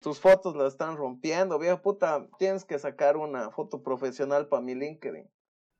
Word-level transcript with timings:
Tus 0.00 0.18
fotos 0.18 0.56
las 0.56 0.72
están 0.72 0.96
rompiendo, 0.96 1.58
vieja 1.58 1.82
puta. 1.82 2.26
Tienes 2.38 2.64
que 2.64 2.78
sacar 2.78 3.16
una 3.18 3.50
foto 3.50 3.82
profesional 3.82 4.48
para 4.48 4.62
mi 4.62 4.74
LinkedIn. 4.74 5.28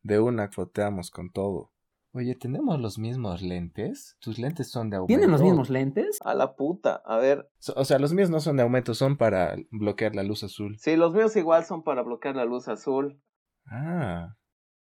De 0.02 0.20
una 0.20 0.50
foteamos 0.50 1.10
con 1.10 1.30
todo. 1.30 1.72
Oye, 2.12 2.34
¿tenemos 2.34 2.78
los 2.80 2.98
mismos 2.98 3.40
lentes? 3.40 4.16
Tus 4.20 4.38
lentes 4.38 4.70
son 4.70 4.90
de 4.90 4.96
aumento. 4.96 5.08
¿Tienen 5.08 5.30
los 5.30 5.42
mismos 5.42 5.70
lentes? 5.70 6.18
A 6.24 6.34
la 6.34 6.54
puta, 6.56 7.00
a 7.06 7.16
ver. 7.18 7.48
So- 7.60 7.72
O 7.76 7.84
sea, 7.84 7.98
los 7.98 8.12
míos 8.12 8.30
no 8.30 8.40
son 8.40 8.56
de 8.56 8.62
aumento, 8.64 8.94
son 8.94 9.16
para 9.16 9.56
bloquear 9.70 10.14
la 10.16 10.22
luz 10.24 10.42
azul. 10.42 10.76
Sí, 10.78 10.96
los 10.96 11.14
míos 11.14 11.34
igual 11.36 11.64
son 11.64 11.82
para 11.82 12.02
bloquear 12.02 12.36
la 12.36 12.44
luz 12.44 12.68
azul. 12.68 13.22
Ah. 13.66 14.34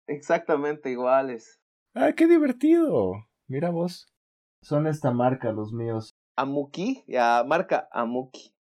Exactamente 0.06 0.90
iguales. 0.90 1.60
¡Ah, 1.94 2.12
qué 2.16 2.26
divertido! 2.26 3.12
Mira 3.48 3.70
vos. 3.70 4.06
Son 4.62 4.86
esta 4.86 5.10
marca 5.10 5.52
los 5.52 5.72
míos. 5.72 6.14
Amuki, 6.36 7.04
ya, 7.08 7.42
marca 7.46 7.88
Amuki. 7.92 8.54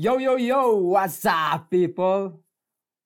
Yo, 0.00 0.20
yo, 0.20 0.38
yo, 0.38 0.76
what's 0.76 1.24
up, 1.24 1.70
people? 1.70 2.38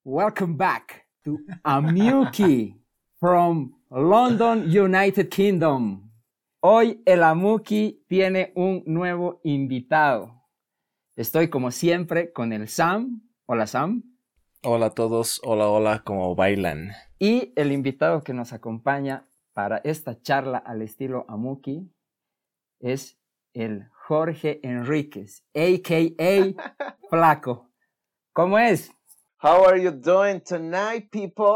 Welcome 0.04 0.58
back 0.58 1.06
to 1.24 1.38
Amuki 1.64 2.74
from 3.18 3.72
London, 3.90 4.70
United 4.70 5.30
Kingdom. 5.30 6.10
Hoy 6.60 7.00
el 7.06 7.22
Amuki 7.22 8.04
tiene 8.06 8.52
un 8.56 8.82
nuevo 8.84 9.40
invitado. 9.42 10.34
Estoy 11.16 11.48
como 11.48 11.70
siempre 11.70 12.30
con 12.30 12.52
el 12.52 12.68
Sam. 12.68 13.22
Hola, 13.46 13.66
Sam. 13.66 14.02
Hola 14.62 14.86
a 14.88 14.90
todos, 14.90 15.40
hola, 15.44 15.68
hola, 15.70 16.02
¿cómo 16.04 16.34
bailan? 16.34 16.90
Y 17.18 17.54
el 17.56 17.72
invitado 17.72 18.22
que 18.22 18.34
nos 18.34 18.52
acompaña 18.52 19.26
para 19.54 19.78
esta 19.78 20.20
charla 20.20 20.58
al 20.58 20.82
estilo 20.82 21.24
Amuki 21.26 21.90
es 22.80 23.18
el 23.54 23.88
Jorge 24.12 24.60
Enríquez, 24.62 25.42
a.k.a. 25.54 26.52
Flaco. 27.08 27.70
¿Cómo 28.34 28.58
es? 28.58 28.90
How 29.42 29.64
are 29.66 29.82
you 29.82 29.90
doing 29.90 30.42
tonight, 30.42 31.08
people? 31.10 31.48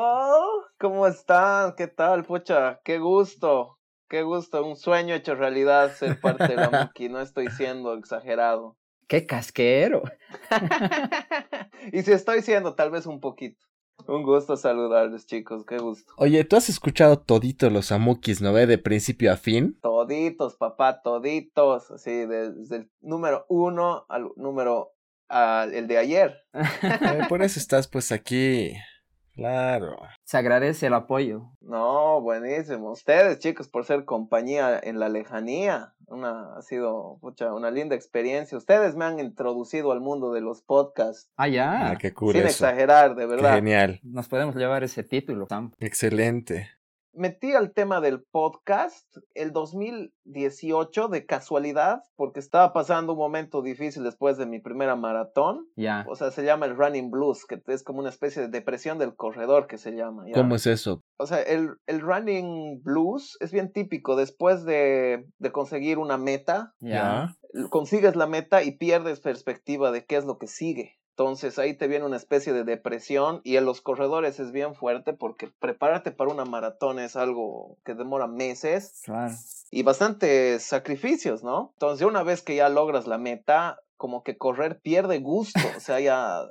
¿Cómo 0.81 1.07
están? 1.07 1.75
¿Qué 1.77 1.87
tal, 1.87 2.25
pucha? 2.25 2.81
Qué 2.83 2.99
gusto. 2.99 3.79
Qué 4.09 4.23
gusto. 4.23 4.65
Un 4.65 4.77
sueño 4.77 5.15
hecho 5.15 5.35
realidad 5.35 5.95
ser 5.97 6.19
parte 6.19 6.57
de 6.57 6.65
Amuki. 6.65 7.09
No 7.11 7.21
estoy 7.21 7.49
siendo 7.49 7.93
exagerado. 7.93 8.79
¡Qué 9.07 9.27
casquero! 9.27 10.05
y 11.93 12.01
si 12.05 12.13
estoy 12.13 12.41
siendo, 12.41 12.75
tal 12.75 12.91
vez 12.91 13.05
un 13.05 13.21
poquito. 13.21 13.67
Un 14.09 14.23
gusto 14.23 14.57
saludarles, 14.57 15.27
chicos. 15.27 15.65
Qué 15.67 15.77
gusto. 15.77 16.11
Oye, 16.17 16.45
¿tú 16.45 16.57
has 16.57 16.71
escuchado 16.71 17.19
todito 17.19 17.69
los 17.69 17.93
amukis, 17.93 18.41
no 18.41 18.53
ve? 18.53 18.67
De 18.67 18.79
principio 18.79 19.31
a 19.31 19.37
fin. 19.37 19.79
Toditos, 20.07 20.57
papá, 20.57 21.03
toditos. 21.03 21.91
Así, 21.91 22.27
desde 22.27 22.77
el 22.77 22.91
número 23.01 23.45
uno 23.49 24.05
al 24.09 24.29
número. 24.37 24.93
al 25.29 25.75
el 25.75 25.87
de 25.89 25.99
ayer. 25.99 26.37
Eh, 26.83 27.23
por 27.29 27.43
eso 27.43 27.59
estás 27.59 27.89
pues 27.89 28.13
aquí. 28.13 28.73
Claro. 29.35 29.99
Se 30.25 30.39
agradece 30.39 30.87
el 30.87 30.95
apoyo. 30.95 31.51
No, 31.61 32.23
buenísimo. 32.23 32.91
Ustedes, 32.93 33.39
chicos, 33.39 33.69
por 33.69 33.85
ser 33.85 34.07
compañía 34.07 34.81
en 34.83 34.99
la 34.99 35.11
lejanía. 35.11 35.93
Una, 36.07 36.57
ha 36.57 36.63
sido 36.63 37.19
pucha, 37.21 37.53
una 37.53 37.71
linda 37.71 37.95
experiencia. 37.95 38.57
Ustedes 38.57 38.95
me 38.97 39.05
han 39.05 39.19
introducido 39.21 39.93
al 39.93 40.01
mundo 40.01 40.33
de 40.33 40.41
los 40.41 40.63
podcasts. 40.63 41.29
Ah, 41.37 41.49
ya. 41.49 41.91
Ah, 41.91 41.97
qué 41.99 42.15
cool 42.15 42.33
sin 42.33 42.43
eso. 42.47 42.65
exagerar, 42.65 43.15
de 43.15 43.23
Qué 43.25 43.27
verdad. 43.27 43.55
genial. 43.57 44.01
Nos 44.05 44.27
podemos 44.29 44.55
llevar 44.57 44.85
ese 44.85 45.03
título, 45.05 45.47
Sam. 45.51 45.73
Excelente. 45.81 46.71
Metí 47.17 47.53
al 47.55 47.73
tema 47.73 48.03
del 48.03 48.23
podcast 48.31 49.07
el 49.35 49.53
2018 49.53 51.09
de 51.09 51.25
casualidad, 51.25 52.03
porque 52.15 52.41
estaba 52.41 52.75
pasando 52.75 53.13
un 53.15 53.19
momento 53.19 53.63
difícil 53.63 54.03
después 54.05 54.37
de 54.37 54.45
mi 54.45 54.61
primera 54.61 54.97
maratón. 54.97 55.67
Ya. 55.77 56.05
O 56.09 56.15
sea, 56.17 56.31
se 56.31 56.45
llama 56.45 56.67
el 56.67 56.77
running 56.77 57.11
blues, 57.11 57.47
que 57.47 57.63
es 57.69 57.83
como 57.83 58.01
una 58.01 58.11
especie 58.11 58.43
de 58.43 58.49
depresión 58.49 58.99
del 58.99 59.17
corredor 59.17 59.67
que 59.67 59.79
se 59.79 59.93
llama. 59.93 60.25
¿ya? 60.27 60.35
¿Cómo 60.35 60.57
es 60.57 60.67
eso? 60.67 61.03
O 61.19 61.27
sea, 61.27 61.41
el, 61.41 61.71
el 61.87 62.01
running 62.03 62.83
blues 62.83 63.39
es 63.41 63.51
bien 63.51 63.73
típico. 63.73 64.15
Después 64.15 64.65
de, 64.65 65.27
de 65.39 65.53
conseguir 65.53 65.97
una 65.99 66.19
meta, 66.19 66.75
Ya. 66.81 67.35
consigues 67.71 68.15
la 68.17 68.27
meta 68.27 68.63
y 68.63 68.73
pierdes 68.73 69.21
perspectiva 69.21 69.91
de 69.91 70.05
qué 70.05 70.17
es 70.17 70.27
lo 70.27 70.37
que 70.37 70.49
sigue. 70.49 70.99
Entonces 71.19 71.59
ahí 71.59 71.73
te 71.73 71.89
viene 71.89 72.05
una 72.05 72.19
especie 72.19 72.53
de 72.53 72.63
depresión 72.63 73.41
y 73.43 73.57
en 73.57 73.65
los 73.65 73.81
corredores 73.81 74.39
es 74.39 74.53
bien 74.53 74.75
fuerte 74.75 75.15
porque 75.15 75.49
prepararte 75.49 76.11
para 76.11 76.31
una 76.31 76.45
maratón 76.45 76.99
es 76.99 77.17
algo 77.17 77.79
que 77.87 77.95
demora 77.95 78.27
meses 78.27 79.01
Claro. 79.03 79.33
y 79.71 79.83
bastantes 79.83 80.63
sacrificios, 80.63 81.43
¿no? 81.43 81.71
Entonces 81.77 82.07
una 82.07 82.23
vez 82.23 82.43
que 82.43 82.55
ya 82.57 82.69
logras 82.69 83.07
la 83.07 83.17
meta, 83.17 83.79
como 83.97 84.23
que 84.25 84.37
correr 84.37 84.79
pierde 84.81 85.19
gusto, 85.21 85.59
o 85.75 85.81
sea, 85.81 86.01
ya, 86.01 86.43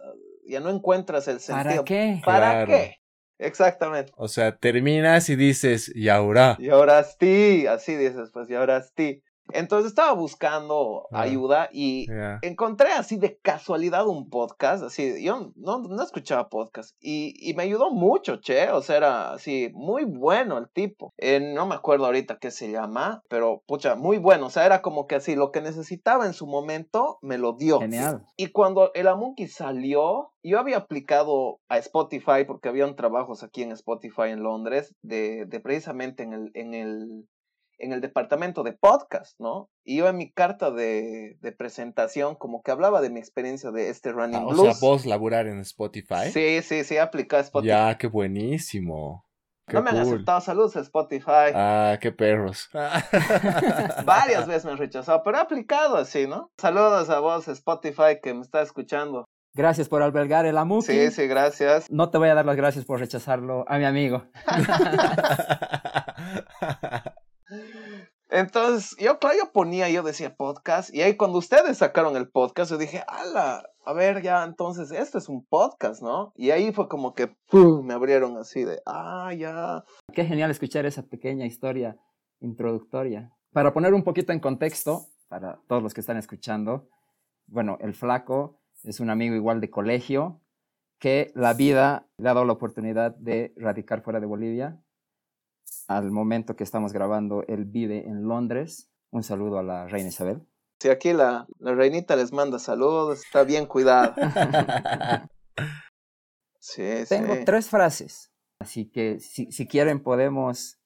ya 0.47 0.59
no 0.61 0.71
encuentras 0.71 1.27
el 1.27 1.39
sentido. 1.41 1.83
¿Para 1.83 1.83
qué? 1.83 2.21
¿Para 2.25 2.51
Claro. 2.65 2.67
qué? 2.71 2.95
Exactamente. 3.37 4.13
O 4.17 4.27
sea, 4.27 4.57
terminas 4.57 5.29
y 5.29 5.35
dices, 5.35 5.91
y 5.93 6.09
ahora. 6.09 6.55
Y 6.57 6.69
ahora 6.69 7.03
sí, 7.03 7.67
así 7.67 7.95
dices, 7.95 8.31
pues, 8.33 8.49
y 8.49 8.55
ahora 8.55 8.81
sí. 8.97 9.21
Entonces 9.51 9.89
estaba 9.89 10.13
buscando 10.13 11.07
Ah. 11.11 11.21
ayuda 11.21 11.69
y 11.71 12.07
encontré 12.41 12.91
así 12.91 13.17
de 13.17 13.37
casualidad 13.37 14.07
un 14.07 14.29
podcast, 14.29 14.83
así, 14.83 15.23
yo 15.23 15.51
no, 15.55 15.79
no 15.79 16.03
escuchaba 16.03 16.49
podcast 16.49 16.95
y, 16.99 17.33
y 17.39 17.53
me 17.53 17.63
ayudó 17.63 17.91
mucho, 17.91 18.37
che, 18.37 18.69
o 18.71 18.81
sea, 18.81 18.97
era 18.97 19.33
así, 19.33 19.71
muy 19.73 20.05
bueno 20.05 20.57
el 20.57 20.69
tipo. 20.69 21.13
Eh, 21.17 21.39
no 21.53 21.65
me 21.65 21.75
acuerdo 21.75 22.05
ahorita 22.05 22.37
qué 22.39 22.51
se 22.51 22.71
llama, 22.71 23.21
pero 23.29 23.63
pucha, 23.67 23.95
muy 23.95 24.17
bueno, 24.17 24.47
o 24.47 24.49
sea, 24.49 24.65
era 24.65 24.81
como 24.81 25.07
que 25.07 25.15
así, 25.15 25.35
lo 25.35 25.51
que 25.51 25.61
necesitaba 25.61 26.25
en 26.25 26.33
su 26.33 26.47
momento 26.47 27.19
me 27.21 27.37
lo 27.37 27.53
dio. 27.53 27.79
Genial. 27.79 28.25
Y 28.37 28.47
cuando 28.47 28.91
el 28.93 29.07
Amunki 29.07 29.47
salió, 29.47 30.31
yo 30.43 30.59
había 30.59 30.77
aplicado 30.77 31.59
a 31.69 31.77
Spotify 31.79 32.45
porque 32.45 32.69
habían 32.69 32.95
trabajos 32.95 33.43
aquí 33.43 33.63
en 33.63 33.71
Spotify 33.71 34.29
en 34.29 34.43
Londres 34.43 34.93
de, 35.01 35.45
de 35.45 35.59
precisamente 35.59 36.23
en 36.23 36.33
el, 36.33 36.51
en 36.53 36.73
el 36.73 37.27
en 37.77 37.93
el 37.93 38.01
departamento 38.01 38.63
de 38.63 38.73
podcast, 38.73 39.39
¿no? 39.39 39.69
Y 39.83 39.97
yo 39.97 40.07
en 40.07 40.17
mi 40.17 40.31
carta 40.31 40.71
de, 40.71 41.37
de 41.41 41.51
presentación 41.51 42.35
como 42.35 42.61
que 42.61 42.71
hablaba 42.71 43.01
de 43.01 43.09
mi 43.09 43.19
experiencia 43.19 43.71
de 43.71 43.89
este 43.89 44.11
running 44.11 44.41
Ah, 44.41 44.45
o 44.45 44.49
blues. 44.51 44.77
sea, 44.77 44.87
vos 44.89 45.05
laburar 45.05 45.47
en 45.47 45.59
Spotify. 45.59 46.31
Sí, 46.31 46.61
sí, 46.61 46.83
sí, 46.83 46.97
apliqué 46.97 47.37
a 47.37 47.39
Spotify. 47.41 47.69
Ya, 47.69 47.97
qué 47.97 48.07
buenísimo. 48.07 49.23
Qué 49.67 49.77
no 49.77 49.81
me 49.81 49.89
han 49.89 49.97
aceptado 49.97 50.41
saludos 50.41 50.75
a 50.75 50.81
Spotify. 50.81 51.51
Ah, 51.55 51.97
qué 51.99 52.11
perros. 52.11 52.69
Varias 54.05 54.47
veces 54.47 54.65
me 54.65 54.71
han 54.71 54.77
rechazado, 54.77 55.23
pero 55.23 55.37
he 55.37 55.41
aplicado 55.41 55.97
así, 55.97 56.27
¿no? 56.27 56.51
Saludos 56.57 57.09
a 57.09 57.19
vos, 57.19 57.47
Spotify, 57.47 58.19
que 58.21 58.33
me 58.35 58.41
está 58.41 58.61
escuchando. 58.61 59.25
Gracias 59.55 59.89
por 59.89 60.03
albergar 60.03 60.45
el 60.45 60.57
Amuki. 60.57 60.85
Sí, 60.91 61.11
sí, 61.11 61.27
gracias. 61.27 61.89
No 61.89 62.11
te 62.11 62.17
voy 62.17 62.29
a 62.29 62.35
dar 62.35 62.45
las 62.45 62.57
gracias 62.57 62.85
por 62.85 62.99
rechazarlo 62.99 63.63
a 63.67 63.77
mi 63.79 63.85
amigo. 63.85 64.25
Entonces, 68.35 68.97
yo, 68.99 69.17
claro, 69.17 69.37
yo 69.37 69.51
ponía, 69.53 69.89
yo 69.89 70.03
decía 70.03 70.35
podcast, 70.35 70.93
y 70.93 71.01
ahí 71.01 71.15
cuando 71.15 71.37
ustedes 71.37 71.77
sacaron 71.77 72.17
el 72.17 72.27
podcast, 72.27 72.69
yo 72.69 72.77
dije, 72.77 73.01
ala, 73.07 73.63
a 73.85 73.93
ver, 73.93 74.21
ya, 74.21 74.43
entonces, 74.43 74.91
este 74.91 75.19
es 75.19 75.29
un 75.29 75.45
podcast, 75.45 76.01
¿no? 76.01 76.33
Y 76.35 76.51
ahí 76.51 76.73
fue 76.73 76.89
como 76.89 77.13
que, 77.13 77.27
¡pum!, 77.49 77.85
me 77.85 77.93
abrieron 77.93 78.35
así 78.35 78.65
de, 78.65 78.81
ah, 78.85 79.33
ya. 79.33 79.85
Qué 80.11 80.25
genial 80.25 80.51
escuchar 80.51 80.85
esa 80.85 81.03
pequeña 81.03 81.45
historia 81.45 81.95
introductoria. 82.41 83.31
Para 83.53 83.73
poner 83.73 83.93
un 83.93 84.03
poquito 84.03 84.33
en 84.33 84.41
contexto, 84.41 85.05
para 85.29 85.61
todos 85.69 85.81
los 85.81 85.93
que 85.93 86.01
están 86.01 86.17
escuchando, 86.17 86.89
bueno, 87.47 87.77
el 87.79 87.93
flaco 87.93 88.59
es 88.83 88.99
un 88.99 89.11
amigo 89.11 89.33
igual 89.35 89.61
de 89.61 89.69
colegio 89.69 90.41
que 90.99 91.31
la 91.35 91.53
vida 91.53 92.09
le 92.17 92.27
ha 92.27 92.33
dado 92.33 92.45
la 92.45 92.53
oportunidad 92.53 93.15
de 93.15 93.53
radicar 93.55 94.01
fuera 94.01 94.19
de 94.19 94.25
Bolivia. 94.25 94.81
Al 95.87 96.11
momento 96.11 96.55
que 96.55 96.63
estamos 96.63 96.93
grabando, 96.93 97.43
él 97.47 97.65
vive 97.65 98.07
en 98.07 98.23
Londres. 98.27 98.89
Un 99.11 99.23
saludo 99.23 99.59
a 99.59 99.63
la 99.63 99.87
reina 99.87 100.09
Isabel. 100.09 100.47
Si 100.79 100.89
aquí 100.89 101.13
la, 101.13 101.47
la 101.59 101.73
reinita 101.73 102.15
les 102.15 102.33
manda 102.33 102.59
saludos, 102.59 103.19
está 103.23 103.43
bien 103.43 103.65
cuidada. 103.65 104.15
Sí, 106.59 107.03
Tengo 107.07 107.35
sí. 107.35 107.45
tres 107.45 107.69
frases, 107.69 108.33
así 108.59 108.89
que 108.89 109.19
si, 109.19 109.51
si 109.51 109.67
quieren 109.67 110.01
podemos 110.01 110.79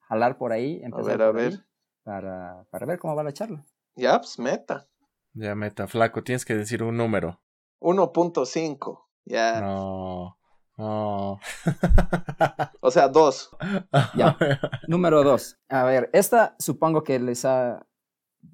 jalar 0.00 0.36
por 0.36 0.52
ahí, 0.52 0.82
A 0.82 0.86
empezar 0.86 1.16
ver, 1.18 1.22
a 1.22 1.26
ahí, 1.28 1.32
ver. 1.34 1.66
para, 2.02 2.66
para 2.70 2.86
ver 2.86 2.98
cómo 2.98 3.16
va 3.16 3.22
la 3.24 3.32
charla. 3.32 3.64
Ya, 3.96 4.18
pues, 4.18 4.38
meta. 4.38 4.86
ya, 5.32 5.54
meta, 5.54 5.86
flaco, 5.86 6.22
tienes 6.22 6.44
que 6.44 6.54
decir 6.54 6.82
un 6.82 6.96
número. 6.98 7.40
1.5. 7.80 9.06
Ya. 9.24 9.60
No. 9.62 10.36
No. 10.76 11.38
O 12.80 12.90
sea, 12.90 13.08
dos. 13.08 13.50
Ya. 14.16 14.36
Número 14.88 15.22
dos. 15.22 15.58
A 15.68 15.84
ver, 15.84 16.10
esta 16.12 16.56
supongo 16.58 17.02
que 17.02 17.18
les 17.18 17.44
ha, 17.44 17.86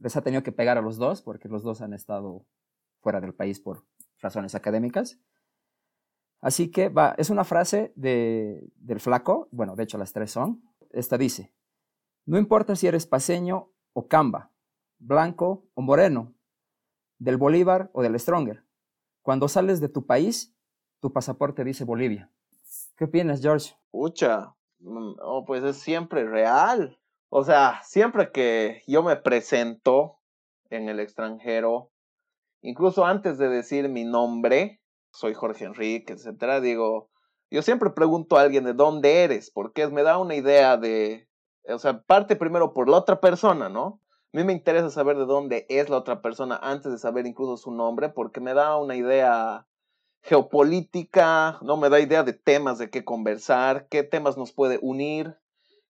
les 0.01 0.17
ha 0.17 0.23
tenido 0.23 0.43
que 0.43 0.53
pegar 0.53 0.79
a 0.79 0.83
los 0.83 0.97
dos, 0.97 1.23
porque 1.23 1.49
los 1.49 1.63
dos 1.63 1.81
han 1.81 1.93
estado 1.93 2.47
fuera 3.01 3.21
del 3.21 3.35
país 3.35 3.61
por 3.61 3.85
razones 4.21 4.55
académicas. 4.55 5.19
Así 6.41 6.71
que 6.71 6.89
va, 6.89 7.15
es 7.19 7.31
una 7.31 7.45
frase 7.45 7.93
de, 7.97 8.71
del 8.77 9.01
flaco, 9.01 9.49
bueno, 9.51 9.77
de 9.77 9.85
hecho 9.85 9.99
las 9.99 10.13
tres 10.13 10.31
son. 10.31 10.63
Esta 10.91 11.19
dice, 11.19 11.53
no 12.25 12.39
importa 12.39 12.77
si 12.77 12.87
eres 12.87 13.07
paseño 13.07 13.73
o 13.93 14.09
camba, 14.09 14.53
blanco 14.99 15.69
o 15.75 15.83
moreno, 15.83 16.35
del 17.19 17.37
Bolívar 17.37 17.91
o 17.93 18.03
del 18.03 18.19
Stronger. 18.19 18.65
Cuando 19.23 19.49
sales 19.49 19.81
de 19.81 19.91
tu 19.91 20.07
país, 20.07 20.57
tu 21.01 21.13
pasaporte 21.13 21.65
dice 21.65 21.85
Bolivia. 21.85 22.31
¿Qué 22.97 23.05
opinas, 23.05 23.41
George? 23.41 23.75
Pucha, 23.91 24.55
mm, 24.81 25.15
oh, 25.23 25.45
pues 25.47 25.65
es 25.65 25.79
siempre 25.79 26.25
real. 26.25 26.99
O 27.31 27.45
sea, 27.45 27.81
siempre 27.85 28.31
que 28.33 28.83
yo 28.87 29.03
me 29.03 29.17
presento 29.17 30.19
en 30.69 30.89
el 30.89 31.01
extranjero, 31.01 31.91
incluso 32.61 33.05
antes 33.05 33.39
de 33.39 33.49
decir 33.49 33.89
mi 33.89 34.05
nombre, 34.05 34.81
soy 35.13 35.35
Jorge 35.35 35.65
Enrique, 35.65 36.13
etcétera, 36.13 36.61
digo, 36.61 37.11
yo 37.51 37.63
siempre 37.63 37.91
pregunto 37.91 38.37
a 38.37 38.43
alguien 38.43 38.65
de 38.65 38.75
dónde 38.75 39.25
eres, 39.25 39.51
porque 39.51 39.87
me 39.89 40.03
da 40.03 40.19
una 40.19 40.35
idea 40.35 40.77
de, 40.77 41.29
o 41.69 41.79
sea, 41.79 42.03
parte 42.03 42.37
primero 42.37 42.73
por 42.75 42.89
la 42.89 42.99
otra 42.99 43.21
persona, 43.21 43.69
¿no? 43.69 44.01
A 44.33 44.37
mí 44.37 44.45
me 44.45 44.53
interesa 44.53 44.91
saber 44.91 45.17
de 45.17 45.27
dónde 45.27 45.67
es 45.69 45.89
la 45.89 45.97
otra 45.97 46.23
persona 46.23 46.57
antes 46.63 46.93
de 46.93 46.99
saber 46.99 47.27
incluso 47.27 47.57
su 47.57 47.73
nombre, 47.73 48.09
porque 48.09 48.41
me 48.41 48.55
da 48.55 48.77
una 48.77 48.95
idea 48.95 49.67
geopolítica, 50.23 51.59
no 51.63 51.77
me 51.77 51.89
da 51.89 52.01
idea 52.01 52.23
de 52.23 52.33
temas 52.33 52.79
de 52.79 52.91
qué 52.91 53.05
conversar, 53.05 53.89
qué 53.89 54.03
temas 54.03 54.37
nos 54.37 54.53
puede 54.53 54.79
unir, 54.83 55.37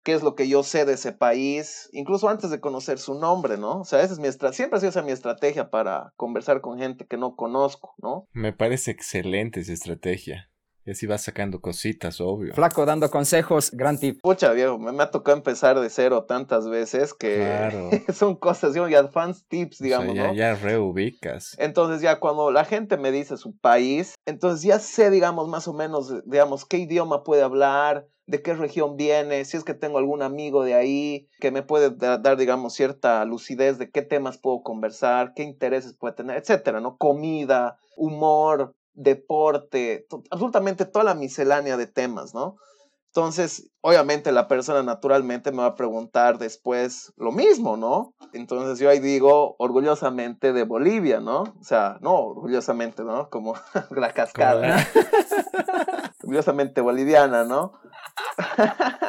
qué 0.02 0.12
es 0.14 0.22
lo 0.22 0.34
que 0.34 0.48
yo 0.48 0.62
sé 0.62 0.84
de 0.84 0.94
ese 0.94 1.12
país, 1.12 1.88
incluso 1.92 2.28
antes 2.28 2.50
de 2.50 2.60
conocer 2.60 2.98
su 2.98 3.14
nombre, 3.14 3.58
¿no? 3.58 3.80
O 3.80 3.84
sea, 3.84 4.02
esa 4.02 4.14
es 4.14 4.18
mi 4.18 4.28
siempre 4.52 4.76
ha 4.76 4.80
sido 4.80 4.90
esa 4.90 5.02
mi 5.02 5.12
estrategia 5.12 5.70
para 5.70 6.12
conversar 6.16 6.60
con 6.60 6.78
gente 6.78 7.06
que 7.06 7.16
no 7.16 7.36
conozco, 7.36 7.94
¿no? 7.98 8.26
Me 8.32 8.52
parece 8.52 8.90
excelente 8.90 9.60
esa 9.60 9.72
estrategia. 9.72 10.47
Y 10.88 10.92
así 10.92 11.06
vas 11.06 11.22
sacando 11.22 11.60
cositas, 11.60 12.18
obvio. 12.18 12.54
Flaco 12.54 12.86
dando 12.86 13.10
consejos, 13.10 13.70
gran 13.72 13.98
tip. 13.98 14.22
Pucha, 14.22 14.52
viejo, 14.52 14.78
me, 14.78 15.02
ha 15.02 15.10
tocado 15.10 15.36
empezar 15.36 15.78
de 15.78 15.90
cero 15.90 16.24
tantas 16.26 16.66
veces 16.66 17.12
que 17.12 18.06
son 18.14 18.36
cosas, 18.36 18.74
yo 18.74 18.88
ya 18.88 19.06
fans 19.08 19.44
tips, 19.48 19.80
digamos, 19.80 20.14
ya, 20.14 20.28
¿no? 20.28 20.32
Ya 20.34 20.54
reubicas. 20.54 21.54
Entonces 21.58 22.00
ya 22.00 22.20
cuando 22.20 22.50
la 22.50 22.64
gente 22.64 22.96
me 22.96 23.12
dice 23.12 23.36
su 23.36 23.54
país, 23.54 24.14
entonces 24.24 24.62
ya 24.62 24.78
sé, 24.78 25.10
digamos, 25.10 25.46
más 25.46 25.68
o 25.68 25.74
menos, 25.74 26.24
digamos, 26.24 26.64
qué 26.64 26.78
idioma 26.78 27.22
puede 27.22 27.42
hablar, 27.42 28.06
de 28.26 28.40
qué 28.40 28.54
región 28.54 28.96
viene, 28.96 29.44
si 29.44 29.58
es 29.58 29.64
que 29.64 29.74
tengo 29.74 29.98
algún 29.98 30.22
amigo 30.22 30.64
de 30.64 30.72
ahí 30.72 31.28
que 31.38 31.50
me 31.50 31.62
puede 31.62 31.90
dar, 31.90 32.38
digamos, 32.38 32.72
cierta 32.72 33.22
lucidez 33.26 33.76
de 33.76 33.90
qué 33.90 34.00
temas 34.00 34.38
puedo 34.38 34.62
conversar, 34.62 35.34
qué 35.34 35.42
intereses 35.42 35.92
puede 35.92 36.14
tener, 36.14 36.38
etcétera, 36.38 36.80
¿no? 36.80 36.96
Comida, 36.96 37.78
humor, 37.96 38.74
deporte, 38.98 40.06
absolutamente 40.30 40.84
toda 40.84 41.04
la 41.04 41.14
miscelánea 41.14 41.76
de 41.76 41.86
temas, 41.86 42.34
¿no? 42.34 42.56
Entonces, 43.14 43.70
obviamente 43.80 44.32
la 44.32 44.48
persona 44.48 44.82
naturalmente 44.82 45.50
me 45.50 45.58
va 45.58 45.66
a 45.66 45.74
preguntar 45.74 46.38
después 46.38 47.12
lo 47.16 47.32
mismo, 47.32 47.76
¿no? 47.76 48.14
Entonces 48.32 48.78
yo 48.78 48.90
ahí 48.90 49.00
digo 49.00 49.56
orgullosamente 49.58 50.52
de 50.52 50.64
Bolivia, 50.64 51.20
¿no? 51.20 51.42
O 51.42 51.64
sea, 51.64 51.96
no 52.00 52.14
orgullosamente, 52.14 53.02
¿no? 53.02 53.30
Como 53.30 53.54
la 53.90 54.12
cascada. 54.12 54.86
orgullosamente 56.22 56.80
boliviana, 56.80 57.44
¿no? 57.44 57.72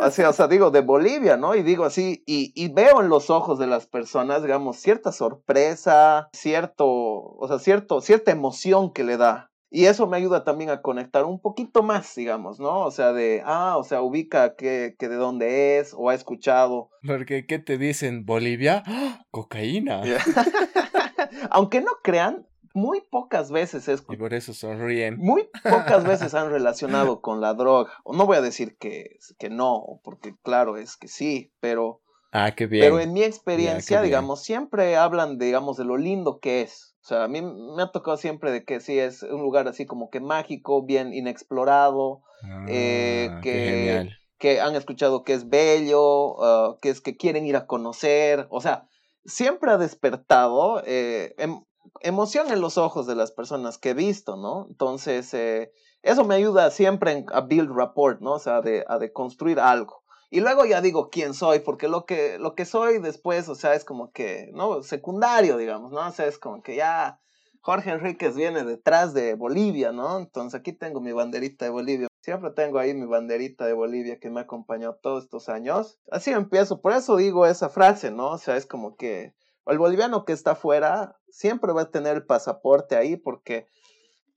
así, 0.00 0.22
o 0.22 0.32
sea, 0.32 0.48
digo 0.48 0.70
de 0.70 0.80
Bolivia, 0.80 1.36
¿no? 1.36 1.54
Y 1.54 1.62
digo 1.62 1.84
así, 1.84 2.22
y, 2.26 2.52
y, 2.54 2.72
veo 2.72 3.00
en 3.00 3.08
los 3.08 3.30
ojos 3.30 3.58
de 3.58 3.66
las 3.66 3.86
personas, 3.86 4.42
digamos, 4.42 4.76
cierta 4.76 5.12
sorpresa, 5.12 6.28
cierto, 6.32 6.86
o 6.86 7.46
sea, 7.48 7.58
cierto, 7.58 8.00
cierta 8.00 8.30
emoción 8.30 8.92
que 8.92 9.04
le 9.04 9.16
da. 9.16 9.50
Y 9.70 9.86
eso 9.86 10.06
me 10.06 10.16
ayuda 10.16 10.44
también 10.44 10.70
a 10.70 10.82
conectar 10.82 11.24
un 11.24 11.40
poquito 11.40 11.82
más, 11.82 12.14
digamos, 12.14 12.60
¿no? 12.60 12.82
O 12.82 12.92
sea, 12.92 13.12
de, 13.12 13.42
ah, 13.44 13.76
o 13.76 13.82
sea, 13.82 14.02
ubica 14.02 14.54
que, 14.54 14.94
que 14.96 15.08
de 15.08 15.16
dónde 15.16 15.78
es 15.78 15.92
o 15.98 16.10
ha 16.10 16.14
escuchado. 16.14 16.90
Porque, 17.04 17.44
¿qué 17.44 17.58
te 17.58 17.76
dicen? 17.76 18.24
¿Bolivia? 18.24 18.84
¡Ah! 18.86 19.24
Cocaína. 19.32 20.02
Aunque 21.50 21.80
no 21.80 21.90
crean, 22.04 22.46
muy 22.74 23.00
pocas 23.00 23.50
veces 23.52 23.88
es... 23.88 24.04
Y 24.10 24.16
por 24.16 24.34
eso 24.34 24.52
sonríen. 24.52 25.16
Muy 25.16 25.48
pocas 25.62 26.04
veces 26.04 26.34
han 26.34 26.50
relacionado 26.50 27.22
con 27.22 27.40
la 27.40 27.54
droga. 27.54 27.90
No 28.04 28.26
voy 28.26 28.36
a 28.36 28.42
decir 28.42 28.76
que, 28.76 29.16
que 29.38 29.48
no, 29.48 30.00
porque 30.02 30.34
claro, 30.42 30.76
es 30.76 30.96
que 30.96 31.08
sí, 31.08 31.52
pero... 31.60 32.02
Ah, 32.32 32.52
qué 32.56 32.66
bien. 32.66 32.84
Pero 32.84 32.98
en 32.98 33.12
mi 33.12 33.22
experiencia, 33.22 34.02
digamos, 34.02 34.42
siempre 34.42 34.96
hablan, 34.96 35.38
digamos, 35.38 35.76
de 35.76 35.84
lo 35.84 35.96
lindo 35.96 36.40
que 36.40 36.62
es. 36.62 36.96
O 37.04 37.06
sea, 37.06 37.24
a 37.24 37.28
mí 37.28 37.40
me 37.40 37.80
ha 37.80 37.92
tocado 37.92 38.16
siempre 38.16 38.50
de 38.50 38.64
que 38.64 38.80
sí 38.80 38.98
es 38.98 39.22
un 39.22 39.40
lugar 39.40 39.68
así 39.68 39.86
como 39.86 40.10
que 40.10 40.18
mágico, 40.18 40.84
bien 40.84 41.14
inexplorado, 41.14 42.22
eh, 42.66 43.28
Ah, 43.30 43.40
que, 43.40 44.08
que 44.38 44.60
han 44.60 44.74
escuchado 44.74 45.22
que 45.22 45.34
es 45.34 45.48
bello, 45.48 46.42
ah, 46.42 46.76
que 46.82 46.88
es 46.88 47.00
que 47.00 47.16
quieren 47.16 47.46
ir 47.46 47.54
a 47.54 47.66
conocer. 47.66 48.48
O 48.50 48.60
sea, 48.60 48.88
siempre 49.24 49.70
ha 49.70 49.78
despertado 49.78 50.82
eh, 50.84 51.36
em- 51.38 51.62
emoción 52.00 52.50
en 52.50 52.60
los 52.60 52.78
ojos 52.78 53.06
de 53.06 53.14
las 53.14 53.32
personas 53.32 53.78
que 53.78 53.90
he 53.90 53.94
visto, 53.94 54.36
¿no? 54.36 54.66
Entonces, 54.68 55.32
eh, 55.34 55.72
eso 56.02 56.24
me 56.24 56.34
ayuda 56.34 56.70
siempre 56.70 57.24
a 57.32 57.40
build 57.40 57.70
rapport, 57.74 58.20
¿no? 58.20 58.32
O 58.32 58.38
sea, 58.38 58.60
de, 58.60 58.84
a 58.88 58.98
de 58.98 59.12
construir 59.12 59.58
algo. 59.60 60.02
Y 60.30 60.40
luego 60.40 60.64
ya 60.64 60.80
digo 60.80 61.10
quién 61.10 61.32
soy, 61.32 61.60
porque 61.60 61.88
lo 61.88 62.06
que, 62.06 62.38
lo 62.38 62.54
que 62.54 62.64
soy 62.64 62.98
después, 62.98 63.48
o 63.48 63.54
sea, 63.54 63.74
es 63.74 63.84
como 63.84 64.10
que, 64.12 64.50
¿no? 64.52 64.82
Secundario, 64.82 65.56
digamos, 65.56 65.92
¿no? 65.92 66.06
O 66.06 66.10
sea, 66.10 66.26
es 66.26 66.38
como 66.38 66.62
que 66.62 66.76
ya 66.76 67.20
Jorge 67.60 67.92
Enríquez 67.92 68.36
viene 68.36 68.64
detrás 68.64 69.14
de 69.14 69.34
Bolivia, 69.34 69.92
¿no? 69.92 70.18
Entonces 70.18 70.60
aquí 70.60 70.72
tengo 70.72 71.00
mi 71.00 71.12
banderita 71.12 71.64
de 71.64 71.70
Bolivia. 71.70 72.08
Siempre 72.20 72.50
tengo 72.50 72.78
ahí 72.78 72.92
mi 72.92 73.06
banderita 73.06 73.64
de 73.64 73.72
Bolivia 73.72 74.18
que 74.18 74.28
me 74.28 74.40
ha 74.40 74.42
acompañado 74.42 74.98
todos 75.00 75.24
estos 75.24 75.48
años. 75.48 75.98
Así 76.10 76.30
empiezo, 76.30 76.82
por 76.82 76.92
eso 76.92 77.16
digo 77.16 77.46
esa 77.46 77.70
frase, 77.70 78.10
¿no? 78.10 78.32
O 78.32 78.38
sea, 78.38 78.56
es 78.56 78.66
como 78.66 78.96
que 78.96 79.34
el 79.66 79.78
boliviano 79.78 80.24
que 80.24 80.32
está 80.32 80.52
afuera 80.52 81.16
siempre 81.28 81.72
va 81.72 81.82
a 81.82 81.90
tener 81.90 82.16
el 82.16 82.26
pasaporte 82.26 82.96
ahí 82.96 83.16
porque 83.16 83.66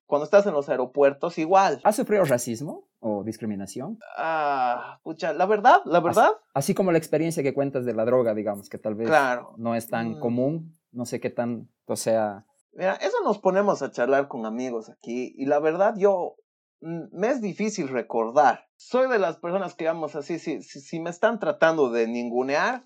cuando 0.06 0.24
estás 0.26 0.46
en 0.46 0.54
los 0.54 0.70
aeropuertos 0.70 1.38
igual. 1.38 1.82
¿Has 1.84 1.98
sufrido 1.98 2.24
racismo 2.24 2.88
o 3.00 3.24
discriminación? 3.24 4.00
Ah, 4.18 5.00
pucha, 5.04 5.34
la 5.34 5.46
verdad, 5.46 5.82
la 5.86 6.00
verdad, 6.00 6.32
Así 6.54 6.74
como 6.74 6.92
la 6.92 6.98
experiencia 6.98 7.44
que 7.44 7.54
cuentas 7.54 7.86
de 7.86 7.94
la 7.94 8.06
droga, 8.06 8.34
digamos, 8.34 8.70
que 8.70 8.78
tal 8.78 8.96
vez 8.96 9.08
claro. 9.10 9.54
no 9.58 9.76
es 9.76 9.88
tan 9.90 10.12
Mm. 10.14 10.20
común, 10.20 10.78
no 10.92 11.06
sé 11.06 11.20
qué 11.20 11.30
tan, 11.30 11.70
o 11.86 11.96
sea, 11.96 12.46
Mira, 12.74 12.94
eso 12.94 13.18
nos 13.24 13.40
ponemos 13.40 13.82
a 13.82 13.90
charlar 13.92 14.28
con 14.28 14.46
amigos 14.46 14.90
aquí 14.90 15.34
y 15.36 15.46
la 15.48 15.58
verdad 15.60 15.96
yo 15.98 16.36
mm, 16.82 17.06
me 17.12 17.30
es 17.30 17.42
difícil 17.42 17.88
recordar. 17.90 18.66
Soy 18.76 19.10
de 19.10 19.18
las 19.20 19.38
personas 19.38 19.74
que 19.76 19.84
digamos 19.86 20.16
así, 20.16 20.38
si, 20.40 20.62
si, 20.62 20.80
si 20.80 21.00
me 21.00 21.10
están 21.10 21.40
tratando 21.40 21.90
de 21.90 22.07
ningunear, 22.07 22.84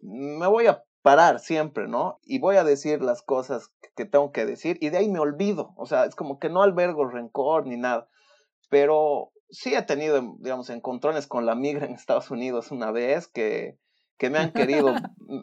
me 0.00 0.46
voy 0.46 0.66
a 0.66 0.82
parar 1.04 1.38
siempre, 1.38 1.86
¿no? 1.86 2.18
Y 2.24 2.38
voy 2.38 2.56
a 2.56 2.64
decir 2.64 3.02
las 3.02 3.20
cosas 3.20 3.70
que 3.94 4.06
tengo 4.06 4.32
que 4.32 4.46
decir 4.46 4.78
y 4.80 4.88
de 4.88 4.96
ahí 4.96 5.10
me 5.10 5.18
olvido. 5.18 5.74
O 5.76 5.84
sea, 5.84 6.06
es 6.06 6.14
como 6.14 6.38
que 6.38 6.48
no 6.48 6.62
albergo 6.62 7.04
rencor 7.04 7.66
ni 7.66 7.76
nada. 7.76 8.08
Pero 8.70 9.30
sí 9.50 9.74
he 9.74 9.82
tenido, 9.82 10.22
digamos, 10.38 10.70
encontrones 10.70 11.26
con 11.26 11.44
la 11.44 11.54
migra 11.54 11.84
en 11.84 11.92
Estados 11.92 12.30
Unidos 12.30 12.70
una 12.70 12.90
vez 12.90 13.28
que, 13.28 13.78
que 14.18 14.30
me 14.30 14.38
han 14.38 14.52
querido, 14.52 14.94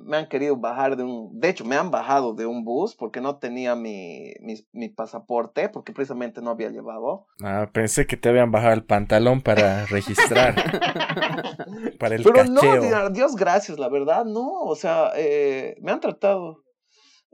me 0.05 0.17
han 0.17 0.29
querido 0.29 0.55
bajar 0.55 0.95
de 0.95 1.03
un, 1.03 1.39
de 1.39 1.49
hecho 1.49 1.65
me 1.65 1.75
han 1.75 1.91
bajado 1.91 2.33
de 2.33 2.45
un 2.45 2.63
bus 2.63 2.95
porque 2.95 3.19
no 3.21 3.37
tenía 3.37 3.75
mi, 3.75 4.33
mi, 4.39 4.55
mi 4.71 4.87
pasaporte, 4.89 5.67
porque 5.69 5.91
precisamente 5.93 6.41
no 6.41 6.51
había 6.51 6.69
llevado. 6.69 7.27
Ah, 7.43 7.69
pensé 7.73 8.07
que 8.07 8.17
te 8.17 8.29
habían 8.29 8.51
bajado 8.51 8.73
el 8.73 8.83
pantalón 8.85 9.41
para 9.41 9.85
registrar. 9.87 10.55
para 11.99 12.15
el 12.15 12.23
Pero 12.23 12.45
no, 12.45 12.61
cacheo. 12.61 12.81
Dios- 12.81 13.13
Dios 13.13 13.35
gracias, 13.35 13.77
la 13.79 13.89
verdad, 13.89 14.25
no, 14.25 14.61
o 14.63 14.75
sea, 14.75 15.11
eh, 15.15 15.75
me 15.81 15.91
han 15.91 15.99
tratado, 15.99 16.63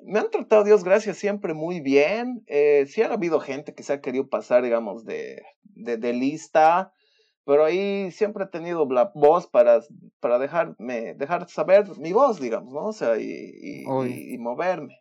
me 0.03 0.19
han 0.19 0.29
tratado, 0.31 0.63
Dios 0.63 0.83
gracias, 0.83 1.17
siempre 1.17 1.53
muy 1.53 1.81
bien. 1.81 2.43
Eh, 2.47 2.85
sí 2.87 3.01
ha 3.01 3.11
habido 3.13 3.39
gente 3.39 3.73
que 3.73 3.83
se 3.83 3.93
ha 3.93 4.01
querido 4.01 4.27
pasar, 4.27 4.63
digamos, 4.63 5.05
de, 5.05 5.41
de, 5.63 5.97
de 5.97 6.13
lista, 6.13 6.91
pero 7.47 7.63
ahí 7.63 8.11
siempre 8.11 8.43
he 8.43 8.47
tenido 8.47 8.85
la 8.89 9.09
voz 9.15 9.47
para, 9.47 9.79
para 10.19 10.37
dejarme, 10.37 11.13
dejar 11.13 11.47
saber 11.47 11.97
mi 11.97 12.11
voz, 12.11 12.41
digamos, 12.41 12.73
¿no? 12.73 12.87
O 12.87 12.91
sea, 12.91 13.17
y, 13.17 13.85
moverme. 14.37 14.93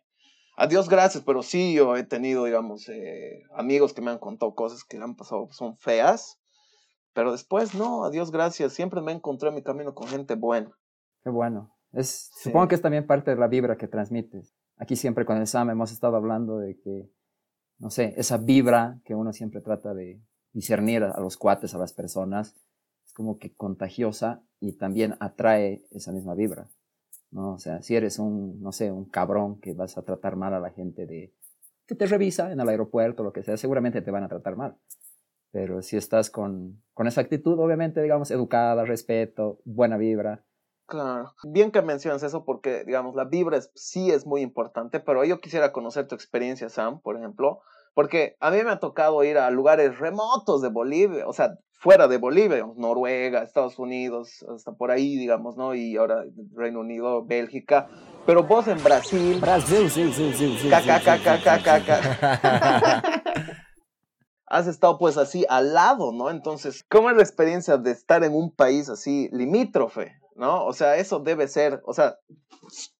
A 0.55 0.65
Dios 0.65 0.87
gracias, 0.87 1.25
pero 1.25 1.43
sí 1.43 1.73
yo 1.73 1.97
he 1.97 2.05
tenido, 2.05 2.45
digamos, 2.45 2.87
eh, 2.87 3.43
amigos 3.53 3.91
que 3.91 4.01
me 4.01 4.11
han 4.11 4.17
contado 4.17 4.55
cosas 4.55 4.85
que 4.85 4.97
le 4.97 5.03
han 5.03 5.17
pasado, 5.17 5.49
son 5.51 5.75
feas. 5.75 6.39
Pero 7.11 7.33
después, 7.33 7.75
no, 7.75 8.05
a 8.05 8.11
Dios 8.11 8.31
gracias, 8.31 8.71
siempre 8.71 9.01
me 9.01 9.11
encontré 9.11 9.49
en 9.49 9.55
mi 9.55 9.61
camino 9.61 9.93
con 9.93 10.07
gente 10.07 10.35
buena. 10.35 10.71
qué 11.25 11.29
bueno. 11.29 11.75
Es, 11.91 12.31
Sí. 12.33 12.43
Supongo 12.43 12.69
que 12.69 12.75
es 12.75 12.81
también 12.81 13.05
parte 13.05 13.31
de 13.31 13.37
la 13.37 13.49
vibra 13.49 13.75
que 13.75 13.89
transmites. 13.89 14.55
Aquí 14.77 14.95
siempre 14.95 15.25
con 15.25 15.35
el 15.35 15.47
Sam 15.47 15.69
hemos 15.71 15.91
estado 15.91 16.15
hablando 16.15 16.59
de 16.59 16.79
que, 16.79 17.11
no 17.77 17.89
sé, 17.89 18.13
esa 18.15 18.37
vibra 18.37 19.01
que 19.03 19.15
uno 19.15 19.33
siempre 19.33 19.59
trata 19.59 19.93
de 19.93 20.21
discernir 20.57 21.03
a, 21.03 21.19
los 21.19 21.37
cuates, 21.37 21.75
a 21.75 21.77
las 21.77 21.93
personas, 21.93 22.55
es 23.05 23.13
como 23.13 23.37
que 23.37 23.55
contagiosa 23.55 24.41
y 24.59 24.71
también 24.73 25.15
atrae 25.19 25.85
esa 25.91 26.11
misma 26.11 26.33
vibra. 26.33 26.67
¿no? 27.29 27.53
O 27.53 27.59
sea, 27.59 27.83
si 27.83 27.95
eres 27.95 28.17
un, 28.17 28.59
no 28.59 28.71
sé, 28.71 28.91
un 28.91 29.05
cabrón 29.05 29.59
que 29.61 29.75
vas 29.75 29.99
a 29.99 30.01
tratar 30.01 30.35
mal 30.35 30.55
a 30.55 30.59
la 30.59 30.71
gente 30.71 31.05
de 31.05 31.31
que 31.85 31.93
te 31.93 32.07
revisa 32.07 32.51
en 32.51 32.59
el 32.59 32.69
aeropuerto, 32.69 33.21
lo 33.21 33.33
que 33.33 33.43
sea, 33.43 33.55
seguramente 33.55 34.01
te 34.01 34.09
van 34.09 34.23
a 34.23 34.29
tratar 34.29 34.55
mal. 34.55 34.75
Pero 35.51 35.83
si 35.83 35.95
estás 35.95 36.31
con, 36.31 36.81
con 36.95 37.05
esa 37.05 37.21
actitud, 37.21 37.59
obviamente, 37.59 38.01
digamos, 38.01 38.31
educada, 38.31 38.83
respeto, 38.83 39.61
buena 39.63 39.97
vibra, 39.97 40.43
Claro. 40.87 41.33
Bien 41.43 41.69
que 41.69 41.81
mencionas 41.81 42.23
eso 42.23 42.45
porque, 42.45 42.85
digamos, 42.85 43.13
la 43.13 43.25
vibra 43.25 43.57
es, 43.57 43.69
sí 43.75 44.09
es 44.09 44.25
muy 44.25 44.39
importante, 44.39 45.01
pero 45.01 45.25
yo 45.25 45.41
quisiera 45.41 45.73
conocer 45.73 46.07
tu 46.07 46.15
experiencia, 46.15 46.69
Sam, 46.69 47.01
por 47.01 47.17
ejemplo, 47.17 47.61
porque 47.97 48.37
a 48.39 48.51
mí 48.51 48.63
me 48.63 48.69
ha 48.69 48.79
tocado 48.79 49.23
ir 49.23 49.39
a 49.39 49.49
lugares 49.49 49.97
remotos 49.97 50.61
de 50.61 50.69
Bolivia, 50.69 51.27
o 51.27 51.33
sea, 51.33 51.57
fuera 51.71 52.07
de 52.07 52.19
Bolivia, 52.19 52.63
Noruega, 52.75 53.41
Estados 53.41 53.79
Unidos, 53.79 54.45
hasta 54.53 54.73
por 54.73 54.91
ahí, 54.91 55.17
digamos, 55.17 55.57
¿no? 55.57 55.73
Y 55.73 55.97
ahora 55.97 56.23
Reino 56.55 56.81
Unido, 56.81 57.25
Bélgica. 57.25 57.89
Pero 58.27 58.43
vos 58.43 58.67
en 58.67 58.83
Brasil. 58.83 59.39
Brasil, 59.41 59.89
sí, 59.89 60.13
sí, 60.13 60.31
sí, 60.31 60.59
sí. 60.61 60.69
Has 64.45 64.67
estado 64.67 64.99
pues 64.99 65.17
así 65.17 65.43
al 65.49 65.73
lado, 65.73 66.11
¿no? 66.11 66.29
Entonces, 66.29 66.85
¿cómo 66.87 67.09
es 67.09 67.15
la 67.15 67.23
experiencia 67.23 67.77
de 67.77 67.89
estar 67.89 68.23
en 68.23 68.35
un 68.35 68.51
país 68.51 68.89
así 68.89 69.27
limítrofe? 69.31 70.21
¿no? 70.35 70.65
O 70.65 70.73
sea, 70.73 70.97
eso 70.97 71.17
debe 71.17 71.47
ser, 71.47 71.81
o 71.83 71.93
sea, 71.93 72.19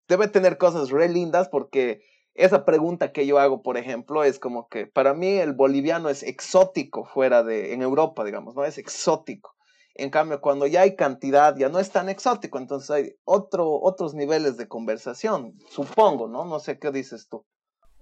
debe 0.08 0.27
tener 0.27 0.58
cosas 0.58 0.89
re 0.89 1.08
lindas 1.08 1.50
porque 1.50 2.01
esa 2.38 2.65
pregunta 2.65 3.12
que 3.12 3.25
yo 3.25 3.39
hago, 3.39 3.63
por 3.63 3.77
ejemplo, 3.77 4.24
es 4.24 4.38
como 4.39 4.67
que 4.70 4.86
para 4.86 5.13
mí 5.15 5.27
el 5.27 5.53
boliviano 5.53 6.08
es 6.08 6.22
exótico 6.22 7.03
fuera 7.03 7.44
de, 7.44 7.74
en 7.74 7.82
Europa, 7.82 8.24
digamos, 8.24 8.56
¿no? 8.56 8.63
Es 8.63 8.77
exótico. 8.77 9.56
En 9.96 10.12
cambio, 10.12 10.39
cuando 10.39 10.67
ya 10.67 10.82
hay 10.82 10.96
cantidad, 10.96 11.58
ya 11.58 11.70
no 11.70 11.79
es 11.79 11.91
tan 11.91 12.10
exótico, 12.10 12.60
entonces 12.60 12.91
hay 12.91 13.15
otro, 13.24 13.82
otros 13.82 14.13
niveles 14.13 14.56
de 14.56 14.67
conversación, 14.67 15.56
supongo, 15.72 16.27
¿no? 16.27 16.46
No 16.46 16.60
sé 16.60 16.77
qué 16.77 16.91
dices 16.91 17.27
tú. 17.27 17.44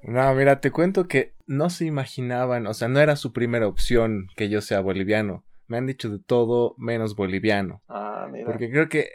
No, 0.04 0.36
mira, 0.36 0.60
te 0.60 0.70
cuento 0.72 1.08
que 1.08 1.34
no 1.48 1.70
se 1.70 1.86
imaginaban, 1.86 2.68
o 2.68 2.74
sea, 2.74 2.90
no 2.90 3.00
era 3.00 3.16
su 3.16 3.32
primera 3.32 3.68
opción 3.68 4.28
que 4.36 4.50
yo 4.50 4.60
sea 4.60 4.82
boliviano. 4.82 5.46
Me 5.68 5.78
han 5.78 5.88
dicho 5.88 6.10
de 6.10 6.20
todo 6.20 6.76
menos 6.78 7.16
boliviano. 7.16 7.82
Ah, 7.88 8.28
mira. 8.30 8.46
Porque 8.46 8.70
creo 8.70 8.90
que, 8.90 9.08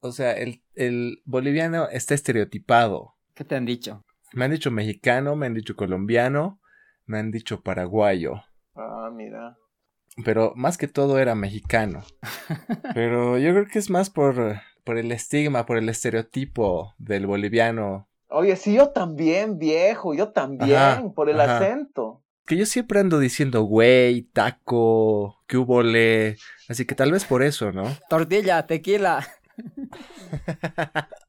o, 0.00 0.10
sea, 0.10 0.32
el, 0.32 0.62
el 0.74 1.22
boliviano 1.24 1.88
está 1.88 2.14
estereotipado. 2.14 3.14
¿Qué 3.34 3.44
te 3.44 3.54
han 3.54 3.64
dicho? 3.64 4.04
Me 4.34 4.44
han 4.44 4.50
dicho 4.50 4.70
mexicano, 4.70 5.36
me 5.36 5.46
han 5.46 5.54
dicho 5.54 5.76
colombiano, 5.76 6.60
me 7.06 7.18
han 7.18 7.30
dicho 7.30 7.62
paraguayo. 7.62 8.42
Ah, 8.74 9.10
mira. 9.12 9.56
Pero 10.24 10.52
más 10.56 10.76
que 10.76 10.88
todo 10.88 11.18
era 11.18 11.34
mexicano. 11.34 12.02
Pero 12.94 13.38
yo 13.38 13.50
creo 13.52 13.66
que 13.66 13.78
es 13.78 13.90
más 13.90 14.10
por, 14.10 14.60
por 14.84 14.98
el 14.98 15.12
estigma, 15.12 15.66
por 15.66 15.76
el 15.76 15.88
estereotipo 15.88 16.94
del 16.98 17.26
boliviano. 17.26 18.08
Oye, 18.28 18.56
sí, 18.56 18.74
yo 18.74 18.90
también, 18.90 19.58
viejo, 19.58 20.14
yo 20.14 20.32
también, 20.32 21.12
por 21.14 21.30
el 21.30 21.40
acento 21.40 22.24
que 22.46 22.56
yo 22.56 22.66
siempre 22.66 23.00
ando 23.00 23.18
diciendo 23.18 23.62
güey, 23.62 24.22
taco, 24.22 25.42
que 25.46 25.56
hubo 25.56 25.82
le. 25.82 26.36
Así 26.68 26.84
que 26.84 26.94
tal 26.94 27.12
vez 27.12 27.24
por 27.24 27.42
eso, 27.42 27.72
¿no? 27.72 27.84
Tortilla, 28.08 28.66
tequila. 28.66 29.26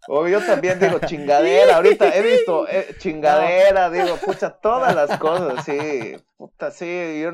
O 0.07 0.27
yo 0.27 0.39
también 0.45 0.79
digo 0.79 0.99
chingadera. 1.05 1.77
Ahorita 1.77 2.15
he 2.15 2.21
visto 2.21 2.67
eh, 2.67 2.95
chingadera, 2.99 3.89
digo, 3.89 4.17
pucha, 4.17 4.51
todas 4.51 4.93
las 4.95 5.17
cosas, 5.17 5.65
sí. 5.65 6.15
Puta, 6.37 6.71
sí, 6.71 7.21
yo, 7.21 7.31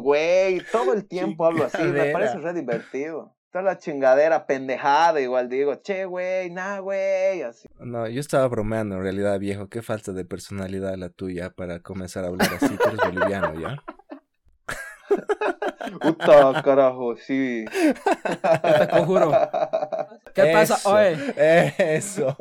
güey, 0.00 0.60
todo 0.72 0.92
el 0.94 1.06
tiempo 1.06 1.46
hablo 1.46 1.64
así, 1.64 1.82
me 1.82 2.12
parece 2.12 2.38
re 2.38 2.54
divertido 2.54 3.36
la 3.62 3.78
chingadera 3.78 4.46
pendejada, 4.46 5.20
igual 5.20 5.48
digo, 5.48 5.76
che, 5.76 6.04
güey, 6.04 6.50
nah, 6.50 6.80
güey, 6.80 7.42
así. 7.42 7.68
No, 7.78 8.08
yo 8.08 8.20
estaba 8.20 8.46
bromeando 8.48 8.96
en 8.96 9.02
realidad, 9.02 9.38
viejo. 9.38 9.68
Qué 9.68 9.82
falta 9.82 10.12
de 10.12 10.24
personalidad 10.24 10.94
la 10.96 11.10
tuya 11.10 11.50
para 11.50 11.80
comenzar 11.80 12.24
a 12.24 12.28
hablar 12.28 12.48
así. 12.54 12.76
Tú 12.76 12.88
eres 12.88 13.00
boliviano, 13.04 13.60
¿ya? 13.60 13.82
Puta, 16.00 16.62
carajo, 16.62 17.16
sí. 17.16 17.64
Te 18.78 18.88
conjuro. 18.88 19.32
¿Qué 20.34 20.50
pasa 20.52 20.88
hoy? 20.88 21.16
Eso. 21.36 22.36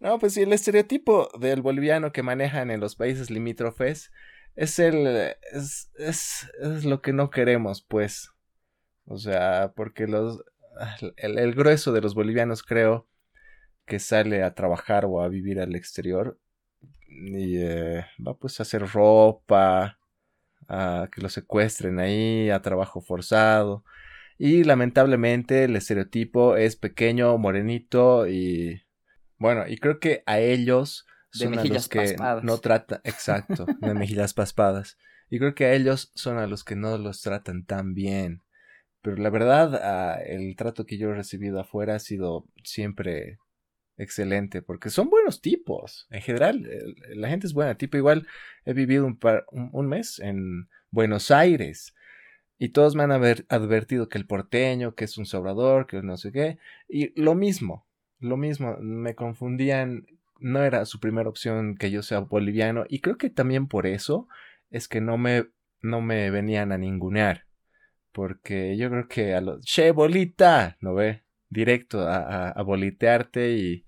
No, 0.00 0.18
pues 0.18 0.34
sí, 0.34 0.42
el 0.42 0.52
estereotipo 0.52 1.28
del 1.40 1.60
boliviano 1.60 2.12
que 2.12 2.22
manejan 2.22 2.70
en 2.70 2.80
los 2.80 2.94
países 2.94 3.30
limítrofes 3.30 4.12
es 4.54 4.78
el. 4.78 5.06
es, 5.52 5.90
es, 5.96 6.50
es 6.60 6.84
lo 6.84 7.02
que 7.02 7.12
no 7.12 7.30
queremos, 7.30 7.82
pues. 7.82 8.30
O 9.06 9.16
sea, 9.16 9.72
porque 9.74 10.06
los, 10.06 10.44
el, 11.16 11.54
grueso 11.54 11.92
de 11.92 12.00
los 12.00 12.14
bolivianos 12.14 12.62
creo 12.62 13.08
que 13.86 13.98
sale 13.98 14.42
a 14.42 14.54
trabajar 14.54 15.06
o 15.06 15.22
a 15.22 15.28
vivir 15.28 15.60
al 15.60 15.74
exterior 15.74 16.38
y 17.06 17.58
eh, 17.58 18.04
va 18.26 18.36
pues 18.36 18.60
a 18.60 18.64
hacer 18.64 18.86
ropa, 18.86 19.97
a 20.68 21.08
que 21.10 21.20
lo 21.20 21.28
secuestren 21.28 21.98
ahí, 21.98 22.50
a 22.50 22.62
trabajo 22.62 23.00
forzado. 23.00 23.84
Y 24.38 24.64
lamentablemente 24.64 25.64
el 25.64 25.74
estereotipo 25.74 26.56
es 26.56 26.76
pequeño, 26.76 27.36
morenito 27.38 28.28
y 28.28 28.82
bueno, 29.38 29.66
y 29.66 29.78
creo 29.78 30.00
que 30.00 30.22
a 30.26 30.40
ellos 30.40 31.06
son 31.30 31.58
a 31.58 31.64
los 31.64 31.88
que 31.88 32.16
no 32.42 32.58
tratan, 32.58 33.00
exacto, 33.04 33.66
de 33.80 33.94
mejillas 33.94 34.34
paspadas. 34.34 34.98
Y 35.30 35.38
creo 35.38 35.54
que 35.54 35.66
a 35.66 35.74
ellos 35.74 36.10
son 36.14 36.38
a 36.38 36.46
los 36.46 36.64
que 36.64 36.76
no 36.76 36.96
los 36.98 37.22
tratan 37.22 37.64
tan 37.64 37.94
bien. 37.94 38.42
Pero 39.02 39.16
la 39.16 39.30
verdad, 39.30 39.74
ah, 39.76 40.20
el 40.24 40.56
trato 40.56 40.86
que 40.86 40.98
yo 40.98 41.10
he 41.10 41.14
recibido 41.14 41.60
afuera 41.60 41.96
ha 41.96 41.98
sido 42.00 42.46
siempre 42.64 43.38
excelente, 43.98 44.62
porque 44.62 44.90
son 44.90 45.10
buenos 45.10 45.40
tipos. 45.40 46.06
En 46.10 46.22
general, 46.22 46.66
la 47.14 47.28
gente 47.28 47.46
es 47.46 47.52
buena 47.52 47.76
tipo. 47.76 47.96
Igual 47.96 48.26
he 48.64 48.72
vivido 48.72 49.06
un, 49.06 49.18
un, 49.72 49.88
mes 49.88 50.18
en 50.20 50.68
Buenos 50.90 51.30
Aires 51.30 51.94
y 52.58 52.70
todos 52.70 52.96
me 52.96 53.02
han 53.02 53.12
advertido 53.12 54.08
que 54.08 54.18
el 54.18 54.26
porteño, 54.26 54.94
que 54.94 55.04
es 55.04 55.18
un 55.18 55.26
sobrador, 55.26 55.86
que 55.86 56.02
no 56.02 56.16
sé 56.16 56.32
qué. 56.32 56.58
Y 56.88 57.20
lo 57.20 57.34
mismo, 57.34 57.86
lo 58.18 58.36
mismo, 58.36 58.76
me 58.80 59.14
confundían, 59.14 60.06
no 60.40 60.62
era 60.62 60.84
su 60.86 61.00
primera 61.00 61.28
opción 61.28 61.76
que 61.76 61.90
yo 61.90 62.02
sea 62.02 62.20
boliviano 62.20 62.84
y 62.88 63.00
creo 63.00 63.18
que 63.18 63.30
también 63.30 63.66
por 63.66 63.86
eso 63.86 64.28
es 64.70 64.88
que 64.88 65.00
no 65.00 65.18
me, 65.18 65.46
no 65.80 66.00
me 66.00 66.30
venían 66.30 66.72
a 66.72 66.78
ningunear. 66.78 67.48
Porque 68.12 68.76
yo 68.76 68.90
creo 68.90 69.08
que 69.08 69.34
a 69.34 69.40
los. 69.40 69.64
¡Che, 69.64 69.92
bolita! 69.92 70.76
¿No 70.80 70.94
ve? 70.94 71.22
Directo 71.48 72.00
a, 72.08 72.48
a, 72.48 72.62
bolitearte 72.62 73.52
y. 73.52 73.86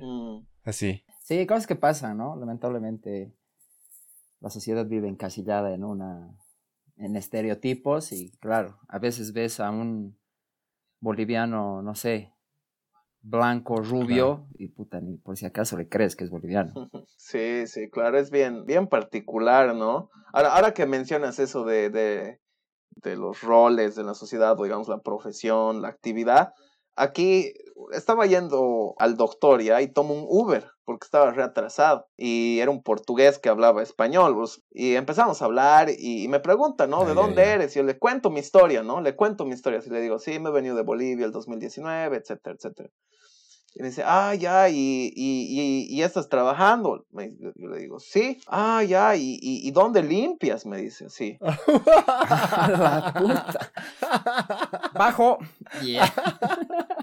Mm. 0.00 0.46
Así. 0.64 1.04
Sí, 1.20 1.46
cosas 1.46 1.66
que 1.66 1.76
pasan, 1.76 2.16
¿no? 2.16 2.36
Lamentablemente 2.36 3.34
la 4.40 4.50
sociedad 4.50 4.86
vive 4.86 5.08
encasillada 5.08 5.74
en 5.74 5.84
una. 5.84 6.34
en 6.96 7.16
estereotipos 7.16 8.12
y, 8.12 8.30
claro, 8.38 8.78
a 8.88 8.98
veces 8.98 9.32
ves 9.32 9.60
a 9.60 9.70
un 9.70 10.16
boliviano, 11.00 11.82
no 11.82 11.94
sé, 11.94 12.32
blanco, 13.20 13.76
rubio, 13.76 14.48
y 14.54 14.68
puta, 14.68 15.00
ni 15.00 15.16
por 15.16 15.36
si 15.36 15.46
acaso 15.46 15.76
le 15.76 15.88
crees 15.88 16.16
que 16.16 16.24
es 16.24 16.30
boliviano. 16.30 16.72
Sí, 17.16 17.66
sí, 17.66 17.90
claro, 17.90 18.18
es 18.18 18.30
bien, 18.30 18.64
bien 18.64 18.86
particular, 18.86 19.74
¿no? 19.74 20.08
Ahora, 20.32 20.54
ahora 20.54 20.72
que 20.72 20.86
mencionas 20.86 21.38
eso 21.38 21.64
de, 21.64 21.90
de, 21.90 22.40
de 23.02 23.16
los 23.16 23.42
roles 23.42 23.96
de 23.96 24.04
la 24.04 24.14
sociedad, 24.14 24.58
o 24.58 24.64
digamos 24.64 24.88
la 24.88 25.02
profesión, 25.02 25.82
la 25.82 25.88
actividad. 25.88 26.54
Aquí 26.98 27.52
estaba 27.92 28.26
yendo 28.26 28.94
al 28.98 29.16
doctor 29.16 29.62
ya 29.62 29.80
y 29.80 29.88
tomo 29.88 30.14
un 30.14 30.26
Uber 30.28 30.64
porque 30.84 31.04
estaba 31.04 31.30
reatrasado 31.30 32.08
y 32.16 32.58
era 32.60 32.70
un 32.70 32.82
portugués 32.82 33.38
que 33.38 33.48
hablaba 33.48 33.82
español 33.82 34.34
pues, 34.34 34.62
y 34.70 34.94
empezamos 34.94 35.40
a 35.40 35.44
hablar 35.44 35.88
y, 35.96 36.26
me 36.28 36.40
pregunta, 36.40 36.86
¿no? 36.86 37.04
¿De 37.04 37.14
dónde 37.14 37.42
eres? 37.42 37.76
Y 37.76 37.78
yo 37.78 37.84
le 37.84 37.98
cuento 37.98 38.30
mi 38.30 38.40
historia, 38.40 38.82
¿no? 38.82 39.00
Le 39.00 39.14
cuento 39.14 39.44
mi 39.44 39.54
historia, 39.54 39.80
y 39.84 39.90
le 39.90 40.00
digo, 40.00 40.18
sí, 40.18 40.38
me 40.38 40.48
he 40.48 40.52
venido 40.52 40.76
de 40.76 40.82
Bolivia 40.82 41.26
el 41.26 41.32
2019, 41.32 42.16
etcétera, 42.16 42.56
etcétera. 42.56 42.88
Y 43.78 43.80
me 43.80 43.90
dice, 43.90 44.02
ah, 44.04 44.34
ya, 44.34 44.68
y, 44.68 45.12
y, 45.14 45.86
y, 45.88 46.02
estás 46.02 46.28
trabajando. 46.28 47.06
yo 47.12 47.68
le 47.68 47.78
digo, 47.78 48.00
sí. 48.00 48.40
Ah, 48.48 48.82
ya, 48.82 49.14
y, 49.14 49.38
y, 49.40 49.70
dónde 49.70 50.02
limpias? 50.02 50.66
Me 50.66 50.78
dice, 50.78 51.08
sí. 51.08 51.38
La 51.40 53.14
puta. 53.16 53.70
Bajo. 54.94 55.38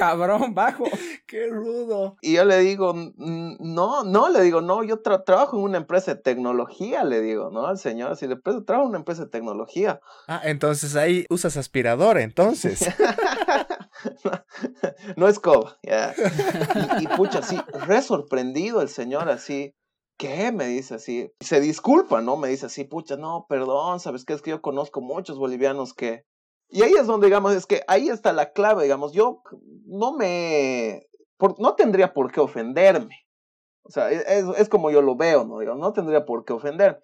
Cabrón, 0.00 0.54
bajo. 0.54 0.84
Qué 1.26 1.46
rudo. 1.46 2.16
Y 2.22 2.34
yo 2.34 2.44
le 2.46 2.58
digo, 2.60 2.94
no, 3.16 4.04
no, 4.04 4.28
le 4.30 4.42
digo, 4.42 4.62
no, 4.62 4.82
yo 4.82 5.00
trabajo 5.00 5.58
en 5.58 5.64
una 5.64 5.76
empresa 5.76 6.14
de 6.14 6.22
tecnología, 6.22 7.04
le 7.04 7.20
digo, 7.20 7.50
¿no? 7.50 7.66
Al 7.66 7.78
señor, 7.78 8.12
así 8.12 8.26
le 8.26 8.36
trabajo 8.36 8.84
en 8.84 8.88
una 8.88 8.98
empresa 8.98 9.24
de 9.24 9.30
tecnología. 9.30 10.00
Ah, 10.26 10.40
entonces 10.44 10.96
ahí 10.96 11.26
usas 11.28 11.58
aspirador, 11.58 12.18
entonces. 12.18 12.80
no 15.16 15.28
es 15.28 15.38
coba, 15.38 15.78
ya. 15.82 16.14
Y, 16.98 17.06
pucha, 17.08 17.40
así, 17.40 17.60
re 17.86 18.00
sorprendido 18.00 18.80
el 18.80 18.88
señor, 18.88 19.28
así. 19.28 19.74
¿Qué? 20.16 20.52
Me 20.52 20.66
dice 20.66 20.94
así. 20.94 21.30
Se 21.40 21.60
disculpa, 21.60 22.22
¿no? 22.22 22.36
Me 22.36 22.48
dice 22.48 22.66
así, 22.66 22.84
pucha, 22.84 23.16
no, 23.16 23.46
perdón, 23.48 24.00
¿sabes 24.00 24.24
qué? 24.24 24.32
Es 24.32 24.42
que 24.42 24.50
yo 24.50 24.62
conozco 24.62 25.00
muchos 25.00 25.38
bolivianos 25.38 25.94
que. 25.94 26.24
Y 26.70 26.82
ahí 26.82 26.92
es 26.92 27.06
donde, 27.06 27.26
digamos, 27.26 27.54
es 27.54 27.66
que 27.66 27.82
ahí 27.88 28.08
está 28.08 28.32
la 28.32 28.52
clave, 28.52 28.84
digamos, 28.84 29.12
yo 29.12 29.42
no 29.86 30.16
me. 30.16 31.06
no 31.58 31.74
tendría 31.74 32.14
por 32.14 32.30
qué 32.30 32.40
ofenderme. 32.40 33.16
O 33.82 33.90
sea, 33.90 34.10
e, 34.12 34.16
es, 34.38 34.44
es 34.56 34.68
como 34.68 34.90
yo 34.90 35.02
lo 35.02 35.16
veo, 35.16 35.44
¿no? 35.44 35.58
Digo, 35.58 35.74
no 35.74 35.92
tendría 35.92 36.24
por 36.24 36.44
qué 36.44 36.52
ofender. 36.52 37.02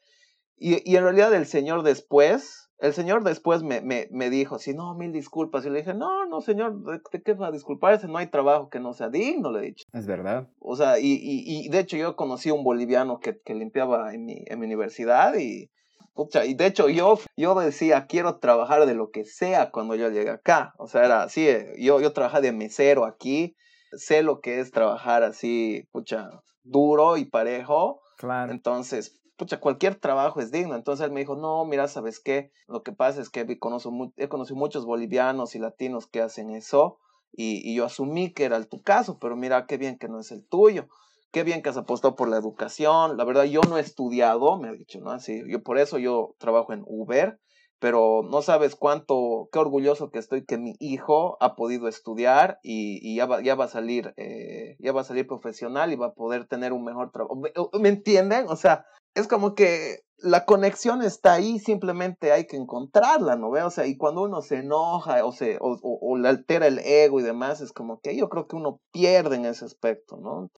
Y, 0.56 0.88
y 0.90 0.96
en 0.96 1.02
realidad 1.02 1.35
el 1.35 1.46
señor 1.46 1.82
después, 1.82 2.70
el 2.78 2.92
señor 2.92 3.25
después 3.25 3.62
me, 3.62 3.80
me, 3.80 4.08
me 4.12 4.30
dijo, 4.30 4.58
sí, 4.58 4.73
no, 4.73 4.94
mil 4.94 5.12
disculpas. 5.12 5.66
Y 5.66 5.70
le 5.70 5.80
dije, 5.80 5.94
no, 5.94 6.26
no, 6.26 6.40
señor, 6.40 6.82
¿de, 6.85 7.00
de 7.12 7.23
qué 7.23 7.35
va 7.35 7.49
a 7.49 7.52
disculparse? 7.52 8.06
No 8.06 8.18
hay 8.18 8.28
trabajo 8.28 8.68
que 8.68 8.78
no 8.78 8.92
sea 8.92 9.08
digno, 9.08 9.50
le 9.50 9.58
he 9.58 9.66
dicho. 9.66 9.85
Es 9.92 10.06
verdad. 10.06 10.49
O 10.61 10.76
sea, 10.76 11.00
y, 11.00 11.12
y, 11.12 11.66
y 11.66 11.68
de 11.68 11.80
hecho 11.80 11.96
yo 11.96 12.14
conocí 12.14 12.50
a 12.50 12.54
un 12.54 12.62
boliviano 12.62 13.18
que, 13.18 13.40
que 13.40 13.54
limpiaba 13.54 14.14
en 14.14 14.25
mi, 14.25 14.44
en 14.46 14.61
mi 14.61 14.66
universidad 14.66 15.35
y, 15.37 15.70
pucha, 16.16 16.44
y 16.44 16.54
de 16.54 16.66
hecho 16.66 16.88
yo, 16.88 17.18
yo 17.37 17.54
decía, 17.54 18.06
quiero 18.06 18.38
trabajar 18.38 18.87
de 18.87 18.94
lo 18.94 19.11
que 19.11 19.25
sea 19.25 19.70
cuando 19.70 19.94
yo 19.94 20.11
llegue 20.11 20.30
acá. 20.30 20.75
O 20.78 20.88
sea, 20.88 21.04
era 21.04 21.23
así, 21.23 21.46
eh, 21.46 21.75
yo, 21.78 22.00
yo 22.00 22.12
trabajaba 22.12 22.40
de 22.40 22.52
mesero 22.52 23.04
aquí, 23.04 23.54
sé 23.92 24.23
lo 24.23 24.40
que 24.40 24.58
es 24.58 24.73
trabajar 24.73 25.23
así, 25.23 25.87
pucha, 25.92 26.30
duro 26.64 27.16
y 27.16 27.26
parejo. 27.26 28.00
Claro. 28.16 28.50
Entonces, 28.50 29.20
pucha, 29.37 29.61
cualquier 29.61 29.94
trabajo 29.96 30.40
es 30.40 30.50
digno. 30.50 30.75
Entonces 30.75 31.06
él 31.06 31.12
me 31.12 31.20
dijo, 31.20 31.37
no, 31.37 31.64
mira, 31.64 31.87
¿sabes 31.87 32.18
qué? 32.18 32.50
Lo 32.66 32.82
que 32.82 32.92
pasa 32.92 33.20
es 33.20 33.30
que 33.30 33.58
conozco 33.58 33.92
he 34.16 34.28
conocido 34.28 34.56
muchos 34.56 34.85
bolivianos 34.85 35.54
y 35.54 35.58
latinos 35.58 36.06
que 36.06 36.23
hacen 36.23 36.50
eso 36.50 36.99
y, 37.30 37.70
y 37.70 37.76
yo 37.76 37.85
asumí 37.85 38.32
que 38.32 38.44
era 38.44 38.56
el 38.56 38.68
tu 38.68 38.82
caso, 38.82 39.18
pero 39.20 39.37
mira, 39.37 39.66
qué 39.66 39.76
bien 39.76 39.99
que 39.99 40.08
no 40.08 40.18
es 40.18 40.32
el 40.32 40.46
tuyo. 40.49 40.88
Qué 41.37 41.45
bien 41.45 41.61
que 41.61 41.69
has 41.69 41.76
apostado 41.76 42.16
por 42.16 42.31
la 42.31 42.38
educación. 42.38 43.19
La 43.19 43.25
verdad, 43.25 43.45
yo 43.45 43.61
no 43.69 43.76
he 43.76 43.83
estudiado, 43.83 44.59
me 44.59 44.71
ha 44.71 44.73
dicho, 44.73 45.00
¿no? 45.00 45.11
Así, 45.11 45.43
yo 45.50 45.62
por 45.62 45.76
eso 45.76 45.99
yo 45.99 46.35
trabajo 46.38 46.73
en 46.73 46.83
Uber, 46.87 47.38
pero 47.78 48.23
no 48.23 48.40
sabes 48.40 48.75
cuánto, 48.75 49.50
qué 49.52 49.59
orgulloso 49.59 50.11
que 50.11 50.19
estoy 50.19 50.47
que 50.47 50.57
mi 50.57 50.76
hijo 50.81 51.37
ha 51.40 51.55
podido 51.55 51.88
estudiar 51.88 52.59
y, 52.62 53.14
ya, 53.16 53.26
va, 53.26 53.43
ya 53.43 53.55
va 53.55 53.66
a 53.66 53.69
salir, 53.69 54.14
eh, 54.16 54.76
ya 54.78 54.93
va 54.93 55.02
a 55.02 55.05
salir 55.05 55.26
profesional 55.26 55.93
y 55.93 55.97
va 55.97 56.07
a 56.07 56.14
poder 56.14 56.47
tener 56.49 56.73
un 56.73 56.85
mejor 56.85 57.11
trabajo. 57.12 57.37
¿Me, 57.37 57.52
¿Me 57.81 57.90
entienden? 57.90 58.47
O 58.49 58.57
sea, 58.57 58.87
es 59.14 59.28
como 59.28 59.55
que 59.55 60.05
la 60.16 60.47
conexión 60.47 61.02
está 61.02 61.35
ahí, 61.35 61.59
simplemente 61.59 62.33
hay 62.33 62.47
que 62.47 62.57
encontrarla, 62.57 63.37
¿no 63.37 63.50
ve? 63.50 63.62
O 63.62 63.69
sea, 63.69 63.87
y 63.87 63.99
cuando 63.99 64.23
uno 64.23 64.40
se 64.40 64.61
enoja 64.61 65.23
o, 65.23 65.33
se, 65.33 65.59
o, 65.61 65.78
o 65.83 66.16
le 66.16 66.31
altera 66.31 66.66
el 66.66 66.78
ego 66.78 67.21
y 67.21 67.25
demás, 67.25 67.61
es 67.61 67.73
como 67.75 68.00
que 68.00 68.16
yo 68.16 68.31
creo 68.31 68.47
que 68.47 68.57
uno 68.57 68.81
pierde 68.90 69.37
en 69.37 69.45
ese 69.45 69.66
aspecto, 69.66 70.16
¿no? 70.16 70.50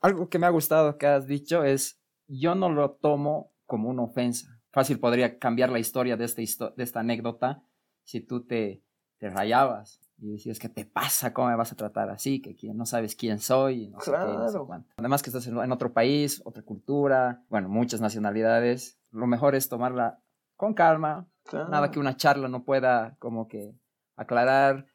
Algo 0.00 0.28
que 0.28 0.38
me 0.38 0.46
ha 0.46 0.50
gustado 0.50 0.98
que 0.98 1.06
has 1.06 1.26
dicho 1.26 1.64
es, 1.64 2.00
yo 2.26 2.54
no 2.54 2.68
lo 2.70 2.92
tomo 2.92 3.52
como 3.66 3.88
una 3.88 4.02
ofensa. 4.02 4.60
Fácil 4.70 4.98
podría 5.00 5.38
cambiar 5.38 5.70
la 5.70 5.78
historia 5.78 6.16
de 6.16 6.24
esta, 6.24 6.42
histo- 6.42 6.74
de 6.74 6.84
esta 6.84 7.00
anécdota 7.00 7.62
si 8.04 8.20
tú 8.20 8.44
te, 8.44 8.82
te 9.18 9.30
rayabas 9.30 10.00
y 10.18 10.32
decías, 10.32 10.58
¿qué 10.58 10.68
te 10.68 10.84
pasa? 10.84 11.32
¿Cómo 11.32 11.48
me 11.48 11.56
vas 11.56 11.72
a 11.72 11.76
tratar 11.76 12.10
así? 12.10 12.40
Que 12.42 12.54
quién- 12.54 12.76
no 12.76 12.84
sabes 12.86 13.14
quién 13.16 13.38
soy, 13.38 13.84
y 13.84 13.88
no 13.88 14.00
sé 14.00 14.10
qué, 14.10 14.16
no 14.16 14.46
sé 14.46 14.52
Claro. 14.52 14.66
cuánto. 14.66 14.90
Además 14.98 15.22
que 15.22 15.30
estás 15.30 15.46
en, 15.46 15.58
en 15.58 15.72
otro 15.72 15.92
país, 15.92 16.42
otra 16.44 16.62
cultura, 16.62 17.44
bueno, 17.48 17.68
muchas 17.68 18.00
nacionalidades. 18.00 18.98
Lo 19.10 19.26
mejor 19.26 19.54
es 19.54 19.68
tomarla 19.68 20.20
con 20.56 20.74
calma, 20.74 21.26
Claro. 21.44 21.68
nada 21.70 21.90
que 21.90 21.98
una 21.98 22.16
charla 22.16 22.48
no 22.48 22.64
pueda 22.64 23.16
como 23.18 23.48
que 23.48 23.72
aclarar, 24.16 24.86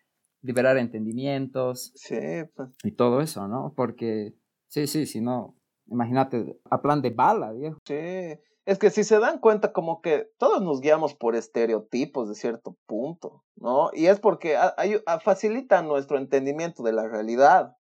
liberar 0.41 0.77
entendimientos 0.77 1.91
Sí, 1.95 2.17
pues. 2.55 2.69
y 2.83 2.91
todo 2.91 3.21
eso, 3.21 3.47
¿no? 3.47 3.73
Porque, 3.75 4.35
sí, 4.73 4.87
sí, 4.87 5.05
si 5.05 5.21
no, 5.21 5.55
imagínate, 5.85 6.59
a 6.69 6.81
plan 6.81 7.01
de 7.01 7.11
bala, 7.11 7.51
viejo. 7.51 7.77
Sí, 7.85 7.95
es 8.65 8.79
que 8.79 8.89
si 8.89 9.03
se 9.03 9.19
dan 9.19 9.39
cuenta 9.39 9.71
como 9.71 10.01
que 10.01 10.31
todos 10.39 10.63
nos 10.63 10.81
guiamos 10.81 11.13
por 11.13 11.35
estereotipos 11.35 12.27
de 12.27 12.35
cierto 12.35 12.75
punto, 12.87 13.43
¿no? 13.55 13.91
Y 13.93 14.07
es 14.07 14.19
porque 14.19 14.57
a- 14.57 14.73
facilita 15.19 15.83
nuestro 15.83 16.17
entendimiento 16.17 16.81
de 16.81 16.93
la 16.93 17.07
realidad. 17.07 17.77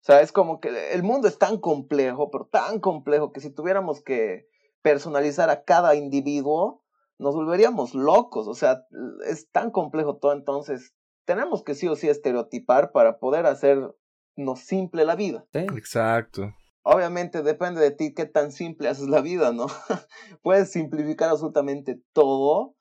O 0.00 0.04
sea, 0.04 0.20
es 0.20 0.30
como 0.30 0.60
que 0.60 0.92
el 0.92 1.02
mundo 1.02 1.28
es 1.28 1.38
tan 1.38 1.58
complejo, 1.58 2.30
pero 2.30 2.46
tan 2.46 2.78
complejo 2.80 3.32
que 3.32 3.40
si 3.40 3.50
tuviéramos 3.50 4.02
que 4.02 4.46
personalizar 4.82 5.48
a 5.50 5.64
cada 5.64 5.94
individuo, 5.94 6.84
nos 7.18 7.34
volveríamos 7.34 7.94
locos. 7.94 8.48
O 8.48 8.54
sea, 8.54 8.84
es 9.26 9.50
tan 9.50 9.70
complejo 9.70 10.18
todo, 10.18 10.32
entonces 10.32 10.94
tenemos 11.24 11.62
que 11.62 11.74
sí 11.74 11.88
o 11.88 11.96
sí 11.96 12.08
estereotipar 12.08 12.92
para 12.92 13.18
poder 13.18 13.46
hacernos 14.38 14.60
simple 14.60 15.04
la 15.04 15.16
vida. 15.16 15.44
Sí, 15.52 15.60
Exacto. 15.76 16.54
Obviamente 16.82 17.42
depende 17.42 17.80
de 17.82 17.90
ti 17.90 18.14
qué 18.14 18.24
tan 18.24 18.50
simple 18.50 18.88
haces 18.88 19.08
la 19.08 19.20
vida, 19.20 19.52
¿no? 19.52 19.66
Puedes 20.42 20.70
simplificar 20.70 21.28
absolutamente 21.28 22.00
todo 22.14 22.76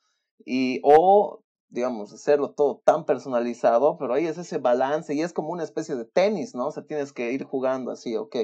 y 0.46 0.80
o 0.84 1.44
digamos 1.70 2.14
hacerlo 2.14 2.54
todo 2.54 2.82
tan 2.86 3.04
personalizado, 3.04 3.98
pero 3.98 4.14
ahí 4.14 4.26
es 4.26 4.38
ese 4.38 4.60
balance 4.60 5.14
y 5.14 5.22
es 5.22 5.34
como 5.34 5.50
una 5.50 5.64
especie 5.64 5.96
de 5.96 6.06
tenis, 6.06 6.56
¿no? 6.56 6.68
O 6.68 6.72
sea, 6.72 6.86
tienes 6.86 7.12
que 7.12 7.34
ir 7.34 7.44
jugando 7.44 7.92
así, 7.92 8.16
ok, 8.16 8.36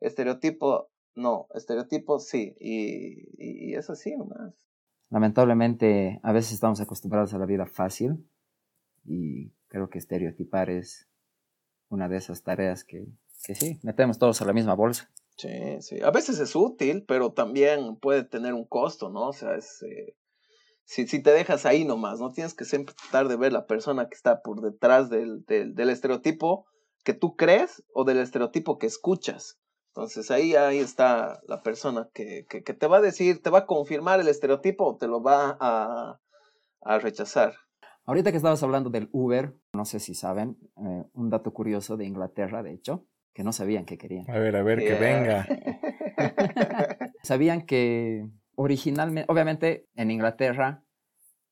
estereotipo 0.00 0.88
no, 1.16 1.48
estereotipo 1.52 2.20
sí 2.20 2.54
y, 2.60 3.24
y 3.38 3.74
es 3.74 3.90
así 3.90 4.14
nomás. 4.16 4.54
lamentablemente 5.10 6.20
a 6.22 6.32
veces 6.32 6.52
estamos 6.52 6.80
acostumbrados 6.80 7.34
a 7.34 7.38
la 7.38 7.46
vida 7.46 7.66
fácil 7.66 8.24
y 9.04 9.50
creo 9.66 9.88
que 9.88 9.98
estereotipar 9.98 10.70
es 10.70 11.07
una 11.88 12.08
de 12.08 12.16
esas 12.16 12.42
tareas 12.42 12.84
que, 12.84 13.06
que 13.44 13.54
sí, 13.54 13.78
metemos 13.82 14.18
todos 14.18 14.40
a 14.42 14.44
la 14.44 14.52
misma 14.52 14.74
bolsa. 14.74 15.10
Sí, 15.36 15.80
sí. 15.80 16.00
A 16.02 16.10
veces 16.10 16.40
es 16.40 16.56
útil, 16.56 17.04
pero 17.06 17.32
también 17.32 17.96
puede 17.96 18.24
tener 18.24 18.54
un 18.54 18.64
costo, 18.64 19.08
¿no? 19.08 19.28
O 19.28 19.32
sea, 19.32 19.54
es, 19.54 19.82
eh, 19.82 20.16
si, 20.84 21.06
si 21.06 21.22
te 21.22 21.32
dejas 21.32 21.64
ahí 21.64 21.84
nomás, 21.84 22.18
no 22.18 22.32
tienes 22.32 22.54
que 22.54 22.64
siempre 22.64 22.94
tratar 22.94 23.28
de 23.28 23.36
ver 23.36 23.52
la 23.52 23.66
persona 23.66 24.08
que 24.08 24.16
está 24.16 24.42
por 24.42 24.60
detrás 24.62 25.10
del, 25.10 25.44
del, 25.44 25.74
del 25.74 25.90
estereotipo 25.90 26.66
que 27.04 27.14
tú 27.14 27.36
crees 27.36 27.84
o 27.94 28.04
del 28.04 28.18
estereotipo 28.18 28.78
que 28.78 28.86
escuchas. 28.86 29.58
Entonces 29.94 30.30
ahí, 30.30 30.54
ahí 30.54 30.78
está 30.78 31.40
la 31.46 31.62
persona 31.62 32.08
que, 32.12 32.46
que, 32.48 32.62
que 32.62 32.74
te 32.74 32.86
va 32.86 32.98
a 32.98 33.02
decir, 33.02 33.42
te 33.42 33.50
va 33.50 33.60
a 33.60 33.66
confirmar 33.66 34.20
el 34.20 34.28
estereotipo 34.28 34.86
o 34.86 34.96
te 34.96 35.06
lo 35.06 35.22
va 35.22 35.56
a, 35.60 36.20
a 36.80 36.98
rechazar. 36.98 37.54
Ahorita 38.08 38.30
que 38.30 38.38
estabas 38.38 38.62
hablando 38.62 38.88
del 38.88 39.10
Uber, 39.12 39.54
no 39.74 39.84
sé 39.84 40.00
si 40.00 40.14
saben, 40.14 40.56
eh, 40.78 41.04
un 41.12 41.28
dato 41.28 41.52
curioso 41.52 41.98
de 41.98 42.06
Inglaterra, 42.06 42.62
de 42.62 42.72
hecho, 42.72 43.04
que 43.34 43.44
no 43.44 43.52
sabían 43.52 43.84
que 43.84 43.98
querían. 43.98 44.24
A 44.30 44.38
ver, 44.38 44.56
a 44.56 44.62
ver, 44.62 44.78
que 44.78 44.86
Yeah. 44.86 44.98
venga. 44.98 45.46
Sabían 47.22 47.66
que 47.66 48.26
originalmente, 48.56 49.30
obviamente 49.30 49.88
en 49.94 50.10
Inglaterra 50.10 50.82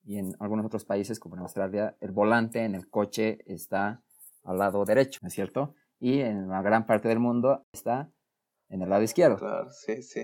y 0.02 0.16
en 0.16 0.34
algunos 0.40 0.64
otros 0.64 0.86
países 0.86 1.20
como 1.20 1.36
en 1.36 1.42
Australia, 1.42 1.94
el 2.00 2.12
volante 2.12 2.64
en 2.64 2.74
el 2.74 2.88
coche 2.88 3.38
está 3.44 4.02
al 4.42 4.56
lado 4.56 4.82
derecho, 4.86 5.18
¿no 5.20 5.28
es 5.28 5.34
cierto? 5.34 5.74
Y 6.00 6.20
en 6.20 6.48
la 6.48 6.62
gran 6.62 6.86
parte 6.86 7.08
del 7.08 7.18
mundo 7.18 7.66
está 7.70 8.10
en 8.70 8.80
el 8.80 8.88
lado 8.88 9.02
izquierdo. 9.02 9.36
Claro, 9.36 9.70
sí, 9.72 10.00
sí. 10.02 10.22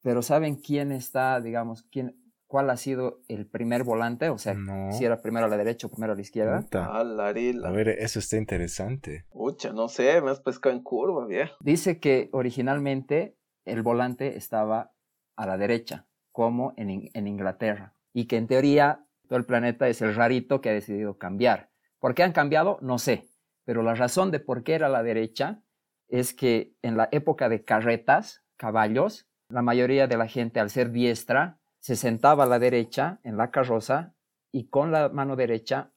Pero 0.00 0.22
¿saben 0.22 0.54
quién 0.54 0.92
está, 0.92 1.40
digamos, 1.40 1.82
quién, 1.90 2.16
cuál 2.52 2.68
ha 2.68 2.76
sido 2.76 3.22
el 3.28 3.46
primer 3.46 3.82
volante? 3.82 4.28
O 4.28 4.36
sea, 4.36 4.52
No. 4.52 4.92
si 4.92 5.06
era 5.06 5.22
primero 5.22 5.46
a 5.46 5.48
la 5.48 5.56
derecha 5.56 5.86
o 5.86 5.90
primero 5.90 6.12
a 6.12 6.16
la 6.16 6.20
izquierda. 6.20 6.60
Puta. 6.60 6.84
Ah. 6.84 7.00
A 7.00 7.70
ver, 7.70 7.88
eso 7.88 8.18
está 8.18 8.36
interesante. 8.36 9.24
Pucha, 9.30 9.72
no 9.72 9.88
sé, 9.88 10.20
me 10.20 10.30
has 10.30 10.40
pescado 10.40 10.76
en 10.76 10.82
curva, 10.82 11.26
viejo. 11.26 11.56
Dice 11.60 11.98
que 11.98 12.28
originalmente 12.32 13.38
el 13.64 13.82
volante 13.82 14.36
estaba 14.36 14.92
a 15.34 15.46
la 15.46 15.56
derecha, 15.56 16.06
como 16.30 16.74
en, 16.76 16.90
In- 16.90 17.10
en 17.14 17.26
Inglaterra, 17.26 17.94
y 18.12 18.26
que 18.26 18.36
en 18.36 18.46
teoría 18.46 19.06
todo 19.28 19.38
el 19.38 19.46
planeta 19.46 19.88
es 19.88 20.02
el 20.02 20.14
rarito 20.14 20.60
que 20.60 20.68
ha 20.68 20.74
decidido 20.74 21.16
cambiar. 21.16 21.70
¿Por 22.00 22.14
qué 22.14 22.22
han 22.22 22.32
cambiado? 22.32 22.76
No 22.82 22.98
sé, 22.98 23.24
pero 23.64 23.82
la 23.82 23.94
razón 23.94 24.30
de 24.30 24.40
por 24.40 24.62
qué 24.62 24.74
era 24.74 24.88
a 24.88 24.90
la 24.90 25.02
derecha 25.02 25.62
es 26.08 26.34
que 26.34 26.74
en 26.82 26.98
la 26.98 27.08
época 27.12 27.48
de 27.48 27.64
carretas, 27.64 28.44
caballos, 28.58 29.26
la 29.48 29.62
mayoría 29.62 30.06
de 30.06 30.18
la 30.18 30.26
gente 30.28 30.60
al 30.60 30.68
ser 30.68 30.90
diestra 30.90 31.58
se 31.82 31.96
sentaba 31.96 32.44
a 32.44 32.46
la 32.46 32.60
derecha 32.60 33.18
en 33.24 33.36
la 33.36 33.50
carroza 33.50 34.14
y 34.52 34.68
con 34.68 34.92
la 34.92 35.08
mano 35.08 35.34
derecha 35.34 35.90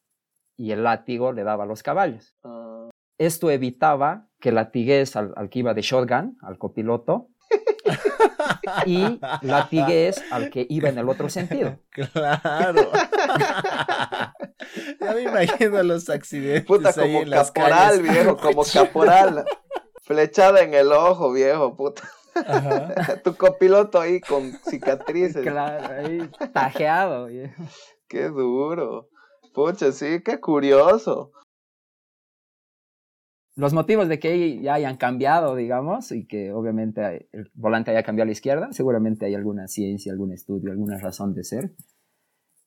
y 0.58 0.72
el 0.72 0.84
látigo 0.84 1.32
le 1.32 1.44
daba 1.44 1.66
a 1.66 1.68
los 1.68 1.84
caballos. 1.84 2.36
Ah, 2.44 2.90
Esto 3.20 3.52
evitaba 3.52 4.28
que 4.40 4.52
latigues 4.52 5.16
al, 5.16 5.34
al 5.38 5.50
que 5.50 5.60
iba 5.60 5.76
de 5.76 5.84
shotgun, 5.84 6.40
al 6.42 6.58
copiloto, 6.58 7.30
y 8.88 9.20
latigues 9.42 10.24
al 10.32 10.50
que 10.50 10.66
iba 10.68 10.90
en 10.90 10.98
el 10.98 11.08
otro 11.08 11.30
sentido. 11.30 11.78
Claro. 11.92 12.92
ya 15.00 15.14
me 15.14 15.22
imagino 15.22 15.84
los 15.84 16.10
accidentes 16.10 16.66
Puta, 16.66 16.90
ahí 16.90 16.96
como 16.96 17.22
en 17.22 17.30
las 17.30 17.52
caporal, 17.52 18.02
viejo, 18.02 18.38
como 18.38 18.64
caporal. 18.64 19.46
Flechada 20.02 20.62
en 20.62 20.74
el 20.74 20.92
ojo, 20.92 21.32
viejo, 21.32 21.78
puta. 21.78 22.02
Ajá. 22.36 22.94
Tu 23.24 23.36
copiloto 23.36 24.00
ahí 24.00 24.20
con 24.20 24.52
cicatrices. 24.70 25.44
Claro, 25.44 25.94
ahí 25.94 26.30
tajeado. 26.54 27.28
Qué 28.08 28.24
duro. 28.30 29.10
Pucha, 29.54 29.92
sí, 29.92 30.22
qué 30.24 30.40
curioso. 30.40 31.32
Los 33.58 33.74
motivos 33.74 34.10
de 34.10 34.20
que 34.20 34.62
ya 34.62 34.74
hayan 34.74 34.98
cambiado, 34.98 35.56
digamos, 35.56 36.12
y 36.12 36.28
que 36.28 36.52
obviamente 36.52 37.30
el 37.32 37.50
volante 37.54 37.92
haya 37.92 38.04
cambiado 38.04 38.26
a 38.26 38.28
la 38.28 38.34
izquierda, 38.34 38.68
seguramente 38.74 39.26
hay 39.26 39.34
alguna 39.34 39.70
ciencia, 39.70 40.12
algún 40.12 40.34
estudio, 40.34 40.72
alguna 40.72 40.98
razón 40.98 41.34
de 41.34 41.46
ser, 41.46 41.72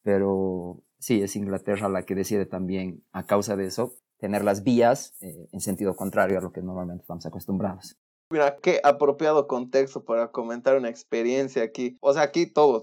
pero 0.02 0.82
sí, 0.98 1.20
es 1.20 1.36
Inglaterra 1.36 1.90
la 1.90 2.04
que 2.04 2.14
decide 2.14 2.46
también, 2.46 3.04
a 3.12 3.26
causa 3.26 3.54
de 3.54 3.66
eso, 3.66 3.96
tener 4.16 4.44
las 4.44 4.64
vías 4.64 5.14
eh, 5.20 5.48
en 5.52 5.60
sentido 5.60 5.94
contrario 5.94 6.38
a 6.38 6.40
lo 6.40 6.52
que 6.52 6.62
normalmente 6.62 7.02
estamos 7.02 7.26
acostumbrados. 7.26 7.98
Mira, 8.30 8.58
qué 8.58 8.80
apropiado 8.84 9.46
contexto 9.46 10.04
para 10.04 10.30
comentar 10.30 10.76
una 10.76 10.90
experiencia 10.90 11.62
aquí. 11.62 11.96
O 12.02 12.12
sea, 12.12 12.22
aquí 12.22 12.44
todo 12.44 12.82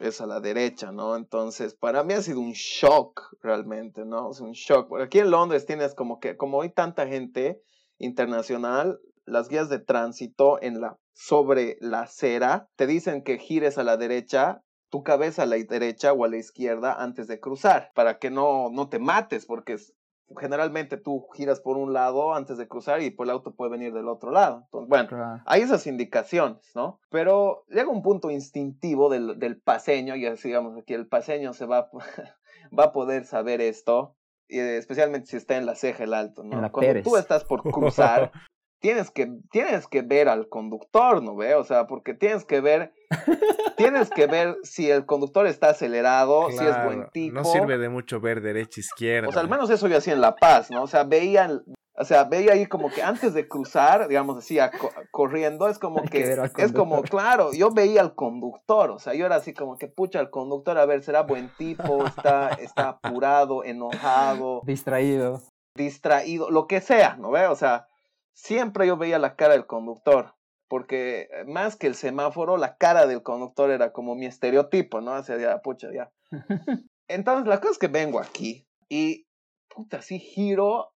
es 0.00 0.20
a 0.20 0.26
la 0.26 0.40
derecha, 0.40 0.90
¿no? 0.90 1.14
Entonces, 1.14 1.74
para 1.74 2.02
mí 2.02 2.14
ha 2.14 2.22
sido 2.22 2.40
un 2.40 2.52
shock 2.52 3.36
realmente, 3.42 4.04
¿no? 4.04 4.32
Es 4.32 4.40
un 4.40 4.52
shock. 4.52 4.92
Aquí 5.00 5.20
en 5.20 5.30
Londres 5.30 5.66
tienes 5.66 5.94
como 5.94 6.18
que, 6.18 6.36
como 6.36 6.62
hay 6.62 6.70
tanta 6.70 7.06
gente 7.06 7.62
internacional, 7.98 9.00
las 9.24 9.48
guías 9.48 9.68
de 9.68 9.78
tránsito 9.78 10.60
en 10.60 10.80
la, 10.80 10.98
sobre 11.12 11.76
la 11.80 12.00
acera 12.00 12.68
te 12.74 12.88
dicen 12.88 13.22
que 13.22 13.38
gires 13.38 13.78
a 13.78 13.84
la 13.84 13.96
derecha 13.96 14.64
tu 14.92 15.02
cabeza 15.02 15.44
a 15.44 15.46
la 15.46 15.56
derecha 15.56 16.12
o 16.12 16.22
a 16.22 16.28
la 16.28 16.36
izquierda 16.36 17.02
antes 17.02 17.26
de 17.26 17.40
cruzar, 17.40 17.90
para 17.94 18.18
que 18.18 18.30
no, 18.30 18.68
no 18.70 18.90
te 18.90 18.98
mates, 18.98 19.46
porque 19.46 19.78
generalmente 20.38 20.96
tú 20.96 21.26
giras 21.34 21.60
por 21.60 21.76
un 21.76 21.92
lado 21.92 22.34
antes 22.34 22.58
de 22.58 22.68
cruzar 22.68 23.02
y 23.02 23.10
pues 23.10 23.28
el 23.28 23.32
auto 23.32 23.54
puede 23.54 23.70
venir 23.70 23.92
del 23.92 24.08
otro 24.08 24.30
lado. 24.30 24.62
Entonces, 24.64 24.88
bueno, 24.88 25.42
hay 25.46 25.62
esas 25.62 25.86
indicaciones, 25.86 26.70
¿no? 26.74 27.00
Pero 27.10 27.64
llega 27.68 27.88
un 27.88 28.02
punto 28.02 28.30
instintivo 28.30 29.08
del, 29.08 29.38
del 29.38 29.60
paseño, 29.60 30.16
y 30.16 30.26
así 30.26 30.48
digamos 30.48 30.78
aquí, 30.78 30.94
el 30.94 31.06
paseño 31.06 31.52
se 31.52 31.66
va, 31.66 31.90
va 32.78 32.84
a 32.84 32.92
poder 32.92 33.24
saber 33.24 33.60
esto, 33.60 34.16
y 34.48 34.58
especialmente 34.58 35.28
si 35.28 35.36
está 35.36 35.56
en 35.56 35.66
la 35.66 35.74
ceja 35.74 36.04
el 36.04 36.14
alto, 36.14 36.44
¿no? 36.44 36.70
Cuando 36.70 37.02
tú 37.02 37.16
estás 37.16 37.44
por 37.44 37.62
cruzar, 37.62 38.32
tienes 38.82 39.10
que, 39.10 39.32
tienes 39.50 39.86
que 39.86 40.02
ver 40.02 40.28
al 40.28 40.48
conductor, 40.48 41.22
¿no 41.22 41.36
ve? 41.36 41.54
O 41.54 41.64
sea, 41.64 41.86
porque 41.86 42.12
tienes 42.12 42.44
que 42.44 42.60
ver, 42.60 42.92
tienes 43.78 44.10
que 44.10 44.26
ver 44.26 44.56
si 44.64 44.90
el 44.90 45.06
conductor 45.06 45.46
está 45.46 45.70
acelerado, 45.70 46.50
si 46.50 46.62
es 46.62 46.84
buen 46.84 47.08
tipo. 47.10 47.36
No 47.36 47.44
sirve 47.44 47.78
de 47.78 47.88
mucho 47.88 48.20
ver 48.20 48.42
derecha, 48.42 48.80
izquierda. 48.80 49.28
O 49.28 49.32
sea, 49.32 49.40
al 49.40 49.48
menos 49.48 49.70
eso 49.70 49.88
yo 49.88 49.96
hacía 49.96 50.12
en 50.12 50.20
La 50.20 50.34
Paz, 50.34 50.70
¿no? 50.70 50.82
O 50.82 50.86
sea, 50.88 51.04
veía, 51.04 51.48
o 51.96 52.04
sea, 52.04 52.24
veía 52.24 52.54
ahí 52.54 52.66
como 52.66 52.90
que 52.90 53.02
antes 53.02 53.34
de 53.34 53.46
cruzar, 53.46 54.08
digamos 54.08 54.36
así, 54.36 54.58
corriendo, 55.12 55.68
es 55.68 55.78
como 55.78 56.02
que, 56.10 56.36
es 56.56 56.72
como, 56.72 57.02
claro, 57.02 57.52
yo 57.52 57.70
veía 57.70 58.00
al 58.00 58.16
conductor, 58.16 58.90
o 58.90 58.98
sea, 58.98 59.14
yo 59.14 59.24
era 59.26 59.36
así 59.36 59.54
como 59.54 59.78
que, 59.78 59.86
pucha, 59.86 60.18
el 60.18 60.30
conductor, 60.30 60.76
a 60.76 60.86
ver, 60.86 61.04
será 61.04 61.22
buen 61.22 61.50
tipo, 61.56 62.04
está, 62.04 62.48
está 62.54 62.88
apurado, 62.88 63.62
enojado. 63.62 64.62
Distraído. 64.66 65.40
Distraído, 65.76 66.50
lo 66.50 66.66
que 66.66 66.80
sea, 66.80 67.16
¿no 67.16 67.30
ve? 67.30 67.46
O 67.46 67.54
sea, 67.54 67.86
siempre 68.32 68.86
yo 68.86 68.96
veía 68.96 69.18
la 69.18 69.36
cara 69.36 69.54
del 69.54 69.66
conductor, 69.66 70.34
porque 70.68 71.28
eh, 71.32 71.44
más 71.46 71.76
que 71.76 71.86
el 71.86 71.94
semáforo, 71.94 72.56
la 72.56 72.76
cara 72.76 73.06
del 73.06 73.22
conductor 73.22 73.70
era 73.70 73.92
como 73.92 74.14
mi 74.14 74.26
estereotipo, 74.26 75.00
¿no? 75.00 75.12
O 75.12 75.22
sea, 75.22 75.38
ya, 75.38 75.60
pucha, 75.60 75.88
ya. 75.92 76.10
Entonces, 77.08 77.46
la 77.46 77.60
cosa 77.60 77.72
es 77.72 77.78
que 77.78 77.88
vengo 77.88 78.20
aquí 78.20 78.66
y, 78.88 79.26
puta, 79.68 79.98
así 79.98 80.18
giro, 80.18 80.92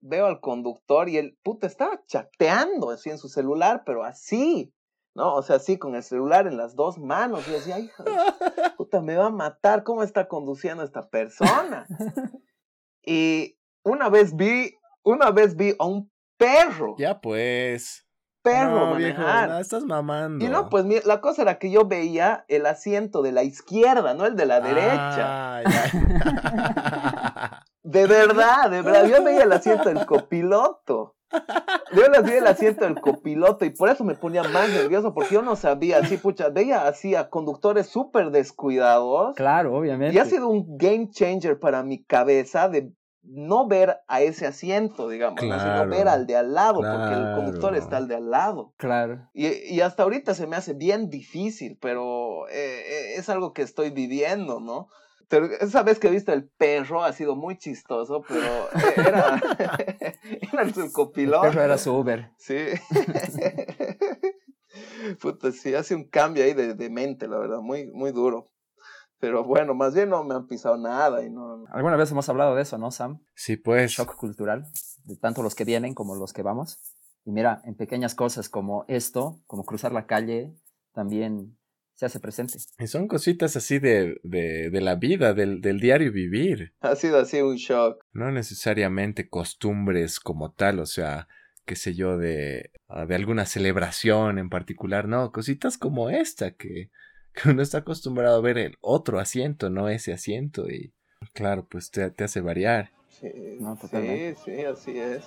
veo 0.00 0.26
al 0.26 0.40
conductor 0.40 1.08
y 1.08 1.16
el, 1.16 1.38
puta, 1.42 1.66
estaba 1.66 2.04
chateando 2.06 2.90
así 2.90 3.10
en 3.10 3.18
su 3.18 3.28
celular, 3.28 3.82
pero 3.86 4.04
así, 4.04 4.74
¿no? 5.14 5.34
O 5.34 5.42
sea, 5.42 5.56
así 5.56 5.78
con 5.78 5.94
el 5.94 6.02
celular 6.02 6.46
en 6.46 6.58
las 6.58 6.76
dos 6.76 6.98
manos. 6.98 7.46
Y 7.46 7.52
yo 7.52 7.56
decía, 7.56 7.78
hija, 7.78 8.04
puta, 8.76 9.00
me 9.00 9.16
va 9.16 9.26
a 9.26 9.30
matar, 9.30 9.84
¿cómo 9.84 10.02
está 10.02 10.28
conduciendo 10.28 10.82
esta 10.82 11.08
persona? 11.08 11.86
Y 13.06 13.58
una 13.82 14.08
vez 14.08 14.34
vi, 14.34 14.74
una 15.02 15.30
vez 15.30 15.56
vi 15.56 15.74
a 15.78 15.84
un 15.84 16.10
perro. 16.36 16.94
Ya 16.98 17.20
pues. 17.20 18.06
Perro, 18.42 18.90
no, 18.90 18.96
viejo, 18.96 19.22
no, 19.22 19.58
estás 19.58 19.84
mamando. 19.84 20.44
Y 20.44 20.48
no, 20.48 20.68
pues 20.68 20.84
la 21.06 21.22
cosa 21.22 21.40
era 21.40 21.58
que 21.58 21.70
yo 21.70 21.86
veía 21.86 22.44
el 22.48 22.66
asiento 22.66 23.22
de 23.22 23.32
la 23.32 23.42
izquierda, 23.42 24.12
no 24.12 24.26
el 24.26 24.36
de 24.36 24.44
la 24.44 24.60
derecha. 24.60 25.62
Ah, 25.62 25.62
de 27.82 28.06
verdad, 28.06 28.70
de 28.70 28.82
verdad. 28.82 29.06
Yo 29.06 29.24
veía 29.24 29.44
el 29.44 29.52
asiento 29.52 29.88
del 29.88 30.04
copiloto. 30.04 31.16
Yo 31.92 32.02
veía 32.22 32.38
el 32.38 32.46
asiento 32.46 32.84
del 32.84 33.00
copiloto 33.00 33.64
y 33.64 33.70
por 33.70 33.88
eso 33.88 34.04
me 34.04 34.14
ponía 34.14 34.42
más 34.42 34.68
nervioso, 34.68 35.14
porque 35.14 35.36
yo 35.36 35.42
no 35.42 35.56
sabía, 35.56 35.98
así, 35.98 36.18
pucha, 36.18 36.50
veía 36.50 36.86
así 36.86 37.14
a 37.14 37.30
conductores 37.30 37.86
súper 37.86 38.30
descuidados. 38.30 39.34
Claro, 39.36 39.74
obviamente. 39.74 40.14
Y 40.14 40.18
ha 40.18 40.26
sido 40.26 40.48
un 40.48 40.76
game 40.76 41.08
changer 41.10 41.58
para 41.58 41.82
mi 41.82 42.04
cabeza 42.04 42.68
de 42.68 42.92
no 43.26 43.66
ver 43.66 43.96
a 44.06 44.20
ese 44.20 44.46
asiento, 44.46 45.08
digamos, 45.08 45.40
sino 45.40 45.88
ver 45.88 46.08
al 46.08 46.26
de 46.26 46.36
al 46.36 46.54
lado, 46.54 46.80
porque 46.80 47.14
el 47.14 47.34
conductor 47.34 47.76
está 47.76 47.96
al 47.96 48.08
de 48.08 48.16
al 48.16 48.30
lado. 48.30 48.74
Claro. 48.76 49.28
Y, 49.32 49.80
hasta 49.80 50.02
ahorita 50.02 50.34
se 50.34 50.46
me 50.46 50.56
hace 50.56 50.74
bien 50.74 51.10
difícil, 51.10 51.78
pero 51.80 52.48
eh, 52.48 52.52
eh, 52.54 53.14
es 53.16 53.28
algo 53.28 53.52
que 53.52 53.62
estoy 53.62 53.90
viviendo, 53.90 54.60
¿no? 54.60 54.88
Pero 55.28 55.46
esa 55.46 55.82
vez 55.82 55.98
que 55.98 56.08
he 56.08 56.10
visto 56.10 56.32
el 56.32 56.48
perro 56.48 57.02
ha 57.02 57.12
sido 57.12 57.34
muy 57.34 57.56
chistoso, 57.56 58.22
pero 58.28 58.46
eh, 58.46 58.94
era, 58.96 59.40
era 60.52 60.72
su 60.72 60.92
copiloto. 60.92 61.46
El 61.46 61.50
perro 61.50 61.64
era 61.64 61.78
su 61.78 61.94
Uber. 61.94 62.30
Sí. 62.36 62.66
Puta, 65.20 65.52
sí, 65.52 65.74
hace 65.74 65.94
un 65.94 66.08
cambio 66.08 66.44
ahí 66.44 66.52
de, 66.52 66.74
de 66.74 66.90
mente, 66.90 67.26
la 67.26 67.38
verdad, 67.38 67.60
muy, 67.60 67.90
muy 67.92 68.12
duro. 68.12 68.50
Pero 69.24 69.42
bueno, 69.42 69.72
más 69.72 69.94
bien 69.94 70.10
no 70.10 70.22
me 70.22 70.34
han 70.34 70.46
pisado 70.46 70.76
nada 70.76 71.24
y 71.24 71.30
no... 71.30 71.64
Alguna 71.72 71.96
vez 71.96 72.10
hemos 72.10 72.28
hablado 72.28 72.54
de 72.54 72.60
eso, 72.60 72.76
¿no, 72.76 72.90
Sam? 72.90 73.22
Sí, 73.34 73.56
pues. 73.56 73.92
Shock 73.92 74.16
cultural, 74.16 74.66
de 75.04 75.16
tanto 75.16 75.42
los 75.42 75.54
que 75.54 75.64
vienen 75.64 75.94
como 75.94 76.14
los 76.14 76.34
que 76.34 76.42
vamos. 76.42 76.78
Y 77.24 77.32
mira, 77.32 77.62
en 77.64 77.74
pequeñas 77.74 78.14
cosas 78.14 78.50
como 78.50 78.84
esto, 78.86 79.40
como 79.46 79.64
cruzar 79.64 79.92
la 79.92 80.06
calle, 80.06 80.52
también 80.92 81.56
se 81.94 82.04
hace 82.04 82.20
presente. 82.20 82.58
Y 82.78 82.86
son 82.86 83.08
cositas 83.08 83.56
así 83.56 83.78
de, 83.78 84.20
de, 84.24 84.68
de 84.68 84.80
la 84.82 84.96
vida, 84.96 85.32
del, 85.32 85.62
del, 85.62 85.80
diario 85.80 86.12
vivir. 86.12 86.74
Ha 86.80 86.94
sido 86.94 87.18
así 87.18 87.40
un 87.40 87.56
shock. 87.56 88.04
No 88.12 88.30
necesariamente 88.30 89.30
costumbres 89.30 90.20
como 90.20 90.52
tal, 90.52 90.80
o 90.80 90.86
sea, 90.86 91.28
qué 91.64 91.76
sé 91.76 91.94
yo, 91.94 92.18
de, 92.18 92.72
de 93.08 93.14
alguna 93.14 93.46
celebración 93.46 94.38
en 94.38 94.50
particular, 94.50 95.08
no, 95.08 95.32
cositas 95.32 95.78
como 95.78 96.10
esta 96.10 96.50
que 96.50 96.90
que 97.34 97.50
uno 97.50 97.62
está 97.62 97.78
acostumbrado 97.78 98.36
a 98.36 98.40
ver 98.40 98.58
el 98.58 98.76
otro 98.80 99.18
asiento, 99.18 99.68
no 99.68 99.88
ese 99.88 100.12
asiento, 100.12 100.70
y 100.70 100.94
claro, 101.32 101.66
pues 101.68 101.90
te, 101.90 102.10
te 102.10 102.24
hace 102.24 102.40
variar. 102.40 102.90
Sí, 103.08 103.30
sí, 103.90 104.34
sí, 104.44 104.64
así 104.64 104.98
es. 104.98 105.24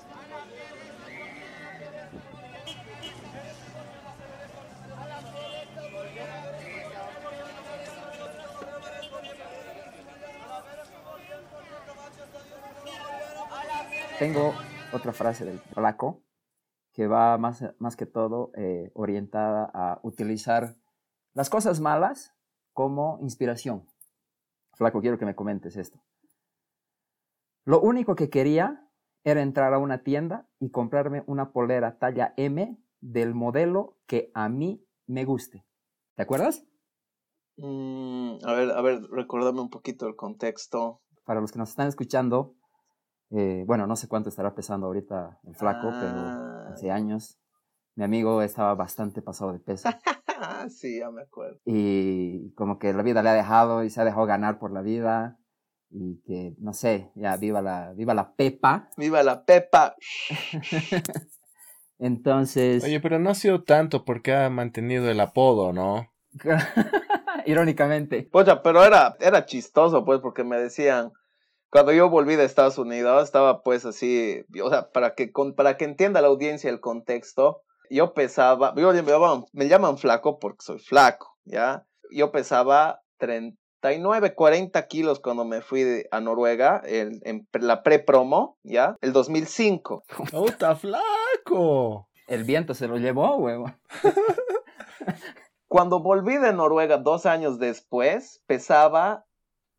Tengo 14.20 14.52
otra 14.94 15.14
frase 15.14 15.46
del 15.46 15.60
polaco 15.60 16.24
que 16.92 17.06
va 17.06 17.38
más, 17.38 17.64
más 17.78 17.96
que 17.96 18.08
todo 18.08 18.52
eh, 18.56 18.90
orientada 18.96 19.70
a 19.72 20.00
utilizar 20.02 20.76
las 21.38 21.52
cosas 21.52 21.80
malas 21.80 22.34
como 22.74 23.20
inspiración. 23.22 23.86
Flaco, 24.74 25.02
quiero 25.02 25.20
que 25.20 25.26
me 25.26 25.36
comentes 25.36 25.78
esto. 25.78 26.02
Lo 27.64 27.80
único 27.80 28.16
que 28.16 28.32
quería 28.32 28.90
era 29.24 29.44
entrar 29.44 29.72
a 29.76 29.78
una 29.78 30.02
tienda 30.02 30.50
y 30.60 30.72
comprarme 30.72 31.24
una 31.28 31.52
polera 31.52 32.00
talla 32.00 32.34
M 32.38 32.82
del 33.02 33.36
modelo 33.36 34.00
que 34.08 34.32
a 34.34 34.50
mí 34.50 34.84
me 35.06 35.26
guste. 35.26 35.64
¿Te 36.16 36.24
acuerdas? 36.24 36.66
Mm, 37.58 38.38
a 38.44 38.54
ver, 38.54 38.72
a 38.72 38.82
ver, 38.82 39.04
recuérdame 39.12 39.62
un 39.62 39.70
poquito 39.70 40.08
el 40.08 40.16
contexto. 40.16 41.04
Para 41.24 41.40
los 41.40 41.52
que 41.52 41.60
nos 41.60 41.70
están 41.70 41.88
escuchando, 41.88 42.56
eh, 43.30 43.64
bueno, 43.68 43.86
no 43.86 43.96
sé 43.96 44.08
cuánto 44.08 44.30
estará 44.30 44.56
pesando 44.56 44.88
ahorita 44.88 45.40
el 45.44 45.56
flaco, 45.56 45.90
pero 45.90 46.20
ah. 46.20 46.70
hace 46.74 46.90
años 46.90 47.40
mi 47.94 48.06
amigo 48.06 48.42
estaba 48.42 48.74
bastante 48.74 49.22
pasado 49.22 49.54
de 49.54 49.60
peso. 49.60 49.88
sí, 50.70 51.00
ya 51.00 51.12
me 51.12 51.22
acuerdo. 51.24 51.60
Y 51.66 52.52
como 52.54 52.80
que 52.80 52.94
la 52.94 53.04
vida 53.04 53.24
le 53.24 53.30
ha 53.30 53.34
dejado 53.34 53.84
y 53.84 53.90
se 53.90 54.02
ha 54.02 54.06
dejado 54.06 54.26
ganar 54.26 54.60
por 54.60 54.72
la 54.72 54.82
vida. 54.82 55.38
Y 55.90 56.22
que, 56.26 56.54
no 56.60 56.74
sé, 56.74 57.12
ya 57.16 57.38
viva 57.38 57.62
la, 57.62 57.94
viva 57.94 58.14
la 58.14 58.34
Pepa. 58.36 58.90
Viva 58.98 59.24
la 59.24 59.46
Pepa. 59.46 59.96
Entonces. 62.00 62.84
Oye, 62.84 63.00
pero 63.00 63.20
no 63.20 63.30
ha 63.30 63.36
sido 63.36 63.64
tanto 63.64 64.06
porque 64.06 64.34
ha 64.34 64.50
mantenido 64.50 65.10
el 65.10 65.20
apodo, 65.20 65.74
¿no? 65.74 66.12
Irónicamente. 67.46 68.24
Pocha, 68.24 68.62
pero 68.62 68.84
era, 68.84 69.16
era 69.20 69.46
chistoso, 69.46 70.04
pues, 70.04 70.20
porque 70.20 70.44
me 70.44 70.58
decían, 70.58 71.12
cuando 71.70 71.94
yo 71.94 72.10
volví 72.10 72.36
de 72.36 72.46
Estados 72.46 72.78
Unidos, 72.78 73.24
estaba 73.24 73.62
pues 73.62 73.86
así, 73.86 74.44
o 74.62 74.70
sea, 74.70 74.90
para 74.92 75.16
que, 75.16 75.32
para 75.56 75.78
que 75.78 75.86
entienda 75.86 76.22
la 76.22 76.28
audiencia 76.28 76.70
el 76.70 76.80
contexto, 76.80 77.64
yo 77.90 78.14
pesaba, 78.14 78.74
yo, 78.76 78.92
me 79.54 79.68
llaman 79.68 79.98
flaco 79.98 80.40
porque 80.40 80.64
soy 80.64 80.80
flaco, 80.80 81.38
¿ya? 81.46 81.86
Yo 82.12 82.32
pesaba 82.32 83.02
39, 83.18 84.34
40 84.36 84.88
kilos 84.88 85.20
cuando 85.20 85.46
me 85.46 85.62
fui 85.62 86.06
a 86.12 86.20
Noruega 86.20 86.82
en 86.86 87.48
la 87.54 87.84
pre-promo, 87.84 88.58
¿ya? 88.64 88.96
El 89.02 89.14
2005. 89.14 90.04
¡Puta 90.32 90.76
flaco! 90.76 92.08
El 92.28 92.44
viento 92.44 92.74
se 92.74 92.88
lo 92.88 92.98
llevó, 92.98 93.38
huevo. 93.38 93.72
cuando 95.68 96.02
volví 96.02 96.38
de 96.38 96.54
Noruega 96.54 96.98
dos 96.98 97.26
años 97.26 97.60
después, 97.60 98.42
pesaba 98.48 99.27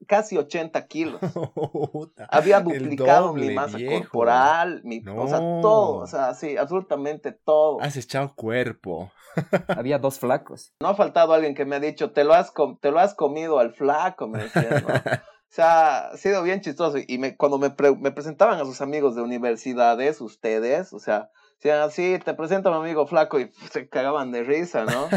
casi 0.07 0.37
80 0.37 0.87
kilos. 0.87 1.21
Había 2.31 2.61
duplicado 2.61 3.33
mi 3.33 3.51
masa 3.51 3.79
corporal, 3.79 4.83
mi, 4.85 5.03
o 5.07 5.27
sea, 5.27 5.39
todo, 5.39 5.97
o 5.97 6.07
sea, 6.07 6.35
sí, 6.35 6.57
absolutamente 6.57 7.33
todo. 7.33 7.81
Has 7.81 7.97
echado 7.97 8.35
cuerpo. 8.35 9.11
Había 9.69 9.99
dos 9.99 10.19
flacos. 10.19 10.73
No 10.81 10.89
ha 10.89 10.95
faltado 10.95 11.33
alguien 11.33 11.55
que 11.55 11.65
me 11.65 11.77
ha 11.77 11.81
dicho, 11.81 12.11
te 12.13 12.25
lo 12.25 12.35
has, 12.35 12.53
te 12.81 12.91
lo 12.91 12.99
has 12.99 13.15
comido 13.15 13.59
al 13.59 13.73
flaco, 13.73 14.29
me 14.29 14.45
decía, 14.45 14.83
¿no? 14.87 14.89
O 15.51 15.51
sea, 15.51 16.09
ha 16.09 16.17
sido 16.19 16.43
bien 16.43 16.61
chistoso. 16.61 16.99
Y 17.07 17.17
me, 17.17 17.35
cuando 17.35 17.59
me, 17.59 17.75
me 17.99 18.13
presentaban 18.13 18.61
a 18.61 18.67
sus 18.67 18.83
amigos 18.83 19.17
de 19.17 19.23
universidades, 19.23 20.21
ustedes, 20.21 20.93
o 20.93 20.99
sea, 20.99 21.31
decían 21.57 21.81
así, 21.81 22.19
te 22.23 22.35
presento 22.35 22.69
a 22.69 22.73
mi 22.73 22.85
amigo 22.85 23.07
flaco 23.07 23.41
y 23.41 23.51
se 23.71 23.89
cagaban 23.89 24.31
de 24.31 24.43
risa, 24.43 24.85
¿no? 24.85 25.09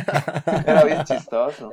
Era 0.65 0.85
bien 0.85 1.03
chistoso. 1.03 1.71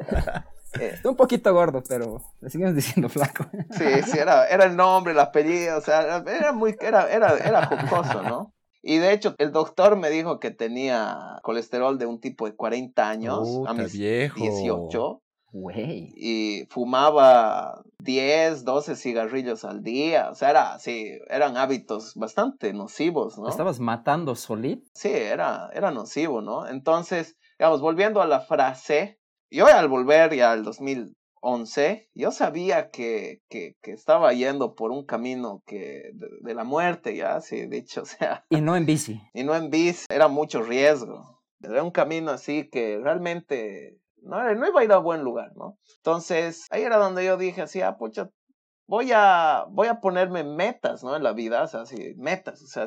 Eh, 0.78 0.98
un 1.04 1.16
poquito 1.16 1.52
gordo, 1.52 1.82
pero 1.86 2.20
le 2.40 2.50
seguimos 2.50 2.74
diciendo 2.76 3.08
flaco. 3.08 3.46
Sí, 3.70 4.02
sí, 4.06 4.18
era, 4.18 4.46
era 4.46 4.64
el 4.64 4.76
nombre, 4.76 5.12
el 5.12 5.18
apellido, 5.18 5.78
o 5.78 5.80
sea, 5.80 6.22
era 6.26 6.52
muy, 6.52 6.76
era, 6.80 7.10
era, 7.10 7.36
era 7.38 7.66
jocoso, 7.66 8.22
¿no? 8.22 8.54
Y 8.82 8.98
de 8.98 9.12
hecho, 9.12 9.34
el 9.38 9.52
doctor 9.52 9.96
me 9.96 10.08
dijo 10.08 10.38
que 10.38 10.50
tenía 10.50 11.38
colesterol 11.42 11.98
de 11.98 12.06
un 12.06 12.20
tipo 12.20 12.46
de 12.46 12.54
40 12.54 13.08
años, 13.08 13.60
a 13.66 13.74
mis 13.74 13.92
viejo. 13.92 14.40
18. 14.40 15.22
Güey. 15.50 16.12
Y 16.14 16.66
fumaba 16.70 17.82
10, 18.00 18.64
12 18.64 18.96
cigarrillos 18.96 19.64
al 19.64 19.82
día. 19.82 20.28
O 20.30 20.34
sea, 20.34 20.50
era, 20.50 20.78
sí, 20.78 21.18
eran 21.28 21.56
hábitos 21.56 22.14
bastante 22.14 22.72
nocivos, 22.72 23.38
¿no? 23.38 23.48
¿Estabas 23.48 23.80
matando 23.80 24.34
solito? 24.34 24.88
Sí, 24.94 25.08
era, 25.08 25.70
era 25.72 25.90
nocivo, 25.90 26.42
¿no? 26.42 26.66
Entonces, 26.68 27.36
digamos, 27.58 27.80
volviendo 27.80 28.20
a 28.20 28.26
la 28.26 28.40
frase, 28.40 29.17
yo 29.50 29.66
al 29.66 29.88
volver 29.88 30.34
ya 30.34 30.52
al 30.52 30.64
2011, 30.64 32.08
yo 32.14 32.30
sabía 32.30 32.90
que, 32.90 33.42
que, 33.48 33.76
que, 33.82 33.92
estaba 33.92 34.32
yendo 34.32 34.74
por 34.74 34.90
un 34.90 35.04
camino 35.04 35.62
que 35.66 36.10
de, 36.12 36.54
la 36.54 36.64
muerte, 36.64 37.16
ya, 37.16 37.40
sí, 37.40 37.66
dicho, 37.66 38.02
o 38.02 38.06
sea. 38.06 38.44
Y 38.50 38.60
no 38.60 38.76
en 38.76 38.86
bici. 38.86 39.20
Y 39.34 39.44
no 39.44 39.54
en 39.54 39.70
bici, 39.70 40.06
era 40.08 40.28
mucho 40.28 40.62
riesgo. 40.62 41.40
Era 41.60 41.82
un 41.82 41.90
camino 41.90 42.30
así 42.30 42.68
que 42.70 42.98
realmente 43.02 43.98
no, 44.22 44.54
no 44.54 44.68
iba 44.68 44.80
a 44.80 44.84
ir 44.84 44.92
a 44.92 44.98
buen 44.98 45.22
lugar, 45.22 45.52
¿no? 45.56 45.78
Entonces, 45.96 46.66
ahí 46.70 46.82
era 46.82 46.98
donde 46.98 47.24
yo 47.24 47.36
dije 47.36 47.62
así, 47.62 47.80
ah, 47.80 47.96
pucha, 47.96 48.30
voy 48.86 49.10
a, 49.12 49.64
voy 49.70 49.88
a 49.88 50.00
ponerme 50.00 50.44
metas, 50.44 51.02
¿no? 51.02 51.16
En 51.16 51.22
la 51.22 51.32
vida, 51.32 51.62
o 51.62 51.66
sea, 51.66 51.86
sí, 51.86 52.14
metas, 52.16 52.62
o 52.62 52.66
sea, 52.66 52.86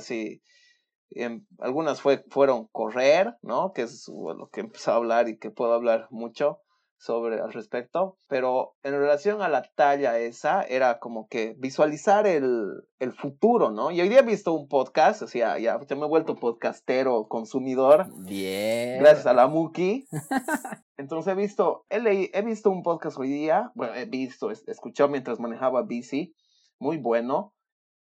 sí. 1.13 1.45
algunas 1.59 2.01
fue, 2.01 2.23
fueron 2.29 2.67
correr, 2.67 3.37
¿no? 3.41 3.73
Que 3.73 3.83
es 3.83 4.07
lo 4.07 4.49
que 4.49 4.61
empezado 4.61 4.97
a 4.97 4.99
hablar 4.99 5.29
y 5.29 5.37
que 5.37 5.51
puedo 5.51 5.73
hablar 5.73 6.07
mucho 6.09 6.61
sobre 7.01 7.41
al 7.41 7.51
respecto, 7.51 8.15
pero 8.27 8.75
en 8.83 8.93
relación 8.93 9.41
a 9.41 9.49
la 9.49 9.63
talla 9.63 10.19
esa, 10.19 10.61
era 10.61 10.99
como 10.99 11.27
que 11.27 11.55
visualizar 11.57 12.27
el, 12.27 12.83
el 12.99 13.13
futuro, 13.13 13.71
¿no? 13.71 13.89
Y 13.89 13.99
hoy 13.99 14.07
día 14.07 14.19
he 14.19 14.23
visto 14.23 14.53
un 14.53 14.67
podcast, 14.67 15.23
o 15.23 15.27
sea, 15.27 15.57
ya, 15.57 15.79
ya 15.83 15.95
me 15.95 16.05
he 16.05 16.07
vuelto 16.07 16.35
podcastero, 16.35 17.27
consumidor. 17.27 18.05
Bien. 18.19 18.99
Gracias 18.99 19.25
a 19.25 19.33
la 19.33 19.47
Muki. 19.47 20.05
Entonces 20.97 21.33
he 21.33 21.35
visto, 21.35 21.87
he, 21.89 22.29
he 22.31 22.41
visto 22.43 22.69
un 22.69 22.83
podcast 22.83 23.17
hoy 23.17 23.29
día, 23.29 23.71
bueno, 23.73 23.95
he 23.95 24.05
visto, 24.05 24.51
escuchado 24.51 25.09
mientras 25.09 25.39
manejaba 25.39 25.81
bici, 25.81 26.35
muy 26.77 26.97
bueno, 26.97 27.55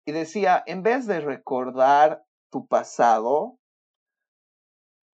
y 0.05 0.11
decía, 0.11 0.61
en 0.67 0.83
vez 0.83 1.07
de 1.07 1.21
recordar 1.21 2.23
tu 2.51 2.67
pasado, 2.67 3.57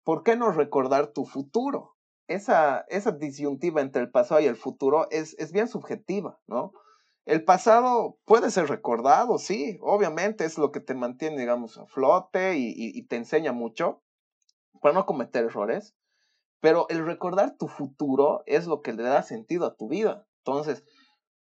¿por 0.03 0.25
qué 0.25 0.37
no 0.37 0.51
recordar 0.51 1.13
tu 1.13 1.25
futuro? 1.25 1.97
esa, 2.29 2.85
esa 2.89 3.13
disyuntiva 3.13 3.81
entre 3.81 4.03
el 4.03 4.11
pasado 4.11 4.41
y 4.41 4.47
el 4.47 4.57
futuro 4.57 5.09
es, 5.11 5.35
es 5.39 5.53
bien 5.53 5.69
subjetiva, 5.69 6.41
¿no? 6.47 6.73
El 7.25 7.45
pasado 7.45 8.19
puede 8.25 8.51
ser 8.51 8.69
recordado, 8.69 9.39
sí, 9.39 9.79
obviamente 9.83 10.45
es 10.45 10.59
lo 10.59 10.71
que 10.71 10.81
te 10.81 10.95
mantiene, 10.95 11.39
digamos, 11.39 11.77
a 11.77 11.87
flote 11.87 12.57
y, 12.57 12.73
y, 12.77 13.03
te 13.07 13.17
enseña 13.17 13.53
mucho 13.53 14.01
para 14.81 14.95
no 14.95 15.07
cometer 15.07 15.45
errores, 15.45 15.97
pero 16.61 16.87
el 16.89 17.05
recordar 17.05 17.57
tu 17.57 17.67
futuro 17.67 18.45
es 18.47 18.69
lo 18.69 18.81
que 18.81 18.93
le 18.93 19.03
da 19.03 19.25
sentido 19.25 19.67
a 19.67 19.75
tu 19.77 19.89
vida. 19.89 20.25
Entonces, 20.39 20.85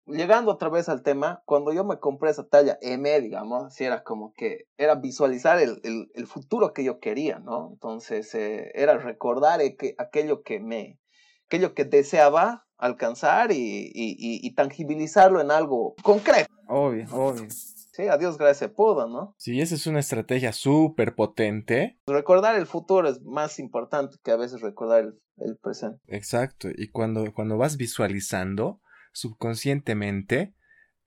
llegando 0.08 0.52
otra 0.52 0.68
vez 0.68 0.88
al 0.88 1.02
tema, 1.02 1.42
cuando 1.44 1.72
yo 1.72 1.84
me 1.84 1.98
compré 1.98 2.30
esa 2.30 2.46
talla 2.46 2.78
M, 2.80 3.20
digamos, 3.20 3.74
si 3.74 3.84
era 3.84 4.02
como 4.02 4.32
que 4.32 4.66
era 4.76 4.94
visualizar 4.96 5.58
el, 5.60 5.80
el, 5.82 6.26
futuro 6.26 6.72
que 6.72 6.84
yo 6.84 6.98
quería, 6.98 7.38
¿no? 7.38 7.70
Entonces 7.72 8.34
eh, 8.34 8.70
era 8.74 8.98
recordar 8.98 9.60
eh, 9.60 9.76
que, 9.76 9.94
aquello 9.98 10.42
que 10.42 10.60
me, 10.60 10.98
aquello 11.46 11.74
que 11.74 11.84
deseaba 11.84 12.66
alcanzar 12.76 13.50
y, 13.50 13.56
y, 13.56 14.16
y, 14.16 14.54
tangibilizarlo 14.54 15.40
en 15.40 15.50
algo 15.50 15.94
concreto. 16.02 16.52
Obvio, 16.68 17.06
obvio. 17.10 17.48
Sí, 17.50 18.06
a 18.06 18.16
Dios 18.16 18.38
gracias 18.38 18.70
pudo, 18.70 19.08
¿no? 19.08 19.34
Sí, 19.36 19.60
esa 19.60 19.74
es 19.74 19.88
una 19.88 19.98
estrategia 19.98 20.52
súper 20.52 21.16
potente. 21.16 21.98
Recordar 22.06 22.54
el 22.54 22.66
futuro 22.66 23.08
es 23.08 23.20
más 23.22 23.58
importante 23.58 24.16
que 24.22 24.30
a 24.30 24.36
veces 24.36 24.60
recordar 24.60 25.00
el, 25.00 25.20
el 25.38 25.56
presente. 25.56 25.98
Exacto, 26.06 26.68
y 26.72 26.90
cuando, 26.90 27.34
cuando 27.34 27.58
vas 27.58 27.76
visualizando, 27.76 28.80
subconscientemente 29.18 30.54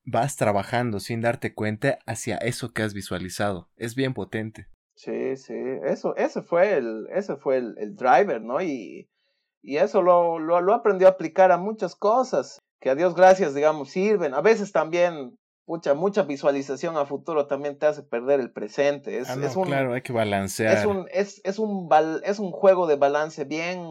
vas 0.03 0.35
trabajando 0.35 0.99
sin 0.99 1.21
darte 1.21 1.53
cuenta 1.53 1.99
hacia 2.05 2.37
eso 2.37 2.73
que 2.73 2.83
has 2.83 2.93
visualizado. 2.93 3.69
Es 3.77 3.95
bien 3.95 4.13
potente. 4.13 4.67
Sí, 4.95 5.35
sí, 5.37 5.55
eso, 5.85 6.15
ese 6.15 6.41
fue 6.41 6.75
el, 6.77 7.07
ese 7.11 7.35
fue 7.37 7.57
el, 7.57 7.95
driver, 7.95 8.41
¿no? 8.41 8.61
Y, 8.61 9.09
y 9.61 9.77
eso 9.77 10.01
lo, 10.01 10.37
lo, 10.39 10.61
lo 10.61 10.73
aprendió 10.73 11.07
a 11.07 11.11
aplicar 11.11 11.51
a 11.51 11.57
muchas 11.57 11.95
cosas 11.95 12.59
que 12.79 12.89
a 12.89 12.95
Dios 12.95 13.15
gracias, 13.15 13.55
digamos, 13.55 13.89
sirven. 13.89 14.33
A 14.33 14.41
veces 14.41 14.71
también 14.71 15.37
mucha, 15.65 15.93
mucha 15.93 16.23
visualización 16.23 16.97
a 16.97 17.05
futuro 17.05 17.47
también 17.47 17.77
te 17.77 17.85
hace 17.85 18.03
perder 18.03 18.39
el 18.39 18.51
presente. 18.51 19.19
Es, 19.19 19.29
ah, 19.29 19.37
un, 19.55 19.65
claro, 19.65 19.93
hay 19.93 20.01
que 20.01 20.13
balancear. 20.13 20.77
Es 20.77 20.85
un, 20.85 21.07
es, 21.11 21.41
es, 21.45 21.59
un 21.59 21.89
es 22.23 22.39
un 22.39 22.51
juego 22.51 22.87
de 22.87 22.95
balance 22.95 23.45
bien, 23.45 23.81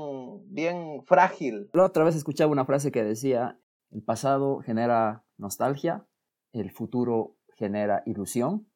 bien 0.47 1.03
frágil. 1.07 1.71
La 1.73 1.85
otra 1.85 2.05
vez 2.05 2.17
escuchaba 2.17 2.53
una 2.53 2.67
frase 2.67 2.93
que 2.93 3.03
decía, 3.03 3.59
el 3.91 4.03
pasado 4.03 4.61
genera 4.61 5.25
nostalgia, 5.37 6.07
el 6.53 6.71
futuro 6.71 7.37
genera 7.57 8.03
ilusión, 8.07 8.67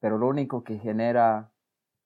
pero 0.00 0.18
lo 0.18 0.28
único 0.28 0.64
que 0.64 0.78
genera 0.78 1.52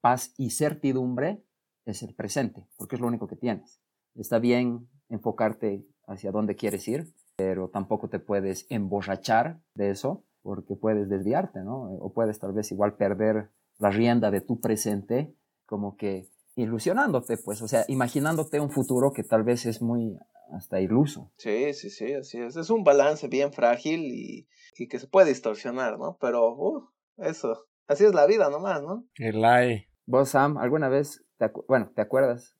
paz 0.00 0.34
y 0.36 0.50
certidumbre 0.50 1.44
es 1.84 2.02
el 2.02 2.14
presente, 2.14 2.66
porque 2.76 2.96
es 2.96 3.00
lo 3.00 3.06
único 3.06 3.26
que 3.26 3.36
tienes. 3.36 3.80
Está 4.14 4.38
bien 4.38 4.88
enfocarte 5.08 5.86
hacia 6.06 6.32
dónde 6.32 6.56
quieres 6.56 6.86
ir, 6.88 7.14
pero 7.36 7.68
tampoco 7.68 8.08
te 8.08 8.18
puedes 8.18 8.66
emborrachar 8.70 9.60
de 9.74 9.90
eso, 9.90 10.24
porque 10.42 10.76
puedes 10.76 11.08
desviarte, 11.08 11.60
¿no? 11.60 11.92
O 11.94 12.12
puedes 12.12 12.38
tal 12.38 12.52
vez 12.52 12.70
igual 12.70 12.96
perder 12.96 13.50
la 13.78 13.90
rienda 13.90 14.30
de 14.30 14.40
tu 14.40 14.60
presente, 14.60 15.34
como 15.66 15.96
que 15.96 16.28
ilusionándote, 16.54 17.36
pues, 17.38 17.62
o 17.62 17.68
sea, 17.68 17.84
imaginándote 17.88 18.60
un 18.60 18.70
futuro 18.70 19.12
que 19.12 19.24
tal 19.24 19.42
vez 19.42 19.66
es 19.66 19.82
muy 19.82 20.16
hasta 20.54 20.80
iluso. 20.80 21.32
Sí, 21.36 21.74
sí, 21.74 21.90
sí, 21.90 22.14
así 22.14 22.38
es. 22.38 22.56
Es 22.56 22.70
un 22.70 22.84
balance 22.84 23.28
bien 23.28 23.52
frágil 23.52 24.04
y, 24.04 24.48
y 24.76 24.88
que 24.88 24.98
se 24.98 25.08
puede 25.08 25.28
distorsionar, 25.28 25.98
¿no? 25.98 26.16
Pero, 26.20 26.54
uh, 26.54 26.88
eso, 27.16 27.66
así 27.86 28.04
es 28.04 28.14
la 28.14 28.26
vida 28.26 28.50
nomás, 28.50 28.82
¿no? 28.82 29.06
El 29.16 29.44
hay. 29.44 29.86
Vos, 30.06 30.30
Sam, 30.30 30.58
¿alguna 30.58 30.88
vez, 30.88 31.24
te 31.38 31.50
bueno, 31.68 31.90
¿te 31.94 32.02
acuerdas 32.02 32.56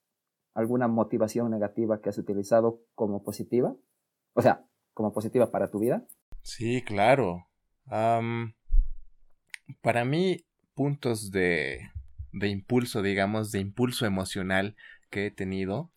alguna 0.53 0.87
motivación 0.87 1.49
negativa 1.51 2.01
que 2.01 2.09
has 2.09 2.17
utilizado 2.17 2.81
como 2.95 3.23
positiva? 3.23 3.75
O 4.33 4.41
sea, 4.41 4.65
como 4.93 5.13
positiva 5.13 5.51
para 5.51 5.69
tu 5.69 5.79
vida. 5.79 6.05
Sí, 6.41 6.83
claro. 6.83 7.47
para 9.81 10.05
mí, 10.05 10.45
puntos 10.73 11.31
de, 11.31 11.79
de 12.31 12.47
impulso, 12.49 13.01
digamos, 13.01 13.51
de 13.51 13.59
impulso 13.59 14.05
emocional 14.05 14.75
que 15.09 15.27
he 15.27 15.31
tenido, 15.31 15.91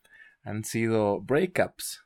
han 0.49 0.65
sido 0.65 1.21
breakups. 1.21 2.05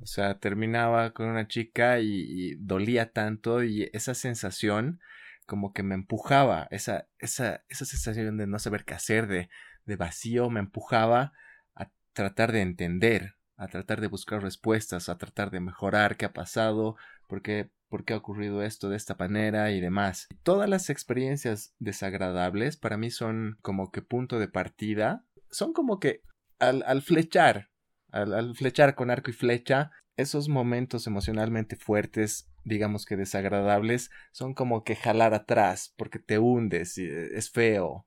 O 0.00 0.06
sea, 0.06 0.38
terminaba 0.38 1.12
con 1.12 1.28
una 1.28 1.46
chica 1.46 2.00
y, 2.00 2.54
dolía 2.56 3.12
tanto 3.12 3.62
y 3.62 3.90
esa 3.92 4.14
sensación 4.14 5.00
como 5.46 5.74
que 5.74 5.82
me 5.82 5.94
empujaba, 5.94 6.66
esa, 6.70 7.06
esa, 7.18 7.62
esa 7.68 7.84
sensación 7.84 8.38
de 8.38 8.46
no 8.46 8.58
saber 8.58 8.86
qué 8.86 8.94
hacer, 8.94 9.26
de, 9.26 9.50
de 9.84 9.96
vacío, 9.96 10.48
me 10.48 10.60
empujaba 10.60 11.34
a 11.74 11.90
tratar 12.14 12.52
de 12.52 12.62
entender, 12.62 13.34
a 13.56 13.68
tratar 13.68 14.00
de 14.00 14.06
buscar 14.06 14.42
respuestas, 14.42 15.10
a 15.10 15.18
tratar 15.18 15.50
de 15.50 15.60
mejorar 15.60 16.16
qué 16.16 16.24
ha 16.24 16.32
pasado, 16.32 16.96
por 17.28 17.42
qué, 17.42 17.70
por 17.90 18.06
qué 18.06 18.14
ha 18.14 18.18
ocurrido 18.18 18.62
esto 18.62 18.88
de 18.88 18.96
esta 18.96 19.14
manera 19.18 19.70
y 19.72 19.82
demás. 19.82 20.28
Todas 20.42 20.70
las 20.70 20.88
experiencias 20.88 21.74
desagradables 21.78 22.78
para 22.78 22.96
mí 22.96 23.10
son 23.10 23.58
como 23.60 23.90
que 23.90 24.00
punto 24.00 24.38
de 24.38 24.48
partida, 24.48 25.26
son 25.50 25.74
como 25.74 26.00
que 26.00 26.22
al, 26.58 26.82
al 26.86 27.02
flechar, 27.02 27.68
al, 28.14 28.54
flechar 28.54 28.94
con 28.94 29.10
arco 29.10 29.30
y 29.30 29.34
flecha, 29.34 29.90
esos 30.16 30.48
momentos 30.48 31.06
emocionalmente 31.06 31.76
fuertes, 31.76 32.48
digamos 32.64 33.04
que 33.04 33.16
desagradables, 33.16 34.10
son 34.32 34.54
como 34.54 34.84
que 34.84 34.94
jalar 34.94 35.34
atrás, 35.34 35.92
porque 35.96 36.20
te 36.20 36.38
hundes, 36.38 36.96
y 36.98 37.04
eh, 37.04 37.30
es 37.34 37.50
feo, 37.50 38.06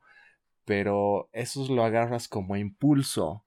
pero 0.66 1.30
esos 1.34 1.70
lo 1.70 1.84
agarras 1.84 2.28
como 2.28 2.56
impulso 2.56 3.44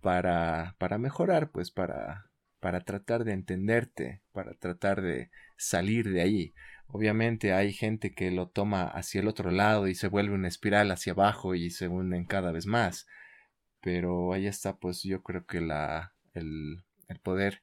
para, 0.00 0.76
para 0.78 0.96
mejorar, 0.96 1.50
pues 1.50 1.70
para, 1.70 2.30
para 2.60 2.80
tratar 2.80 3.24
de 3.24 3.32
entenderte, 3.32 4.22
para 4.32 4.54
tratar 4.54 5.02
de 5.02 5.30
salir 5.56 6.10
de 6.10 6.22
ahí. 6.22 6.54
Obviamente 6.86 7.52
hay 7.52 7.74
gente 7.74 8.14
que 8.14 8.30
lo 8.30 8.48
toma 8.48 8.84
hacia 8.84 9.20
el 9.20 9.28
otro 9.28 9.50
lado 9.50 9.88
y 9.88 9.94
se 9.94 10.08
vuelve 10.08 10.34
una 10.34 10.48
espiral 10.48 10.90
hacia 10.90 11.12
abajo 11.12 11.54
y 11.54 11.70
se 11.70 11.88
unen 11.88 12.24
cada 12.24 12.50
vez 12.50 12.64
más. 12.66 13.06
Pero 13.80 14.32
ahí 14.32 14.46
está, 14.46 14.76
pues 14.76 15.02
yo 15.02 15.22
creo 15.22 15.46
que 15.46 15.60
la, 15.60 16.12
el, 16.34 16.84
el 17.08 17.20
poder 17.20 17.62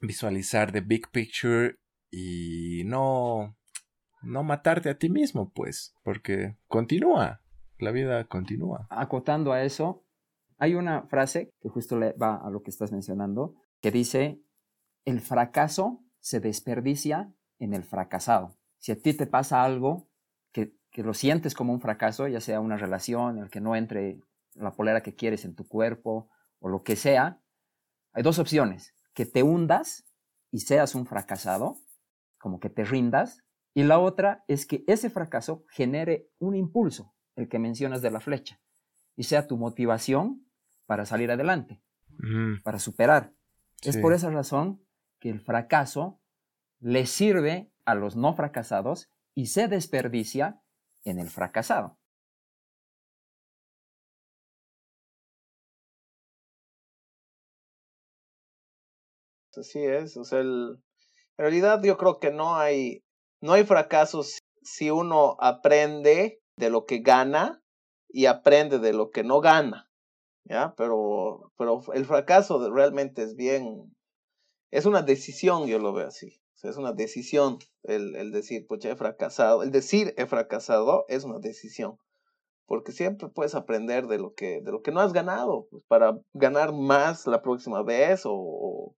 visualizar 0.00 0.72
the 0.72 0.80
big 0.80 1.10
picture 1.10 1.76
y 2.10 2.82
no, 2.84 3.56
no 4.22 4.42
matarte 4.42 4.90
a 4.90 4.98
ti 4.98 5.08
mismo, 5.08 5.50
pues, 5.52 5.94
porque 6.02 6.56
continúa, 6.68 7.42
la 7.78 7.90
vida 7.90 8.24
continúa. 8.24 8.86
Acotando 8.90 9.52
a 9.52 9.62
eso, 9.62 10.04
hay 10.58 10.74
una 10.74 11.02
frase 11.02 11.50
que 11.60 11.68
justo 11.68 11.98
le 11.98 12.12
va 12.12 12.36
a 12.36 12.50
lo 12.50 12.62
que 12.62 12.70
estás 12.70 12.92
mencionando, 12.92 13.54
que 13.80 13.90
dice, 13.90 14.40
el 15.04 15.20
fracaso 15.20 16.04
se 16.20 16.40
desperdicia 16.40 17.32
en 17.58 17.74
el 17.74 17.82
fracasado. 17.82 18.56
Si 18.78 18.92
a 18.92 19.00
ti 19.00 19.14
te 19.14 19.26
pasa 19.26 19.64
algo 19.64 20.08
que, 20.52 20.74
que 20.90 21.02
lo 21.02 21.14
sientes 21.14 21.54
como 21.54 21.72
un 21.72 21.80
fracaso, 21.80 22.28
ya 22.28 22.40
sea 22.40 22.60
una 22.60 22.76
relación, 22.76 23.38
el 23.38 23.50
que 23.50 23.60
no 23.60 23.74
entre 23.74 24.20
la 24.54 24.72
polera 24.72 25.02
que 25.02 25.14
quieres 25.14 25.44
en 25.44 25.54
tu 25.54 25.66
cuerpo 25.66 26.30
o 26.58 26.68
lo 26.68 26.82
que 26.82 26.96
sea, 26.96 27.40
hay 28.12 28.22
dos 28.22 28.38
opciones, 28.38 28.94
que 29.14 29.26
te 29.26 29.42
hundas 29.42 30.04
y 30.50 30.60
seas 30.60 30.94
un 30.94 31.06
fracasado, 31.06 31.78
como 32.38 32.60
que 32.60 32.70
te 32.70 32.84
rindas, 32.84 33.42
y 33.74 33.84
la 33.84 33.98
otra 33.98 34.44
es 34.48 34.66
que 34.66 34.84
ese 34.86 35.10
fracaso 35.10 35.64
genere 35.70 36.28
un 36.38 36.54
impulso, 36.54 37.14
el 37.36 37.48
que 37.48 37.58
mencionas 37.58 38.02
de 38.02 38.10
la 38.10 38.20
flecha, 38.20 38.60
y 39.16 39.24
sea 39.24 39.46
tu 39.46 39.56
motivación 39.56 40.46
para 40.86 41.06
salir 41.06 41.30
adelante, 41.30 41.82
para 42.62 42.78
superar. 42.78 43.32
Es 43.80 43.96
por 43.96 44.12
esa 44.12 44.30
razón 44.30 44.84
que 45.18 45.30
el 45.30 45.40
fracaso 45.40 46.20
le 46.78 47.06
sirve 47.06 47.72
a 47.84 47.94
los 47.94 48.16
no 48.16 48.34
fracasados 48.34 49.10
y 49.34 49.46
se 49.46 49.68
desperdicia 49.68 50.60
en 51.04 51.18
el 51.18 51.30
fracasado. 51.30 51.98
Así 59.56 59.84
es, 59.84 60.16
o 60.16 60.24
sea, 60.24 60.40
en 60.40 60.82
realidad 61.36 61.82
yo 61.82 61.98
creo 61.98 62.18
que 62.18 62.30
no 62.30 62.56
hay, 62.56 63.04
no 63.42 63.52
hay 63.52 63.64
fracasos 63.64 64.38
si 64.62 64.90
uno 64.90 65.36
aprende 65.40 66.40
de 66.56 66.70
lo 66.70 66.86
que 66.86 67.00
gana 67.00 67.62
y 68.08 68.26
aprende 68.26 68.78
de 68.78 68.94
lo 68.94 69.10
que 69.10 69.24
no 69.24 69.40
gana, 69.40 69.90
¿ya? 70.44 70.74
Pero, 70.76 71.52
pero 71.58 71.82
el 71.92 72.06
fracaso 72.06 72.70
realmente 72.70 73.22
es 73.22 73.36
bien, 73.36 73.94
es 74.70 74.86
una 74.86 75.02
decisión, 75.02 75.66
yo 75.66 75.78
lo 75.78 75.92
veo 75.92 76.06
así, 76.06 76.40
o 76.54 76.56
sea, 76.56 76.70
es 76.70 76.78
una 76.78 76.92
decisión 76.92 77.58
el, 77.82 78.16
el 78.16 78.32
decir, 78.32 78.66
pues 78.66 78.82
he 78.86 78.96
fracasado, 78.96 79.62
el 79.62 79.70
decir 79.70 80.14
he 80.16 80.24
fracasado 80.24 81.04
es 81.08 81.24
una 81.24 81.40
decisión, 81.40 81.98
porque 82.66 82.92
siempre 82.92 83.28
puedes 83.28 83.54
aprender 83.54 84.06
de 84.06 84.18
lo 84.18 84.32
que, 84.32 84.62
de 84.62 84.72
lo 84.72 84.80
que 84.80 84.92
no 84.92 85.00
has 85.00 85.12
ganado, 85.12 85.66
pues, 85.70 85.84
para 85.84 86.18
ganar 86.32 86.72
más 86.72 87.26
la 87.26 87.42
próxima 87.42 87.82
vez 87.82 88.22
o 88.24 88.94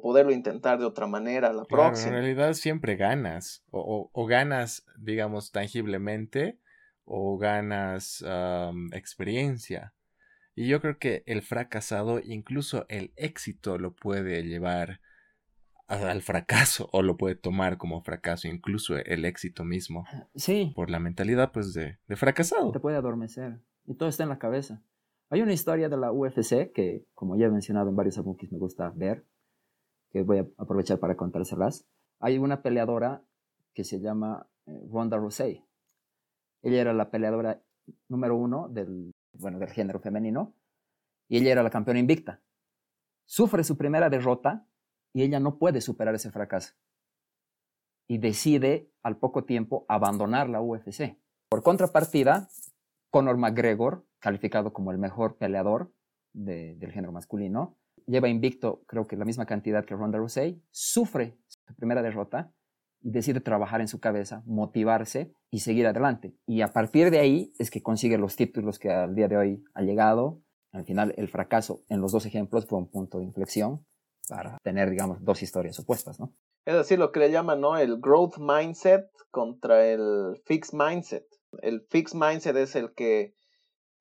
poderlo 0.00 0.32
intentar 0.32 0.78
de 0.78 0.86
otra 0.86 1.06
manera 1.06 1.52
la 1.52 1.64
próxima. 1.64 2.08
En 2.08 2.22
realidad 2.22 2.54
siempre 2.54 2.96
ganas, 2.96 3.64
o, 3.70 4.10
o, 4.12 4.26
ganas, 4.26 4.86
digamos, 4.98 5.52
tangiblemente, 5.52 6.58
o 7.04 7.36
ganas 7.38 8.24
experiencia. 8.92 9.94
Y 10.54 10.68
yo 10.68 10.80
creo 10.80 10.98
que 10.98 11.22
el 11.26 11.42
fracasado, 11.42 12.20
incluso 12.20 12.86
el 12.88 13.12
éxito, 13.16 13.76
lo 13.78 13.94
puede 13.94 14.42
llevar 14.44 15.00
al 15.86 16.22
fracaso, 16.22 16.88
o 16.92 17.02
lo 17.02 17.16
puede 17.16 17.34
tomar 17.34 17.76
como 17.76 18.02
fracaso, 18.02 18.48
incluso 18.48 18.96
el 18.96 19.24
éxito 19.24 19.64
mismo. 19.64 20.06
Sí. 20.34 20.72
Por 20.74 20.90
la 20.90 20.98
mentalidad, 20.98 21.52
pues, 21.52 21.74
de, 21.74 21.98
de 22.08 22.16
fracasado. 22.16 22.72
Te 22.72 22.80
puede 22.80 22.96
adormecer. 22.96 23.60
Y 23.84 23.94
todo 23.94 24.08
está 24.08 24.22
en 24.22 24.30
la 24.30 24.38
cabeza. 24.38 24.82
Hay 25.28 25.42
una 25.42 25.52
historia 25.52 25.88
de 25.88 25.96
la 25.96 26.12
UFC 26.12 26.72
que, 26.72 27.04
como 27.14 27.36
ya 27.36 27.46
he 27.46 27.50
mencionado 27.50 27.90
en 27.90 27.96
varios 27.96 28.16
abukis, 28.18 28.52
me 28.52 28.58
gusta 28.58 28.90
ver, 28.94 29.26
que 30.14 30.22
voy 30.22 30.38
a 30.38 30.46
aprovechar 30.58 31.00
para 31.00 31.16
contárselas. 31.16 31.88
Hay 32.20 32.38
una 32.38 32.62
peleadora 32.62 33.24
que 33.74 33.82
se 33.82 33.98
llama 33.98 34.48
eh, 34.66 34.86
Ronda 34.88 35.16
Rousey. 35.16 35.66
Ella 36.62 36.80
era 36.80 36.92
la 36.92 37.10
peleadora 37.10 37.60
número 38.08 38.36
uno 38.36 38.68
del, 38.68 39.10
bueno, 39.32 39.58
del 39.58 39.70
género 39.70 39.98
femenino 39.98 40.54
y 41.28 41.38
ella 41.38 41.50
era 41.50 41.64
la 41.64 41.70
campeona 41.70 41.98
invicta. 41.98 42.40
Sufre 43.26 43.64
su 43.64 43.76
primera 43.76 44.08
derrota 44.08 44.68
y 45.12 45.22
ella 45.22 45.40
no 45.40 45.58
puede 45.58 45.80
superar 45.80 46.14
ese 46.14 46.30
fracaso. 46.30 46.74
Y 48.08 48.18
decide 48.18 48.92
al 49.02 49.18
poco 49.18 49.44
tiempo 49.44 49.84
abandonar 49.88 50.48
la 50.48 50.62
UFC. 50.62 51.18
Por 51.48 51.64
contrapartida, 51.64 52.48
Conor 53.10 53.36
McGregor, 53.36 54.06
calificado 54.20 54.72
como 54.72 54.92
el 54.92 54.98
mejor 54.98 55.38
peleador 55.38 55.92
del 56.32 56.92
género 56.92 57.10
masculino, 57.10 57.78
lleva 58.06 58.28
invicto, 58.28 58.82
creo 58.86 59.06
que 59.06 59.16
la 59.16 59.24
misma 59.24 59.46
cantidad 59.46 59.84
que 59.84 59.94
Ronda 59.94 60.18
Rousey, 60.18 60.62
sufre 60.70 61.38
su 61.46 61.74
primera 61.76 62.02
derrota 62.02 62.52
y 63.00 63.10
decide 63.10 63.40
trabajar 63.40 63.80
en 63.80 63.88
su 63.88 64.00
cabeza, 64.00 64.42
motivarse 64.46 65.32
y 65.50 65.60
seguir 65.60 65.86
adelante. 65.86 66.34
Y 66.46 66.62
a 66.62 66.68
partir 66.68 67.10
de 67.10 67.18
ahí 67.18 67.52
es 67.58 67.70
que 67.70 67.82
consigue 67.82 68.16
los 68.16 68.34
títulos 68.34 68.78
que 68.78 68.90
al 68.90 69.14
día 69.14 69.28
de 69.28 69.36
hoy 69.36 69.64
ha 69.74 69.82
llegado. 69.82 70.40
Al 70.72 70.84
final, 70.84 71.14
el 71.18 71.28
fracaso 71.28 71.84
en 71.88 72.00
los 72.00 72.12
dos 72.12 72.26
ejemplos 72.26 72.66
fue 72.66 72.78
un 72.78 72.90
punto 72.90 73.18
de 73.18 73.24
inflexión 73.24 73.84
para 74.28 74.58
tener, 74.62 74.90
digamos, 74.90 75.22
dos 75.22 75.42
historias 75.42 75.78
opuestas, 75.78 76.18
¿no? 76.18 76.34
Es 76.64 76.74
decir, 76.74 76.98
lo 76.98 77.12
que 77.12 77.20
le 77.20 77.30
llaman, 77.30 77.60
¿no? 77.60 77.76
El 77.76 78.00
growth 78.00 78.38
mindset 78.38 79.06
contra 79.30 79.86
el 79.86 80.40
fixed 80.46 80.72
mindset. 80.72 81.26
El 81.60 81.86
fixed 81.90 82.18
mindset 82.18 82.56
es 82.56 82.74
el 82.74 82.94
que, 82.94 83.34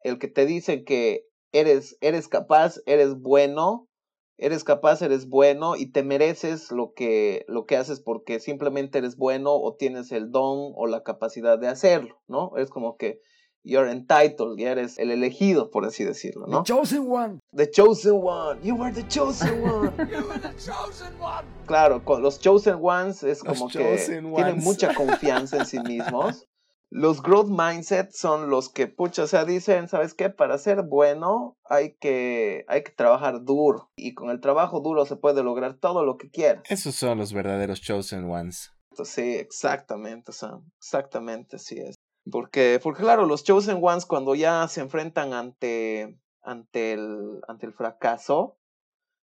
el 0.01 0.17
que 0.17 0.29
te 0.29 0.45
dice 0.45 0.85
que 0.85 1.25
eres, 1.51 1.97
eres 1.99 2.29
capaz, 2.29 2.77
eres 2.85 3.19
bueno, 3.19 3.89
eres 4.37 4.63
capaz, 4.63 5.01
eres 5.01 5.27
bueno 5.27 5.75
y 5.75 5.87
te 5.91 6.03
mereces 6.03 6.71
lo 6.71 6.93
que, 6.93 7.45
lo 7.47 7.65
que 7.65 7.77
haces 7.77 7.99
porque 7.99 8.39
simplemente 8.39 8.97
eres 8.97 9.17
bueno 9.17 9.53
o 9.53 9.75
tienes 9.75 10.11
el 10.11 10.31
don 10.31 10.73
o 10.75 10.87
la 10.87 11.03
capacidad 11.03 11.59
de 11.59 11.67
hacerlo, 11.67 12.21
¿no? 12.27 12.53
Es 12.57 12.69
como 12.69 12.97
que 12.97 13.21
you're 13.63 13.89
entitled, 13.89 14.57
ya 14.57 14.71
eres 14.71 14.99
el 14.99 15.11
elegido, 15.11 15.71
por 15.71 15.85
así 15.85 16.03
decirlo, 16.03 16.47
¿no? 16.47 16.63
The 16.63 16.73
chosen 16.73 17.07
one. 17.09 17.39
The 17.55 17.69
chosen 17.69 18.19
one. 18.21 18.59
You 18.61 18.75
were 18.75 18.93
the 18.93 19.07
chosen 19.07 19.63
one. 19.63 19.93
you 20.09 20.27
were 20.27 20.39
the 20.39 20.53
chosen 20.57 21.13
one. 21.19 21.45
Claro, 21.65 22.03
con 22.03 22.21
los 22.21 22.39
chosen 22.39 22.79
ones 22.81 23.23
es 23.23 23.41
como 23.41 23.69
que 23.69 23.97
tienen 24.05 24.59
mucha 24.59 24.93
confianza 24.95 25.57
en 25.57 25.65
sí 25.65 25.79
mismos. 25.79 26.45
Los 26.95 27.23
growth 27.23 27.49
mindset 27.49 28.11
son 28.11 28.51
los 28.51 28.69
que, 28.69 28.85
pucha, 28.85 29.23
o 29.23 29.27
sea, 29.27 29.45
dicen, 29.45 29.87
¿sabes 29.87 30.13
qué? 30.13 30.29
Para 30.29 30.59
ser 30.59 30.83
bueno 30.83 31.57
hay 31.65 31.95
que, 31.95 32.65
hay 32.67 32.83
que 32.83 32.91
trabajar 32.91 33.43
duro. 33.43 33.89
Y 33.95 34.13
con 34.13 34.29
el 34.29 34.39
trabajo 34.39 34.79
duro 34.79 35.03
se 35.07 35.15
puede 35.15 35.41
lograr 35.41 35.73
todo 35.79 36.05
lo 36.05 36.17
que 36.17 36.29
quieras. 36.29 36.61
Esos 36.69 36.93
son 36.93 37.17
los 37.17 37.33
verdaderos 37.33 37.81
chosen 37.81 38.29
ones. 38.29 38.71
Sí, 39.05 39.37
exactamente, 39.37 40.29
o 40.29 40.33
sea, 40.35 40.59
exactamente 40.77 41.55
así 41.55 41.79
es. 41.79 41.95
Porque, 42.29 42.79
porque 42.83 43.01
claro, 43.01 43.25
los 43.25 43.43
chosen 43.43 43.79
ones 43.81 44.05
cuando 44.05 44.35
ya 44.35 44.67
se 44.67 44.81
enfrentan 44.81 45.33
ante, 45.33 46.19
ante, 46.43 46.93
el, 46.93 47.41
ante 47.47 47.65
el 47.65 47.73
fracaso, 47.73 48.59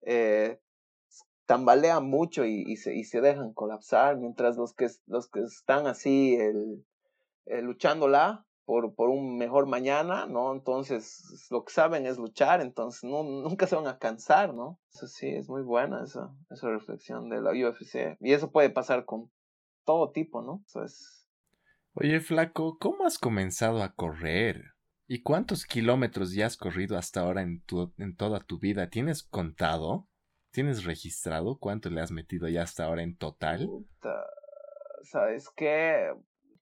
eh, 0.01 0.63
tambalean 1.45 2.09
mucho 2.09 2.47
y, 2.47 2.65
y, 2.67 2.77
se, 2.77 2.97
y 2.97 3.05
se 3.05 3.21
dejan 3.21 3.53
colapsar, 3.53 4.17
mientras 4.17 4.57
los 4.57 4.73
que, 4.73 4.89
los 5.07 5.29
que 5.29 5.41
están 5.41 5.87
así, 5.87 6.37
el, 6.37 6.87
eh, 7.47 7.63
luchándola 7.63 8.47
por, 8.65 8.95
por 8.95 9.11
un 9.11 9.37
mejor 9.37 9.67
mañana, 9.67 10.27
¿no? 10.27 10.53
Entonces, 10.53 11.49
lo 11.51 11.65
que 11.65 11.73
saben 11.73 12.07
es 12.07 12.19
luchar, 12.19 12.61
entonces 12.61 13.03
no, 13.03 13.25
nunca 13.25 13.67
se 13.67 13.75
van 13.75 13.89
a 13.89 13.99
cansar, 13.99 14.55
¿no? 14.55 14.79
Eso 14.95 15.09
sí, 15.09 15.29
es 15.29 15.49
muy 15.49 15.63
buena 15.63 16.05
esa, 16.05 16.33
esa 16.51 16.69
reflexión 16.69 17.29
de 17.29 17.41
la 17.41 17.51
UFC. 17.51 18.17
Y 18.21 18.33
eso 18.33 18.53
puede 18.53 18.71
pasar 18.71 19.05
con 19.05 19.31
todo 19.85 20.13
tipo, 20.13 20.43
¿no? 20.43 20.63
Eso 20.67 20.85
es... 20.85 21.29
Oye, 21.95 22.21
flaco, 22.21 22.79
¿cómo 22.79 23.05
has 23.05 23.19
comenzado 23.19 23.83
a 23.83 23.93
correr? 23.95 24.75
¿Y 25.09 25.23
cuántos 25.23 25.67
kilómetros 25.67 26.33
ya 26.33 26.47
has 26.47 26.57
corrido 26.57 26.97
hasta 26.97 27.23
ahora 27.23 27.43
en, 27.43 27.65
tu, 27.65 27.93
en 27.99 28.15
toda 28.15 28.39
tu 28.39 28.61
vida? 28.61 28.89
¿Tienes 28.91 29.25
contado? 29.25 30.07
¿Tienes 30.53 30.85
registrado 30.85 31.59
cuánto 31.59 31.91
le 31.91 32.01
has 32.01 32.13
metido 32.13 32.49
ya 32.49 32.63
hasta 32.63 32.85
ahora 32.85 33.03
en 33.03 33.17
total? 33.17 33.67
Puta, 33.67 34.25
¿Sabes 35.03 35.51
qué? 35.57 36.13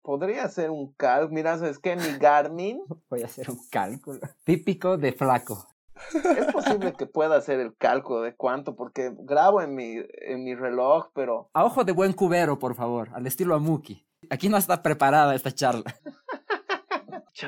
Podría 0.02 0.44
hacer 0.44 0.70
un 0.70 0.92
cálculo. 0.92 1.34
Mira, 1.34 1.58
¿sabes 1.58 1.78
qué? 1.78 1.96
Mi 1.96 2.18
Garmin. 2.18 2.82
Voy 3.10 3.22
a 3.22 3.26
hacer 3.26 3.50
un 3.50 3.60
cálculo. 3.70 4.20
Típico 4.44 4.96
de 4.96 5.12
flaco. 5.12 5.66
Es 6.12 6.52
posible 6.52 6.92
que 6.92 7.06
pueda 7.06 7.36
hacer 7.36 7.58
el 7.58 7.76
cálculo 7.76 8.22
de 8.22 8.34
cuánto, 8.36 8.76
porque 8.76 9.12
grabo 9.18 9.60
en 9.60 9.74
mi, 9.74 9.96
en 10.12 10.44
mi 10.44 10.54
reloj, 10.54 11.08
pero. 11.12 11.50
A 11.54 11.64
ojo 11.64 11.84
de 11.84 11.92
buen 11.92 12.12
cubero, 12.12 12.58
por 12.58 12.76
favor, 12.76 13.10
al 13.14 13.26
estilo 13.26 13.56
Amuki. 13.56 14.06
Aquí 14.30 14.48
no 14.48 14.56
está 14.56 14.82
preparada 14.82 15.34
esta 15.34 15.52
charla. 15.52 15.94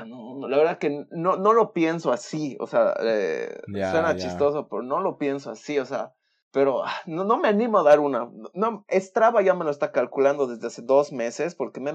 No, 0.06 0.46
la 0.46 0.56
verdad 0.56 0.78
que 0.78 1.06
no, 1.10 1.36
no 1.36 1.52
lo 1.52 1.72
pienso 1.72 2.12
así, 2.12 2.56
o 2.60 2.68
sea, 2.68 2.94
eh, 3.02 3.60
suena 3.66 4.14
chistoso, 4.14 4.68
pero 4.68 4.82
no 4.82 5.00
lo 5.00 5.18
pienso 5.18 5.50
así, 5.50 5.80
o 5.80 5.84
sea, 5.84 6.14
pero 6.52 6.84
ah, 6.84 6.92
no, 7.06 7.38
me 7.38 7.48
animo 7.48 7.78
a 7.78 7.82
dar 7.82 8.00
una. 8.00 8.28
No, 8.54 8.84
Strava 8.90 9.42
ya 9.42 9.54
me 9.54 9.64
lo 9.64 9.70
está 9.70 9.92
calculando 9.92 10.46
desde 10.46 10.66
hace 10.66 10.82
dos 10.82 11.12
meses 11.12 11.54
porque 11.54 11.80
me, 11.80 11.92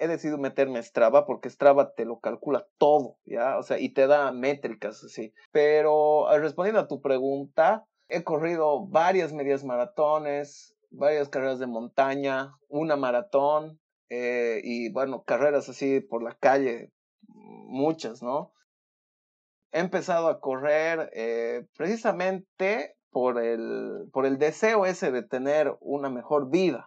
he 0.00 0.08
decidido 0.08 0.38
meterme 0.38 0.82
Strava 0.82 1.24
porque 1.24 1.50
Strava 1.50 1.94
te 1.94 2.04
lo 2.04 2.18
calcula 2.18 2.66
todo, 2.78 3.18
¿ya? 3.24 3.58
O 3.58 3.62
sea, 3.62 3.78
y 3.78 3.90
te 3.90 4.06
da 4.06 4.32
métricas 4.32 5.04
así. 5.04 5.32
Pero 5.52 6.28
ah, 6.28 6.38
respondiendo 6.38 6.80
a 6.80 6.88
tu 6.88 7.00
pregunta, 7.00 7.86
he 8.08 8.24
corrido 8.24 8.86
varias 8.86 9.32
medias 9.32 9.64
maratones, 9.64 10.74
varias 10.90 11.28
carreras 11.28 11.58
de 11.58 11.66
montaña, 11.66 12.56
una 12.68 12.96
maratón 12.96 13.80
eh, 14.10 14.60
y 14.64 14.90
bueno, 14.92 15.22
carreras 15.22 15.68
así 15.68 16.00
por 16.00 16.22
la 16.22 16.34
calle, 16.34 16.90
muchas, 17.28 18.22
¿no? 18.22 18.52
He 19.70 19.78
empezado 19.78 20.28
a 20.28 20.40
correr 20.40 21.10
eh, 21.14 21.66
precisamente 21.76 22.96
por 23.12 23.38
el, 23.38 24.08
por 24.12 24.26
el 24.26 24.38
deseo 24.38 24.86
ese 24.86 25.12
de 25.12 25.22
tener 25.22 25.76
una 25.80 26.08
mejor 26.08 26.50
vida. 26.50 26.84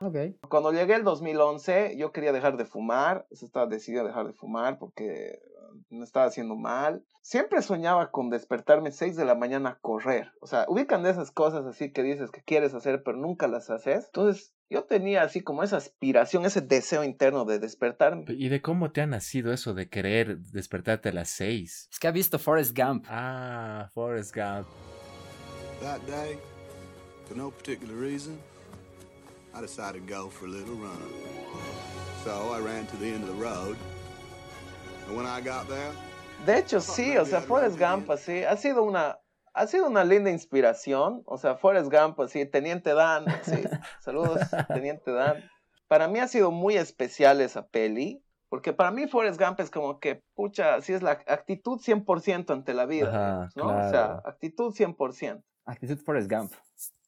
Cuando 0.50 0.72
llegué 0.72 0.96
el 0.96 1.04
2011, 1.04 1.96
yo 1.98 2.12
quería 2.12 2.34
dejar 2.34 2.58
de 2.58 2.66
fumar, 2.66 3.28
estaba 3.30 3.68
decidido 3.68 4.04
a 4.04 4.08
dejar 4.08 4.28
de 4.28 4.34
fumar 4.34 4.80
porque 4.80 5.40
me 5.90 6.04
estaba 6.04 6.26
haciendo 6.26 6.56
mal. 6.56 7.04
Siempre 7.22 7.62
soñaba 7.62 8.12
con 8.12 8.30
despertarme 8.30 8.92
6 8.92 9.16
de 9.16 9.26
la 9.26 9.36
mañana 9.36 9.70
a 9.70 9.80
correr. 9.80 10.32
O 10.42 10.48
sea, 10.48 10.66
ubican 10.68 11.04
de 11.04 11.12
esas 11.12 11.32
cosas 11.32 11.66
así 11.66 11.92
que 11.92 12.04
dices 12.04 12.32
que 12.32 12.42
quieres 12.44 12.74
hacer, 12.74 13.04
pero 13.04 13.18
nunca 13.18 13.48
las 13.48 13.70
haces. 13.70 14.06
Entonces, 14.06 14.54
yo 14.70 14.86
tenía 14.86 15.22
así 15.22 15.42
como 15.42 15.64
esa 15.64 15.78
aspiración, 15.78 16.46
ese 16.46 16.62
deseo 16.62 17.04
interno 17.04 17.46
de 17.46 17.60
despertarme. 17.60 18.26
¿Y 18.30 18.50
de 18.50 18.62
cómo 18.62 18.92
te 18.92 19.02
ha 19.02 19.08
nacido 19.08 19.54
eso 19.54 19.74
de 19.74 19.90
querer 19.90 20.40
despertarte 20.40 21.10
a 21.10 21.14
las 21.14 21.30
6? 21.30 21.90
Es 21.92 22.00
que 22.00 22.08
ha 22.08 22.12
visto 22.12 22.40
Forrest 22.40 22.76
Gump. 22.76 23.06
Ah, 23.08 23.90
Forrest 23.94 24.36
Gump. 24.36 24.68
That 25.82 26.06
day, 26.08 26.38
for 27.26 27.36
no 27.36 27.52
particular 27.52 27.96
reason, 27.96 28.40
I 29.54 29.62
decided 29.62 30.08
to 30.08 30.14
go 30.14 30.30
for 30.30 30.46
a 30.46 30.50
little 30.50 30.76
run. 30.76 30.98
So 32.24 32.52
I 32.52 32.60
ran 32.60 32.88
to 32.88 32.98
the 32.98 33.08
end 33.08 33.24
of 33.24 33.30
the 33.30 33.44
road. 33.44 33.78
And 35.08 35.16
when 35.16 35.26
I 35.26 35.42
got 35.42 35.68
there, 35.68 35.92
de 36.46 36.60
hecho, 36.60 36.80
sí, 36.80 37.18
o 37.18 37.26
sea, 37.26 37.42
Forrest 37.42 37.80
Gump, 37.80 38.12
así, 38.12 38.44
ha 38.44 38.56
sido 38.58 38.84
una, 38.84 39.20
ha 39.54 39.68
sido 39.68 39.88
una 39.88 40.04
linda 40.04 40.30
inspiración. 40.30 41.24
O 41.26 41.38
sea, 41.38 41.56
Forrest 41.56 41.92
Gump, 41.92 42.20
así, 42.20 42.46
Teniente 42.46 42.94
Dan, 42.94 43.26
sí, 43.44 43.64
saludos, 44.02 44.42
Teniente 44.68 45.12
Dan. 45.12 45.50
Para 45.88 46.08
mí 46.08 46.20
ha 46.20 46.28
sido 46.28 46.52
muy 46.52 46.78
especial 46.78 47.42
esa 47.42 47.68
peli, 47.68 48.24
porque 48.50 48.74
para 48.74 48.92
mí 48.92 49.08
Forrest 49.08 49.40
Gump 49.40 49.60
es 49.60 49.72
como 49.72 50.00
que, 50.00 50.22
pucha, 50.36 50.82
sí 50.82 50.94
es 50.94 51.02
la 51.02 51.12
actitud 51.12 51.80
100% 51.80 52.52
ante 52.52 52.74
la 52.74 52.86
vida, 52.86 53.50
¿no? 53.56 53.68
O 53.68 53.90
sea, 53.90 54.22
actitud 54.26 54.74
100%. 54.74 55.44
Actitud 55.66 55.98
Forrest 55.98 56.32
Gump. 56.32 56.54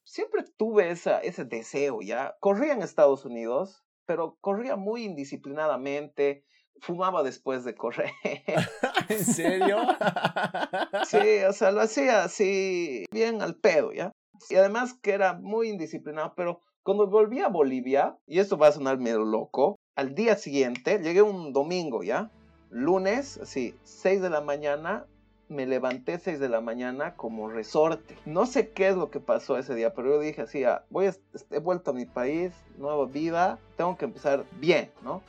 Siempre 0.03 0.43
tuve 0.57 0.89
esa, 0.89 1.19
ese 1.19 1.45
deseo, 1.45 2.01
¿ya? 2.01 2.35
Corría 2.39 2.73
en 2.73 2.81
Estados 2.81 3.25
Unidos, 3.25 3.83
pero 4.05 4.37
corría 4.41 4.75
muy 4.75 5.03
indisciplinadamente, 5.03 6.43
fumaba 6.81 7.23
después 7.23 7.63
de 7.65 7.75
correr. 7.75 8.11
¿En 9.09 9.25
serio? 9.25 9.77
sí, 11.07 11.43
o 11.47 11.53
sea, 11.53 11.71
lo 11.71 11.81
hacía 11.81 12.23
así, 12.23 13.05
bien 13.11 13.41
al 13.41 13.55
pedo, 13.55 13.91
¿ya? 13.91 14.11
Y 14.49 14.55
además 14.55 14.93
que 15.01 15.11
era 15.11 15.33
muy 15.33 15.69
indisciplinado, 15.69 16.33
pero 16.35 16.61
cuando 16.83 17.07
volví 17.07 17.41
a 17.41 17.49
Bolivia, 17.49 18.17
y 18.25 18.39
esto 18.39 18.57
va 18.57 18.67
a 18.67 18.71
sonar 18.71 18.97
medio 18.97 19.25
loco, 19.25 19.75
al 19.95 20.15
día 20.15 20.35
siguiente, 20.35 20.99
llegué 20.99 21.21
un 21.21 21.51
domingo, 21.51 22.03
¿ya? 22.03 22.31
Lunes, 22.69 23.37
así, 23.39 23.75
6 23.83 24.21
de 24.21 24.29
la 24.29 24.41
mañana, 24.41 25.05
me 25.49 25.65
levanté 25.65 26.19
6 26.19 26.39
de 26.39 26.49
la 26.49 26.61
mañana 26.61 27.15
como 27.15 27.49
resorte. 27.49 28.17
No 28.25 28.45
sé 28.45 28.69
qué 28.69 28.89
es 28.89 28.95
lo 28.95 29.09
que 29.09 29.19
pasó 29.19 29.57
ese 29.57 29.75
día, 29.75 29.93
pero 29.93 30.09
yo 30.09 30.19
dije 30.19 30.41
así, 30.41 30.63
ah, 30.63 30.83
voy 30.89 31.07
a, 31.07 31.15
he 31.51 31.59
vuelto 31.59 31.91
a 31.91 31.93
mi 31.93 32.05
país, 32.05 32.53
nueva 32.77 33.05
vida, 33.05 33.59
tengo 33.75 33.97
que 33.97 34.05
empezar 34.05 34.45
bien, 34.59 34.91
¿no? 35.03 35.21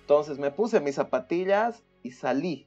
Entonces 0.00 0.38
me 0.38 0.50
puse 0.50 0.80
mis 0.80 0.96
zapatillas 0.96 1.82
y 2.02 2.12
salí. 2.12 2.66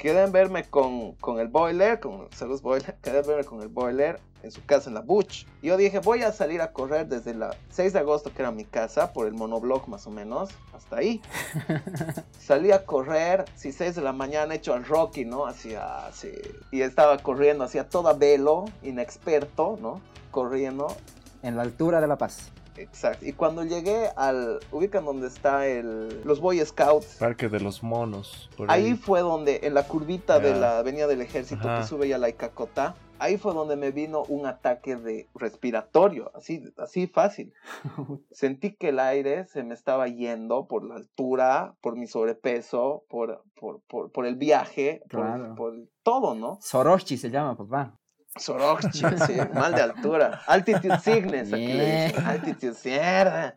Quedé 0.00 0.30
verme 0.30 0.64
con, 0.64 1.12
con 1.16 1.40
el 1.40 1.48
boiler, 1.48 2.00
con 2.00 2.26
saludos 2.32 2.62
boiler, 2.62 2.96
quedé 3.02 3.20
verme 3.20 3.44
con 3.44 3.60
el 3.60 3.68
boiler 3.68 4.18
en 4.42 4.50
su 4.50 4.64
casa 4.64 4.88
en 4.88 4.94
la 4.94 5.02
Butch. 5.02 5.46
Yo 5.62 5.76
dije, 5.76 5.98
voy 5.98 6.22
a 6.22 6.32
salir 6.32 6.62
a 6.62 6.72
correr 6.72 7.06
desde 7.06 7.34
la 7.34 7.54
6 7.68 7.92
de 7.92 7.98
agosto, 7.98 8.32
que 8.32 8.40
era 8.40 8.50
mi 8.50 8.64
casa, 8.64 9.12
por 9.12 9.26
el 9.26 9.34
monoblock 9.34 9.88
más 9.88 10.06
o 10.06 10.10
menos, 10.10 10.48
hasta 10.74 10.96
ahí. 10.96 11.20
Salí 12.40 12.72
a 12.72 12.86
correr, 12.86 13.44
si 13.54 13.72
6 13.72 13.96
de 13.96 14.00
la 14.00 14.14
mañana, 14.14 14.54
hecho 14.54 14.72
al 14.72 14.86
Rocky, 14.86 15.26
¿no? 15.26 15.46
Hacia, 15.46 16.06
así. 16.06 16.32
Y 16.70 16.80
estaba 16.80 17.18
corriendo 17.18 17.64
hacia 17.64 17.86
toda 17.86 18.14
velo, 18.14 18.64
inexperto, 18.82 19.78
¿no? 19.82 20.00
Corriendo. 20.30 20.96
En 21.42 21.56
la 21.56 21.62
altura 21.62 22.00
de 22.00 22.06
La 22.06 22.16
Paz. 22.16 22.50
Exacto. 22.82 23.26
Y 23.26 23.32
cuando 23.32 23.64
llegué 23.64 24.08
al. 24.16 24.60
Ubican 24.72 25.04
donde 25.04 25.28
está 25.28 25.66
el. 25.66 26.22
Los 26.24 26.40
Boy 26.40 26.64
Scouts. 26.64 27.16
Parque 27.18 27.48
de 27.48 27.60
los 27.60 27.82
Monos. 27.82 28.50
ahí. 28.68 28.94
fue 28.94 29.20
donde, 29.20 29.60
en 29.62 29.74
la 29.74 29.84
curvita 29.84 30.38
de 30.38 30.54
la 30.54 30.78
Avenida 30.78 31.06
del 31.06 31.20
Ejército 31.20 31.62
que 31.62 31.84
sube 31.84 32.08
ya 32.08 32.18
la 32.18 32.28
Icacota 32.28 32.94
ahí 33.20 33.36
fue 33.36 33.54
donde 33.54 33.76
me 33.76 33.92
vino 33.92 34.24
un 34.24 34.46
ataque 34.46 34.96
de 34.96 35.28
respiratorio, 35.34 36.32
así, 36.34 36.64
así 36.78 37.06
fácil. 37.06 37.52
Sentí 38.32 38.74
que 38.74 38.88
el 38.88 38.98
aire 38.98 39.46
se 39.46 39.62
me 39.62 39.74
estaba 39.74 40.08
yendo 40.08 40.66
por 40.66 40.84
la 40.84 40.96
altura, 40.96 41.76
por 41.80 41.96
mi 41.96 42.06
sobrepeso, 42.06 43.04
por, 43.08 43.44
por, 43.54 43.82
por, 43.82 44.10
por 44.10 44.26
el 44.26 44.36
viaje, 44.36 45.02
por, 45.10 45.54
por, 45.54 45.74
todo, 46.02 46.34
¿no? 46.34 46.58
Sorochi 46.60 47.16
se 47.16 47.30
llama, 47.30 47.56
papá. 47.56 47.99
Sorochi, 48.36 48.98
sí, 49.26 49.36
mal 49.54 49.74
de 49.74 49.82
altura. 49.82 50.42
Altitude 50.46 50.98
sickness, 50.98 51.52
aquí 51.52 51.72
le 51.72 52.04
dicen. 52.04 52.24
Altitude 52.24 52.74
cierra. 52.74 53.54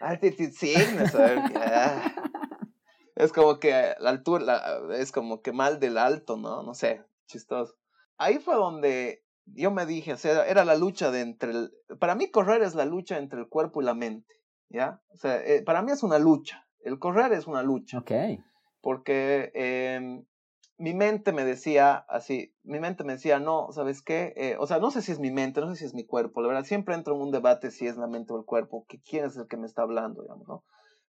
Altitude 0.00 0.52
sickness, 0.52 1.14
a 1.14 1.18
ver, 1.18 1.40
Es 3.14 3.32
como 3.32 3.58
que 3.58 3.94
la 3.98 4.10
altura, 4.10 4.80
es 4.94 5.10
como 5.12 5.40
que 5.42 5.52
mal 5.52 5.80
del 5.80 5.98
alto, 5.98 6.36
¿no? 6.36 6.62
No 6.62 6.74
sé, 6.74 7.02
chistoso 7.26 7.76
ahí 8.18 8.38
fue 8.38 8.54
donde 8.54 9.22
yo 9.46 9.70
me 9.70 9.86
dije, 9.86 10.12
o 10.12 10.16
sea, 10.16 10.46
era 10.46 10.64
la 10.64 10.76
lucha 10.76 11.10
de 11.10 11.20
entre 11.20 11.50
el, 11.52 11.72
para 12.00 12.14
mí 12.14 12.30
correr 12.30 12.62
es 12.62 12.74
la 12.74 12.84
lucha 12.84 13.18
entre 13.18 13.40
el 13.40 13.48
cuerpo 13.48 13.80
y 13.80 13.84
la 13.84 13.94
mente, 13.94 14.34
¿ya? 14.68 15.00
O 15.12 15.16
sea, 15.16 15.36
eh, 15.44 15.62
para 15.62 15.82
mí 15.82 15.92
es 15.92 16.02
una 16.02 16.18
lucha, 16.18 16.66
el 16.80 16.98
correr 16.98 17.32
es 17.32 17.46
una 17.46 17.62
lucha. 17.62 17.98
Ok. 17.98 18.12
Porque 18.80 19.50
em, 19.54 20.24
mi 20.78 20.94
mente 20.94 21.32
me 21.32 21.44
decía 21.44 21.96
así, 22.08 22.54
mi 22.62 22.80
mente 22.80 23.04
me 23.04 23.14
decía, 23.14 23.38
no, 23.38 23.72
¿sabes 23.72 24.02
qué? 24.02 24.34
Eh, 24.36 24.56
o 24.58 24.66
sea, 24.66 24.78
no 24.78 24.90
sé 24.90 25.02
si 25.02 25.12
es 25.12 25.18
mi 25.18 25.30
mente, 25.30 25.60
no 25.60 25.68
sé 25.68 25.76
si 25.76 25.84
es 25.84 25.94
mi 25.94 26.04
cuerpo, 26.04 26.42
la 26.42 26.48
verdad, 26.48 26.64
siempre 26.64 26.94
entro 26.94 27.14
en 27.14 27.22
un 27.22 27.30
debate 27.30 27.70
si 27.70 27.86
es 27.86 27.96
la 27.96 28.06
mente 28.06 28.32
o 28.32 28.38
el 28.38 28.44
cuerpo, 28.44 28.84
que 28.88 29.00
quién 29.00 29.24
es 29.24 29.36
el 29.36 29.48
que 29.48 29.56
me 29.56 29.66
está 29.66 29.82
hablando, 29.82 30.22
digamos, 30.22 30.46
¿no? 30.46 30.64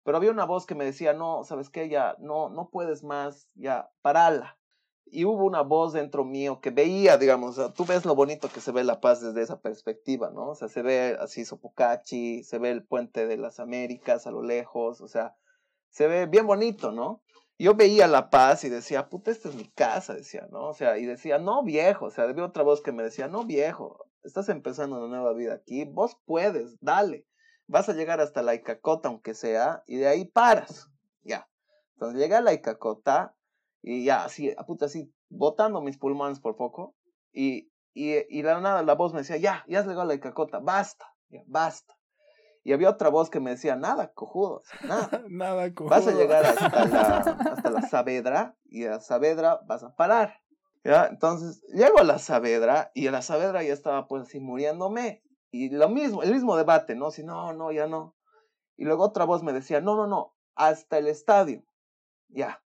Pero 0.05 0.19
había 0.19 0.31
una 0.31 0.45
voz 0.45 0.67
que 0.67 0.77
me 0.77 0.85
decía, 0.85 1.12
no, 1.14 1.43
¿sabes 1.43 1.69
qué? 1.69 1.89
Ya, 1.89 2.17
no, 2.21 2.49
no 2.49 2.69
puedes 2.71 3.03
más, 3.03 3.49
ya, 3.55 3.91
parala, 4.03 4.57
y 5.09 5.25
hubo 5.25 5.45
una 5.45 5.62
voz 5.62 5.93
dentro 5.93 6.25
mío 6.25 6.61
que 6.61 6.71
veía, 6.71 7.17
digamos, 7.17 7.61
tú 7.75 7.85
ves 7.85 8.05
lo 8.05 8.14
bonito 8.14 8.49
que 8.49 8.61
se 8.61 8.73
ve 8.73 8.83
La 8.83 9.01
Paz 9.01 9.21
desde 9.21 9.43
esa 9.43 9.61
perspectiva, 9.61 10.31
¿no? 10.31 10.51
O 10.51 10.55
sea, 10.55 10.69
se 10.69 10.83
ve 10.83 11.17
así 11.21 11.45
Sopocachi, 11.45 12.43
se 12.43 12.59
ve 12.59 12.71
el 12.71 12.85
puente 12.85 13.27
de 13.27 13.37
las 13.37 13.61
Américas 13.61 14.27
a 14.27 14.33
lo 14.33 14.43
lejos, 14.43 15.01
o 15.01 15.09
sea, 15.09 15.37
se 15.91 16.09
ve 16.09 16.27
bien 16.27 16.47
bonito, 16.47 16.91
¿no? 16.91 17.23
Yo 17.59 17.75
veía 17.75 18.07
La 18.07 18.29
Paz 18.29 18.65
y 18.65 18.69
decía, 18.69 19.09
puta, 19.09 19.31
esta 19.31 19.49
es 19.49 19.55
mi 19.55 19.69
casa, 19.69 20.15
decía, 20.15 20.47
¿no? 20.51 20.69
O 20.69 20.75
sea, 20.75 20.99
y 20.99 21.07
decía, 21.07 21.39
no, 21.39 21.63
viejo, 21.63 22.07
o 22.07 22.11
sea, 22.11 22.25
había 22.25 22.45
otra 22.45 22.63
voz 22.63 22.83
que 22.83 22.93
me 22.93 23.03
decía, 23.03 23.29
no, 23.29 23.45
viejo, 23.45 24.07
estás 24.25 24.49
empezando 24.51 24.99
una 24.99 25.09
nueva 25.09 25.33
vida 25.33 25.55
aquí, 25.55 25.85
vos 25.85 26.19
puedes, 26.27 26.77
dale, 26.81 27.27
vas 27.67 27.89
a 27.89 27.95
llegar 27.95 28.21
hasta 28.21 28.43
la 28.43 28.55
Icacota, 28.55 29.09
aunque 29.09 29.35
sea, 29.35 29.83
y 29.87 29.97
de 29.97 30.07
ahí 30.07 30.27
paras, 30.27 30.91
ya. 31.23 31.49
Entonces 31.95 32.21
llegué 32.21 32.35
a 32.35 32.43
la 32.43 32.53
Icacota 32.53 33.35
y 33.81 34.05
ya, 34.05 34.25
así, 34.25 34.53
a 34.57 34.67
puta, 34.67 34.87
así, 34.87 35.11
botando 35.31 35.81
mis 35.81 35.97
pulmones 35.97 36.41
por 36.41 36.57
poco. 36.57 36.95
Y, 37.33 37.71
y, 37.95 38.17
y 38.29 38.43
la 38.43 38.61
nada, 38.61 38.83
la 38.83 38.95
voz 38.95 39.15
me 39.15 39.21
decía, 39.21 39.39
ya, 39.39 39.65
ya 39.67 39.81
has 39.81 39.87
llegado 39.87 40.07
la 40.07 40.21
cacota, 40.21 40.59
basta, 40.59 41.07
ya, 41.31 41.43
basta. 41.47 41.96
Y 42.67 42.73
había 42.73 42.91
otra 42.91 43.11
voz 43.11 43.31
que 43.31 43.39
me 43.39 43.51
decía, 43.51 43.77
nada, 43.77 44.12
cojudo, 44.12 44.64
nada. 44.83 45.23
nada, 45.29 45.73
cojudo. 45.73 45.91
Vas 45.91 46.09
a 46.09 46.11
llegar 46.11 46.45
hasta 46.45 46.85
la, 46.87 47.17
hasta 47.53 47.71
la 47.71 47.83
Saavedra 47.83 48.57
y 48.64 48.87
a 48.87 48.99
Saavedra 48.99 49.61
vas 49.69 49.85
a 49.85 49.95
parar. 49.95 50.43
¿Ya? 50.83 51.07
Entonces, 51.07 51.62
llego 51.73 52.01
a 52.01 52.03
la 52.03 52.19
Saavedra 52.19 52.91
y 52.93 53.07
a 53.07 53.12
la 53.12 53.23
Saavedra 53.23 53.62
ya 53.62 53.73
estaba 53.73 54.09
pues 54.09 54.25
así 54.25 54.41
muriéndome. 54.41 55.23
Y 55.53 55.71
lo 55.71 55.89
mismo, 55.89 56.25
el 56.25 56.33
mismo 56.35 56.57
debate, 56.57 56.97
¿no? 56.97 57.12
Si 57.12 57.23
no, 57.23 57.53
no, 57.53 57.71
ya 57.71 57.87
no. 57.87 58.17
Y 58.77 58.85
luego 58.85 59.05
otra 59.05 59.25
voz 59.25 59.45
me 59.45 59.53
decía, 59.53 59.81
no, 59.81 59.95
no, 59.95 60.09
no, 60.09 60.35
hasta 60.57 60.99
el 60.99 61.07
estadio. 61.07 61.62
Ya. 62.31 62.64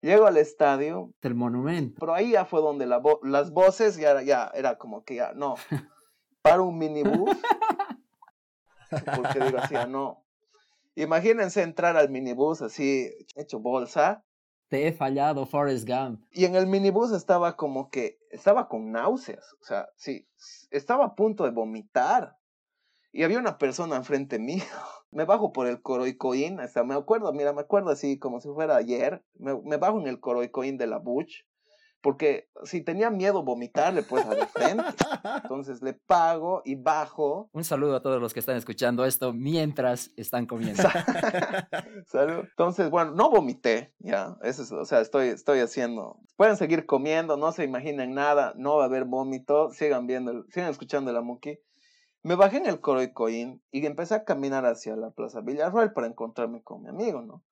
Llego 0.00 0.26
al 0.26 0.36
estadio. 0.36 1.12
El 1.22 1.34
monumento. 1.34 1.96
Pero 1.98 2.14
ahí 2.14 2.30
ya 2.30 2.44
fue 2.44 2.60
donde 2.60 2.86
la 2.86 3.02
las 3.24 3.50
voces 3.50 3.96
ya, 3.96 4.22
ya 4.22 4.52
era 4.54 4.78
como 4.78 5.02
que 5.02 5.16
ya, 5.16 5.32
no. 5.32 5.56
Para 6.42 6.62
un 6.62 6.78
minibús. 6.78 7.36
porque 9.16 9.40
digo 9.40 9.58
así, 9.58 9.74
no. 9.88 10.24
Imagínense 10.94 11.62
entrar 11.62 11.96
al 11.96 12.10
minibús 12.10 12.62
así, 12.62 13.10
hecho 13.34 13.58
bolsa. 13.58 14.24
Te 14.68 14.86
he 14.86 14.92
fallado, 14.92 15.46
Forrest 15.46 15.88
Gump. 15.88 16.24
Y 16.30 16.44
en 16.44 16.54
el 16.54 16.66
minibús 16.66 17.12
estaba 17.12 17.56
como 17.56 17.90
que 17.90 18.18
estaba 18.30 18.68
con 18.68 18.92
náuseas, 18.92 19.54
o 19.60 19.64
sea, 19.64 19.88
sí, 19.96 20.28
estaba 20.70 21.04
a 21.04 21.14
punto 21.14 21.44
de 21.44 21.50
vomitar. 21.50 22.36
Y 23.12 23.22
había 23.22 23.38
una 23.38 23.58
persona 23.58 23.96
enfrente 23.96 24.38
mío. 24.38 24.64
Me 25.12 25.24
bajo 25.24 25.52
por 25.52 25.68
el 25.68 25.80
coroicoín, 25.80 26.58
hasta 26.58 26.82
me 26.82 26.96
acuerdo, 26.96 27.32
mira, 27.32 27.52
me 27.52 27.60
acuerdo 27.60 27.90
así 27.90 28.18
como 28.18 28.40
si 28.40 28.48
fuera 28.48 28.74
ayer. 28.74 29.24
Me, 29.34 29.54
me 29.62 29.76
bajo 29.76 30.00
en 30.00 30.08
el 30.08 30.18
coroicoín 30.18 30.76
de 30.76 30.88
la 30.88 30.98
Bush 30.98 31.42
porque 32.04 32.50
si 32.64 32.82
tenía 32.82 33.08
miedo 33.08 33.42
vomitarle 33.42 34.02
pues 34.02 34.26
al 34.26 34.46
frente. 34.48 34.84
Entonces 35.42 35.80
le 35.80 35.94
pago 35.94 36.60
y 36.66 36.74
bajo. 36.74 37.48
Un 37.54 37.64
saludo 37.64 37.96
a 37.96 38.02
todos 38.02 38.20
los 38.20 38.34
que 38.34 38.40
están 38.40 38.58
escuchando 38.58 39.06
esto 39.06 39.32
mientras 39.32 40.12
están 40.14 40.44
comiendo. 40.44 40.82
Salud. 42.06 42.44
Entonces, 42.44 42.90
bueno, 42.90 43.12
no 43.12 43.30
vomité, 43.30 43.94
ya, 44.00 44.36
eso 44.42 44.64
es, 44.64 44.72
o 44.72 44.84
sea, 44.84 45.00
estoy, 45.00 45.28
estoy 45.28 45.60
haciendo. 45.60 46.20
Pueden 46.36 46.58
seguir 46.58 46.84
comiendo, 46.84 47.38
no 47.38 47.52
se 47.52 47.64
imaginen 47.64 48.12
nada, 48.12 48.52
no 48.54 48.76
va 48.76 48.82
a 48.82 48.86
haber 48.86 49.06
vómito, 49.06 49.70
sigan 49.70 50.06
viendo, 50.06 50.44
sigan 50.50 50.68
escuchando 50.68 51.10
la 51.10 51.22
Muki. 51.22 51.58
Me 52.22 52.34
bajé 52.34 52.58
en 52.58 52.66
el 52.66 52.80
Coroicoín 52.80 53.62
y 53.70 53.86
empecé 53.86 54.14
a 54.14 54.24
caminar 54.24 54.66
hacia 54.66 54.94
la 54.94 55.10
Plaza 55.10 55.40
Villarroel 55.40 55.94
para 55.94 56.06
encontrarme 56.06 56.62
con 56.62 56.82
mi 56.82 56.90
amigo, 56.90 57.22
¿no? 57.22 57.42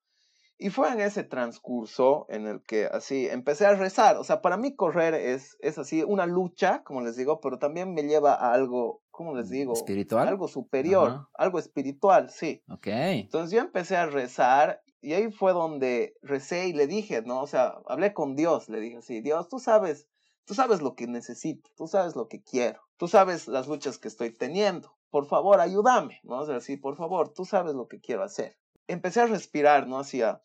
Y 0.63 0.69
fue 0.69 0.89
en 0.93 1.01
ese 1.01 1.25
transcurso 1.25 2.25
en 2.29 2.47
el 2.47 2.61
que 2.63 2.85
así 2.85 3.27
empecé 3.27 3.65
a 3.65 3.75
rezar. 3.75 4.15
O 4.15 4.23
sea, 4.23 4.41
para 4.41 4.55
mí 4.55 4.77
correr 4.77 5.13
es, 5.13 5.57
es 5.59 5.77
así 5.77 6.03
una 6.03 6.25
lucha, 6.25 6.83
como 6.85 7.01
les 7.01 7.17
digo, 7.17 7.41
pero 7.41 7.59
también 7.59 7.93
me 7.93 8.03
lleva 8.03 8.33
a 8.33 8.53
algo, 8.53 9.01
¿cómo 9.11 9.35
les 9.35 9.49
digo? 9.49 9.73
¿Espiritual? 9.73 10.25
Algo 10.25 10.47
superior, 10.47 11.27
algo 11.33 11.59
espiritual, 11.59 12.29
sí. 12.29 12.63
Ok. 12.69 12.87
Entonces 12.87 13.51
yo 13.51 13.59
empecé 13.59 13.97
a 13.97 14.05
rezar 14.05 14.81
y 15.01 15.11
ahí 15.11 15.33
fue 15.33 15.51
donde 15.51 16.15
recé 16.21 16.69
y 16.69 16.71
le 16.71 16.87
dije, 16.87 17.21
¿no? 17.23 17.41
O 17.41 17.47
sea, 17.47 17.75
hablé 17.87 18.13
con 18.13 18.37
Dios, 18.37 18.69
le 18.69 18.79
dije 18.79 18.99
así, 18.99 19.19
Dios, 19.19 19.49
tú 19.49 19.59
sabes, 19.59 20.07
tú 20.45 20.53
sabes 20.53 20.81
lo 20.81 20.95
que 20.95 21.07
necesito, 21.07 21.71
tú 21.75 21.87
sabes 21.87 22.15
lo 22.15 22.29
que 22.29 22.41
quiero, 22.41 22.79
tú 22.95 23.09
sabes 23.09 23.49
las 23.49 23.67
luchas 23.67 23.97
que 23.97 24.07
estoy 24.07 24.31
teniendo. 24.31 24.95
Por 25.09 25.25
favor, 25.25 25.59
ayúdame, 25.59 26.21
¿no? 26.23 26.37
O 26.37 26.45
sea, 26.45 26.61
sí, 26.61 26.77
por 26.77 26.95
favor, 26.95 27.33
tú 27.33 27.43
sabes 27.43 27.75
lo 27.75 27.89
que 27.89 27.99
quiero 27.99 28.23
hacer 28.23 28.55
empecé 28.87 29.21
a 29.21 29.27
respirar, 29.27 29.87
¿no? 29.87 29.99
Hacía, 29.99 30.41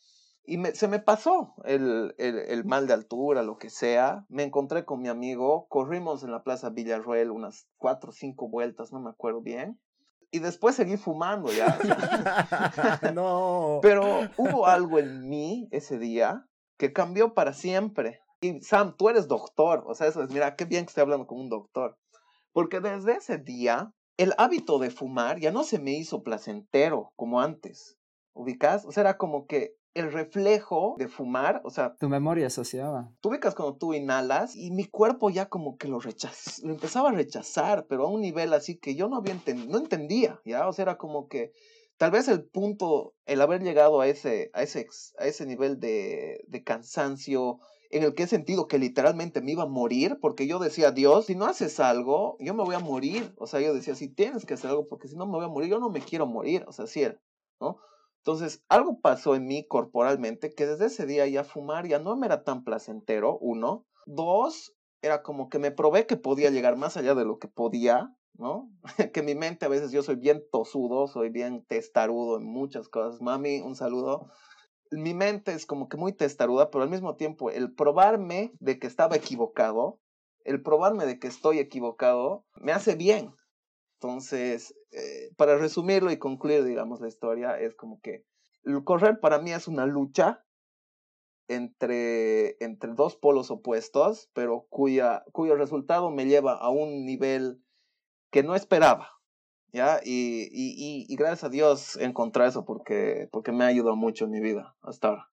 y 0.49 0.57
se 0.72 0.89
me 0.89 0.99
pasó 0.99 1.55
el, 1.64 2.14
el, 2.16 2.64
mal 2.64 2.86
de 2.86 2.95
altura, 2.95 3.43
lo 3.43 3.59
que 3.59 3.68
sea. 3.68 4.24
Me 4.30 4.45
encontré 4.45 4.86
con 4.86 5.03
mi 5.03 5.09
amigo, 5.09 5.66
corrimos 5.68 6.22
en 6.22 6.30
la 6.30 6.43
Plaza 6.43 6.70
Villarroel 6.70 7.30
unas 7.30 7.68
cuatro 7.76 8.09
o 8.09 8.12
cinco 8.14 8.49
vueltas, 8.49 8.91
no 8.91 8.99
me 8.99 9.11
acuerdo 9.11 9.43
bien. 9.43 9.78
Y 10.30 10.39
después 10.39 10.74
seguí 10.74 10.97
fumando 10.97 11.53
ya. 11.53 11.78
no. 13.14 13.80
Pero 13.82 14.20
hubo 14.39 14.66
algo 14.66 14.99
en 14.99 15.28
mí 15.28 15.68
ese 15.70 15.99
día 15.99 16.47
que 16.78 16.95
cambió 16.95 17.34
para 17.34 17.53
siempre. 17.53 18.22
Y 18.41 18.62
Sam, 18.62 18.95
tú 18.97 19.11
eres 19.11 19.28
doctor, 19.28 19.84
o 19.86 19.95
sea, 19.95 20.07
eso 20.07 20.22
es, 20.22 20.30
mira, 20.30 20.57
qué 20.57 20.64
bien 20.64 20.86
que 20.86 20.91
estoy 20.91 21.03
hablando 21.03 21.26
con 21.26 21.41
un 21.41 21.51
doctor. 21.51 21.99
Porque 22.53 22.80
desde 22.80 23.16
ese 23.16 23.36
día, 23.36 23.93
el 24.16 24.32
hábito 24.39 24.78
de 24.78 24.91
fumar 24.91 25.41
ya 25.41 25.53
no 25.53 25.62
se 25.62 25.78
me 25.78 25.93
hizo 25.93 26.22
placentero 26.22 27.12
como 27.16 27.43
antes. 27.43 27.97
¿Ubicas? 28.39 28.84
O 28.84 28.93
sea, 28.93 29.01
era 29.03 29.18
como 29.18 29.47
que 29.47 29.74
el 29.95 30.12
reflejo 30.12 30.95
de 30.97 31.09
fumar, 31.09 31.61
o 31.64 31.70
sea... 31.70 31.97
Tu 31.97 32.09
memoria 32.09 32.47
asociaba. 32.47 33.11
Tú 33.20 33.30
ubicas 33.30 33.57
cuando 33.57 33.76
tú 33.76 33.95
inhalas 33.95 34.55
y 34.55 34.70
mi 34.70 34.84
cuerpo 34.84 35.28
ya 35.28 35.49
como 35.49 35.76
que 35.76 35.89
lo 35.89 35.99
rechazaba, 35.99 36.57
lo 36.68 36.72
empezaba 36.72 37.09
a 37.09 37.12
rechazar, 37.12 37.86
pero 37.89 38.05
a 38.05 38.11
un 38.11 38.20
nivel 38.20 38.53
así 38.53 38.78
que 38.78 38.95
yo 38.95 39.09
no 39.09 39.16
había 39.16 39.32
entendido, 39.32 39.70
no 39.70 39.78
entendía, 39.78 40.41
¿ya? 40.45 40.68
O 40.68 40.72
sea, 40.72 40.84
era 40.84 40.99
como 40.99 41.26
que 41.26 41.53
tal 41.97 42.12
vez 42.12 42.28
el 42.28 42.45
punto, 42.45 43.14
el 43.26 43.41
haber 43.41 43.62
llegado 43.62 44.01
a 44.01 44.07
ese, 44.07 44.51
a 44.55 44.62
ese, 44.62 44.86
a 45.18 45.26
ese 45.26 45.47
nivel 45.47 45.80
de, 45.80 46.45
de 46.47 46.62
cansancio, 46.62 47.59
en 47.91 48.03
el 48.05 48.14
que 48.14 48.24
he 48.24 48.26
sentido 48.28 48.68
que 48.68 48.78
literalmente 48.78 49.41
me 49.41 49.53
iba 49.53 49.64
a 49.64 49.68
morir, 49.68 50.18
porque 50.20 50.47
yo 50.47 50.59
decía, 50.59 50.93
Dios, 50.93 51.26
si 51.26 51.34
no 51.34 51.47
haces 51.47 51.80
algo, 51.80 52.36
yo 52.39 52.55
me 52.55 52.62
voy 52.62 52.74
a 52.74 52.80
morir. 52.80 53.34
O 53.39 53.47
sea, 53.47 53.61
yo 53.61 53.74
decía, 53.74 53.95
si 53.95 54.09
tienes 54.09 54.45
que 54.45 54.55
hacer 54.55 54.70
algo, 54.70 54.86
porque 54.89 55.09
si 55.09 55.16
no 55.16 55.26
me 55.26 55.32
voy 55.32 55.47
a 55.47 55.49
morir, 55.49 55.70
yo 55.70 55.78
no 55.78 55.89
me 55.89 56.01
quiero 56.01 56.26
morir. 56.26 56.64
O 56.68 56.72
sea, 56.72 56.86
sí 56.86 57.03
era, 57.03 57.18
¿no? 57.61 57.78
Entonces, 58.19 58.62
algo 58.69 59.01
pasó 59.01 59.35
en 59.35 59.47
mí 59.47 59.66
corporalmente 59.66 60.55
que 60.55 60.66
desde 60.66 60.87
ese 60.87 61.07
día 61.07 61.27
ya 61.27 61.45
fumar 61.45 61.87
ya 61.87 61.99
no 61.99 62.16
me 62.16 62.27
era 62.27 62.45
tan 62.45 62.64
placentero, 62.64 63.39
uno. 63.39 63.87
Dos, 64.07 64.75
era 65.03 65.23
como 65.23 65.49
que 65.49 65.59
me 65.59 65.71
probé 65.71 66.07
que 66.07 66.16
podía 66.16 66.51
llegar 66.51 66.77
más 66.77 66.97
allá 66.97 67.14
de 67.14 67.25
lo 67.25 67.39
que 67.39 67.49
podía, 67.49 68.14
¿no? 68.35 68.71
que 69.12 69.23
mi 69.23 69.35
mente 69.35 69.66
a 69.66 69.69
veces 69.69 69.93
yo 69.93 70.03
soy 70.03 70.16
bien 70.16 70.43
tosudo, 70.51 71.07
soy 71.07 71.31
bien 71.31 71.64
testarudo 71.66 72.37
en 72.37 72.45
muchas 72.45 72.89
cosas. 72.89 73.21
Mami, 73.21 73.61
un 73.61 73.77
saludo. 73.77 74.31
Mi 74.91 75.14
mente 75.14 75.53
es 75.53 75.66
como 75.66 75.89
que 75.89 75.97
muy 75.97 76.12
testaruda, 76.12 76.71
pero 76.71 76.83
al 76.83 76.91
mismo 76.91 77.16
tiempo 77.16 77.51
el 77.51 77.75
probarme 77.75 78.53
de 78.59 78.79
que 78.79 78.87
estaba 78.87 79.16
equivocado, 79.16 80.01
el 80.45 80.62
probarme 80.62 81.05
de 81.05 81.19
que 81.19 81.29
estoy 81.29 81.59
equivocado, 81.59 82.47
me 82.55 82.73
hace 82.73 82.95
bien, 82.95 83.35
entonces, 84.01 84.76
eh, 84.92 85.32
para 85.36 85.59
resumirlo 85.59 86.12
y 86.12 86.18
concluir, 86.18 86.62
digamos, 86.62 87.01
la 87.01 87.09
historia, 87.09 87.59
es 87.59 87.74
como 87.74 88.01
que 88.01 88.24
el 88.62 88.84
correr 88.84 89.18
para 89.18 89.40
mí 89.40 89.51
es 89.51 89.66
una 89.66 89.86
lucha 89.86 90.44
entre, 91.49 92.62
entre 92.62 92.94
dos 92.94 93.16
polos 93.16 93.51
opuestos, 93.51 94.30
pero 94.34 94.68
cuya, 94.70 95.24
cuyo 95.32 95.57
resultado 95.57 96.12
me 96.12 96.26
lleva 96.26 96.53
a 96.53 96.70
un 96.70 97.07
nivel 97.07 97.61
que 98.30 98.44
no 98.44 98.55
esperaba. 98.55 99.11
¿Ya? 99.72 100.01
Y, 100.03 100.49
y, 100.53 101.05
y, 101.09 101.16
gracias 101.16 101.44
a 101.44 101.49
Dios 101.51 101.96
encontré 101.96 102.46
eso 102.46 102.64
porque, 102.64 103.28
porque 103.32 103.53
me 103.53 103.64
ha 103.64 103.66
ayudado 103.66 103.96
mucho 103.96 104.24
en 104.24 104.30
mi 104.30 104.40
vida 104.40 104.76
hasta 104.80 105.09
ahora. 105.09 105.30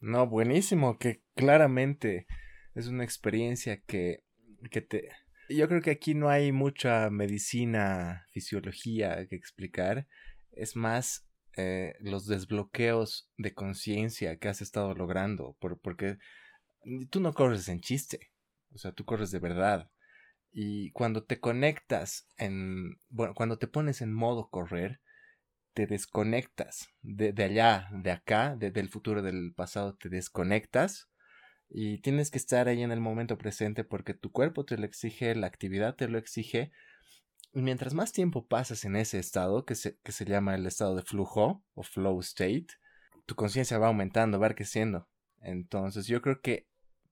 No, 0.00 0.26
buenísimo, 0.28 0.96
que 0.96 1.22
claramente 1.34 2.26
es 2.74 2.86
una 2.86 3.04
experiencia 3.04 3.82
que, 3.82 4.24
que 4.70 4.80
te, 4.80 5.10
yo 5.48 5.68
creo 5.68 5.80
que 5.80 5.90
aquí 5.90 6.14
no 6.14 6.28
hay 6.28 6.52
mucha 6.52 7.10
medicina, 7.10 8.26
fisiología 8.30 9.26
que 9.26 9.36
explicar. 9.36 10.06
Es 10.52 10.76
más 10.76 11.26
eh, 11.56 11.94
los 12.00 12.26
desbloqueos 12.26 13.30
de 13.36 13.54
conciencia 13.54 14.38
que 14.38 14.48
has 14.48 14.62
estado 14.62 14.94
logrando. 14.94 15.56
Por, 15.58 15.80
porque 15.80 16.18
tú 17.10 17.20
no 17.20 17.32
corres 17.32 17.68
en 17.68 17.80
chiste. 17.80 18.32
O 18.74 18.78
sea, 18.78 18.92
tú 18.92 19.04
corres 19.04 19.30
de 19.30 19.38
verdad. 19.38 19.90
Y 20.52 20.90
cuando 20.92 21.24
te 21.24 21.40
conectas 21.40 22.28
en. 22.36 23.00
Bueno, 23.08 23.34
cuando 23.34 23.58
te 23.58 23.68
pones 23.68 24.00
en 24.00 24.12
modo 24.12 24.48
correr, 24.48 25.00
te 25.74 25.86
desconectas 25.86 26.88
de, 27.02 27.32
de 27.32 27.44
allá, 27.44 27.88
de 27.92 28.10
acá, 28.10 28.56
del 28.56 28.88
futuro, 28.88 29.22
del 29.22 29.52
pasado, 29.54 29.96
te 29.96 30.08
desconectas 30.08 31.10
y 31.68 31.98
tienes 31.98 32.30
que 32.30 32.38
estar 32.38 32.68
ahí 32.68 32.82
en 32.82 32.92
el 32.92 33.00
momento 33.00 33.38
presente 33.38 33.84
porque 33.84 34.14
tu 34.14 34.30
cuerpo 34.30 34.64
te 34.64 34.78
lo 34.78 34.84
exige, 34.84 35.34
la 35.34 35.46
actividad 35.46 35.96
te 35.96 36.08
lo 36.08 36.18
exige. 36.18 36.70
Y 37.52 37.62
mientras 37.62 37.94
más 37.94 38.12
tiempo 38.12 38.46
pasas 38.46 38.84
en 38.84 38.96
ese 38.96 39.18
estado, 39.18 39.64
que 39.64 39.74
se, 39.74 39.98
que 40.02 40.12
se 40.12 40.24
llama 40.24 40.54
el 40.54 40.66
estado 40.66 40.94
de 40.94 41.02
flujo 41.02 41.64
o 41.74 41.82
flow 41.82 42.20
state, 42.20 42.66
tu 43.24 43.34
conciencia 43.34 43.78
va 43.78 43.88
aumentando, 43.88 44.38
va 44.38 44.54
creciendo. 44.54 45.08
Entonces 45.40 46.06
yo 46.06 46.22
creo 46.22 46.40
que 46.40 46.68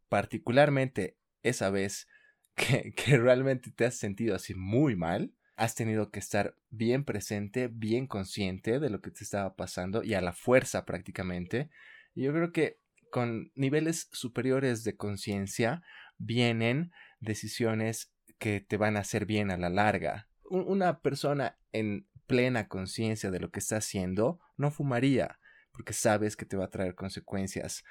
particularmente 0.09 1.17
esa 1.43 1.71
vez 1.71 2.07
que, 2.55 2.93
que 2.95 3.19
realmente 3.19 3.71
te 3.71 3.87
has 3.87 3.97
sentido 3.97 4.37
así 4.37 4.55
muy 4.55 4.97
mal, 4.97 5.35
has 5.57 5.75
tenido 5.75 6.11
que 6.11 6.19
estar 6.19 6.57
bien 6.71 7.05
presente, 7.05 7.69
bien 7.69 8.07
consciente 8.07 8.81
de 8.81 8.91
lo 8.91 9.01
que 9.01 9.11
te 9.11 9.25
estaba 9.25 9.55
pasando 9.57 10.03
y 10.03 10.15
a 10.15 10.21
la 10.21 10.33
fuerza 10.33 10.85
prácticamente. 10.85 11.71
Yo 12.15 12.33
creo 12.33 12.53
que 12.53 12.79
con 13.15 13.53
niveles 13.55 14.09
superiores 14.11 14.83
de 14.83 14.97
conciencia 14.97 15.85
vienen 16.19 16.91
decisiones 17.21 18.13
que 18.41 18.61
te 18.61 18.77
van 18.77 18.97
a 18.97 19.03
hacer 19.03 19.25
bien 19.25 19.53
a 19.53 19.57
la 19.57 19.69
larga. 19.71 20.29
Una 20.43 20.99
persona 20.99 21.57
en 21.71 22.09
plena 22.27 22.67
conciencia 22.67 23.31
de 23.31 23.39
lo 23.39 23.53
que 23.53 23.61
está 23.61 23.77
haciendo 23.77 24.41
no 24.57 24.73
fumaría, 24.73 25.39
porque 25.71 25.93
sabes 25.93 26.35
que 26.35 26.45
te 26.45 26.57
va 26.57 26.65
a 26.65 26.71
traer 26.71 26.97
consecuencias 26.97 27.85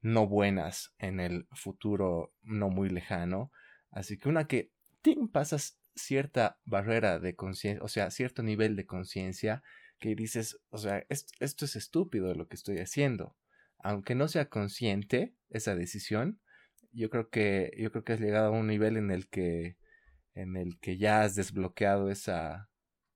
no 0.00 0.26
buenas 0.26 0.94
en 0.96 1.20
el 1.20 1.46
futuro 1.52 2.32
no 2.40 2.70
muy 2.70 2.88
lejano. 2.88 3.52
Así 3.90 4.16
que 4.16 4.30
una 4.30 4.46
que 4.46 4.72
pasas 5.30 5.78
cierta 5.94 6.58
barrera 6.64 7.18
de 7.18 7.36
conciencia, 7.36 7.84
o 7.84 7.88
sea, 7.88 8.10
cierto 8.10 8.42
nivel 8.42 8.76
de 8.76 8.86
conciencia, 8.86 9.62
que 9.98 10.14
dices, 10.14 10.58
o 10.70 10.78
sea, 10.78 11.04
esto 11.10 11.66
es 11.66 11.76
estúpido 11.76 12.34
lo 12.34 12.48
que 12.48 12.56
estoy 12.56 12.78
haciendo 12.78 13.36
aunque 13.82 14.14
no 14.14 14.28
sea 14.28 14.48
consciente 14.48 15.34
esa 15.48 15.74
decisión, 15.74 16.40
yo 16.92 17.10
creo 17.10 17.28
que 17.30 17.72
yo 17.78 17.90
creo 17.90 18.04
que 18.04 18.12
has 18.14 18.20
llegado 18.20 18.48
a 18.48 18.58
un 18.58 18.66
nivel 18.66 18.96
en 18.96 19.10
el 19.10 19.28
que 19.28 19.76
en 20.34 20.56
el 20.56 20.78
que 20.80 20.98
ya 20.98 21.22
has 21.22 21.34
desbloqueado 21.34 22.10
esa 22.10 22.68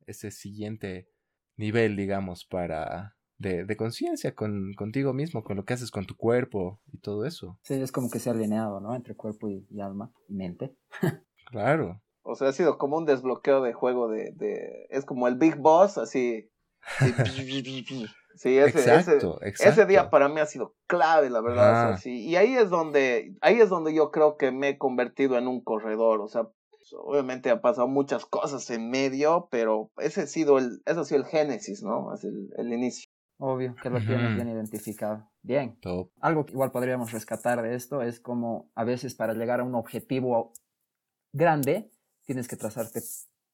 ese 0.06 0.30
siguiente 0.30 1.08
nivel, 1.56 1.96
digamos, 1.96 2.44
para 2.44 3.16
de, 3.38 3.64
de 3.64 3.76
conciencia 3.76 4.34
con, 4.34 4.72
contigo 4.74 5.12
mismo, 5.12 5.42
con 5.42 5.56
lo 5.56 5.64
que 5.64 5.74
haces 5.74 5.90
con 5.90 6.06
tu 6.06 6.16
cuerpo 6.16 6.80
y 6.92 6.98
todo 6.98 7.24
eso. 7.24 7.58
Sí, 7.62 7.74
es 7.74 7.92
como 7.92 8.10
que 8.10 8.18
se 8.18 8.30
ha 8.30 8.32
alineado, 8.32 8.80
¿no? 8.80 8.94
Entre 8.94 9.14
cuerpo 9.14 9.48
y, 9.48 9.66
alma 9.80 10.12
y 10.28 10.34
mente. 10.34 10.76
claro. 11.46 12.02
O 12.22 12.34
sea, 12.36 12.48
ha 12.48 12.52
sido 12.52 12.78
como 12.78 12.96
un 12.96 13.04
desbloqueo 13.04 13.62
de 13.62 13.72
juego 13.72 14.08
de, 14.08 14.32
de... 14.32 14.86
es 14.90 15.04
como 15.04 15.28
el 15.28 15.36
Big 15.36 15.56
Boss, 15.56 15.98
así 15.98 16.50
Sí, 18.36 18.58
ese, 18.58 18.78
exacto, 18.78 19.40
ese, 19.42 19.68
ese, 19.68 19.86
día 19.86 20.10
para 20.10 20.28
mí 20.28 20.40
ha 20.40 20.46
sido 20.46 20.74
clave, 20.86 21.30
la 21.30 21.40
verdad. 21.40 21.98
sí. 21.98 22.26
Y 22.26 22.36
ahí 22.36 22.54
es 22.54 22.68
donde, 22.68 23.36
ahí 23.40 23.60
es 23.60 23.68
donde 23.68 23.94
yo 23.94 24.10
creo 24.10 24.36
que 24.36 24.50
me 24.50 24.70
he 24.70 24.78
convertido 24.78 25.38
en 25.38 25.46
un 25.46 25.62
corredor. 25.62 26.20
O 26.20 26.28
sea, 26.28 26.48
obviamente 26.98 27.50
ha 27.50 27.60
pasado 27.60 27.88
muchas 27.88 28.26
cosas 28.26 28.68
en 28.70 28.90
medio, 28.90 29.48
pero 29.50 29.90
ese 29.98 30.22
ha 30.22 30.26
sido 30.26 30.58
el, 30.58 30.82
ese 30.84 31.00
ha 31.00 31.04
sido 31.04 31.20
el 31.20 31.26
génesis, 31.26 31.82
¿no? 31.82 32.12
Es 32.12 32.24
el, 32.24 32.50
el 32.56 32.72
inicio. 32.72 33.08
Obvio, 33.38 33.74
que 33.82 33.90
lo 33.90 33.98
tienes 33.98 34.34
bien 34.36 34.48
identificado. 34.48 35.28
Bien. 35.42 35.78
Algo 36.20 36.46
que 36.46 36.52
igual 36.52 36.70
podríamos 36.70 37.12
rescatar 37.12 37.62
de 37.62 37.74
esto 37.74 38.02
es 38.02 38.20
como 38.20 38.70
a 38.74 38.84
veces 38.84 39.14
para 39.14 39.34
llegar 39.34 39.60
a 39.60 39.64
un 39.64 39.74
objetivo 39.74 40.52
grande 41.32 41.90
tienes 42.24 42.48
que 42.48 42.56
trazarte 42.56 43.00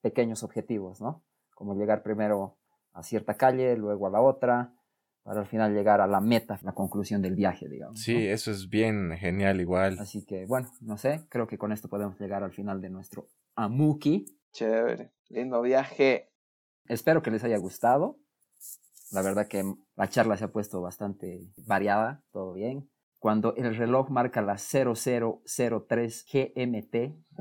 pequeños 0.03 0.43
objetivos, 0.43 1.01
¿no? 1.01 1.25
Como 1.55 1.75
llegar 1.75 2.03
primero 2.03 2.60
a 2.93 3.03
cierta 3.03 3.37
calle, 3.37 3.77
luego 3.77 4.07
a 4.07 4.11
la 4.11 4.21
otra, 4.21 4.75
para 5.23 5.41
al 5.41 5.47
final 5.47 5.75
llegar 5.75 6.01
a 6.01 6.07
la 6.07 6.21
meta, 6.21 6.59
la 6.63 6.73
conclusión 6.73 7.23
del 7.23 7.37
viaje, 7.37 7.69
digamos. 7.69 8.01
Sí, 8.01 8.27
eso 8.27 8.51
es 8.51 8.69
bien 8.69 9.17
genial 9.19 9.61
igual. 9.61 9.99
Así 9.99 10.25
que, 10.25 10.47
bueno, 10.47 10.71
no 10.81 10.99
sé, 10.99 11.27
creo 11.29 11.47
que 11.47 11.59
con 11.59 11.73
esto 11.73 11.89
podemos 11.89 12.19
llegar 12.19 12.43
al 12.43 12.53
final 12.53 12.81
de 12.81 12.91
nuestro 12.91 13.29
Amuki. 13.55 14.27
Chévere, 14.53 15.13
lindo 15.29 15.63
viaje. 15.63 16.33
Espero 16.87 17.23
que 17.23 17.31
les 17.31 17.45
haya 17.45 17.59
gustado. 17.59 18.19
La 19.13 19.23
verdad 19.23 19.47
que 19.47 19.65
la 19.97 20.09
charla 20.09 20.37
se 20.37 20.45
ha 20.45 20.53
puesto 20.53 20.81
bastante 20.81 21.47
variada, 21.57 22.23
todo 22.33 22.53
bien. 22.53 22.90
Cuando 23.21 23.55
el 23.57 23.77
reloj 23.77 24.09
marca 24.09 24.41
las 24.41 24.63
0003 24.63 26.27
GMT, 26.33 26.95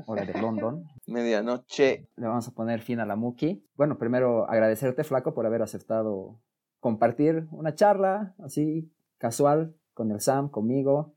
hora 0.06 0.26
de 0.26 0.38
London. 0.38 0.84
Medianoche. 1.06 2.10
Le 2.16 2.26
vamos 2.26 2.46
a 2.46 2.52
poner 2.52 2.82
fin 2.82 3.00
a 3.00 3.06
la 3.06 3.16
Muki. 3.16 3.64
Bueno, 3.76 3.96
primero 3.96 4.48
agradecerte, 4.48 5.04
Flaco, 5.04 5.32
por 5.32 5.46
haber 5.46 5.62
aceptado 5.62 6.38
compartir 6.80 7.48
una 7.50 7.74
charla 7.74 8.34
así 8.44 8.92
casual 9.16 9.74
con 9.94 10.10
el 10.10 10.20
Sam, 10.20 10.50
conmigo, 10.50 11.14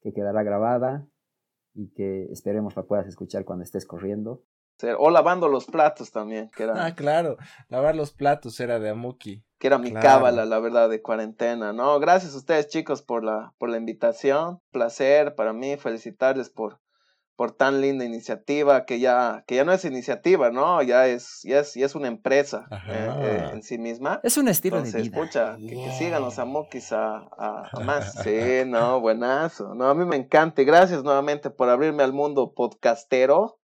que 0.00 0.12
quedará 0.12 0.42
grabada 0.42 1.06
y 1.72 1.92
que 1.92 2.24
esperemos 2.32 2.74
la 2.74 2.82
puedas 2.82 3.06
escuchar 3.06 3.44
cuando 3.44 3.62
estés 3.62 3.86
corriendo. 3.86 4.42
O 4.98 5.10
lavando 5.10 5.48
los 5.48 5.66
platos 5.66 6.10
también. 6.10 6.50
Que 6.54 6.64
era... 6.64 6.74
Ah, 6.80 6.94
claro, 6.94 7.36
lavar 7.68 7.94
los 7.94 8.12
platos 8.12 8.58
era 8.60 8.78
de 8.78 8.90
Amuki. 8.90 9.44
Que 9.58 9.66
era 9.66 9.76
mi 9.76 9.92
cábala, 9.92 10.46
la 10.46 10.58
verdad, 10.58 10.88
de 10.88 11.02
cuarentena, 11.02 11.74
¿no? 11.74 12.00
Gracias 12.00 12.34
a 12.34 12.38
ustedes, 12.38 12.68
chicos, 12.68 13.02
por 13.02 13.22
la, 13.22 13.52
por 13.58 13.68
la 13.68 13.76
invitación. 13.76 14.60
Placer 14.70 15.34
para 15.34 15.52
mí, 15.52 15.76
felicitarles 15.76 16.48
por, 16.48 16.80
por 17.36 17.52
tan 17.52 17.82
linda 17.82 18.06
iniciativa, 18.06 18.86
que 18.86 19.00
ya, 19.00 19.44
que 19.46 19.56
ya 19.56 19.64
no 19.64 19.72
es 19.72 19.84
iniciativa, 19.84 20.50
¿no? 20.50 20.82
Ya 20.82 21.06
es, 21.06 21.40
ya 21.42 21.60
es, 21.60 21.74
ya 21.74 21.84
es 21.84 21.94
una 21.94 22.08
empresa 22.08 22.66
eh, 22.88 23.10
eh, 23.20 23.50
en 23.52 23.62
sí 23.62 23.76
misma. 23.76 24.20
Es 24.22 24.38
un 24.38 24.48
estilo 24.48 24.80
de 24.80 24.90
vida. 24.90 24.98
Escucha, 24.98 25.56
que, 25.56 25.92
sigan 25.98 26.22
los 26.22 26.38
amokis 26.38 26.92
a, 26.92 27.18
a, 27.18 27.68
a, 27.70 27.80
más. 27.80 28.14
Sí, 28.24 28.62
no, 28.66 29.00
buenazo. 29.00 29.74
No, 29.74 29.88
a 29.88 29.94
mí 29.94 30.06
me 30.06 30.16
encanta 30.16 30.62
y 30.62 30.64
gracias 30.64 31.02
nuevamente 31.02 31.50
por 31.50 31.68
abrirme 31.68 32.02
al 32.02 32.14
mundo 32.14 32.54
podcastero 32.54 33.59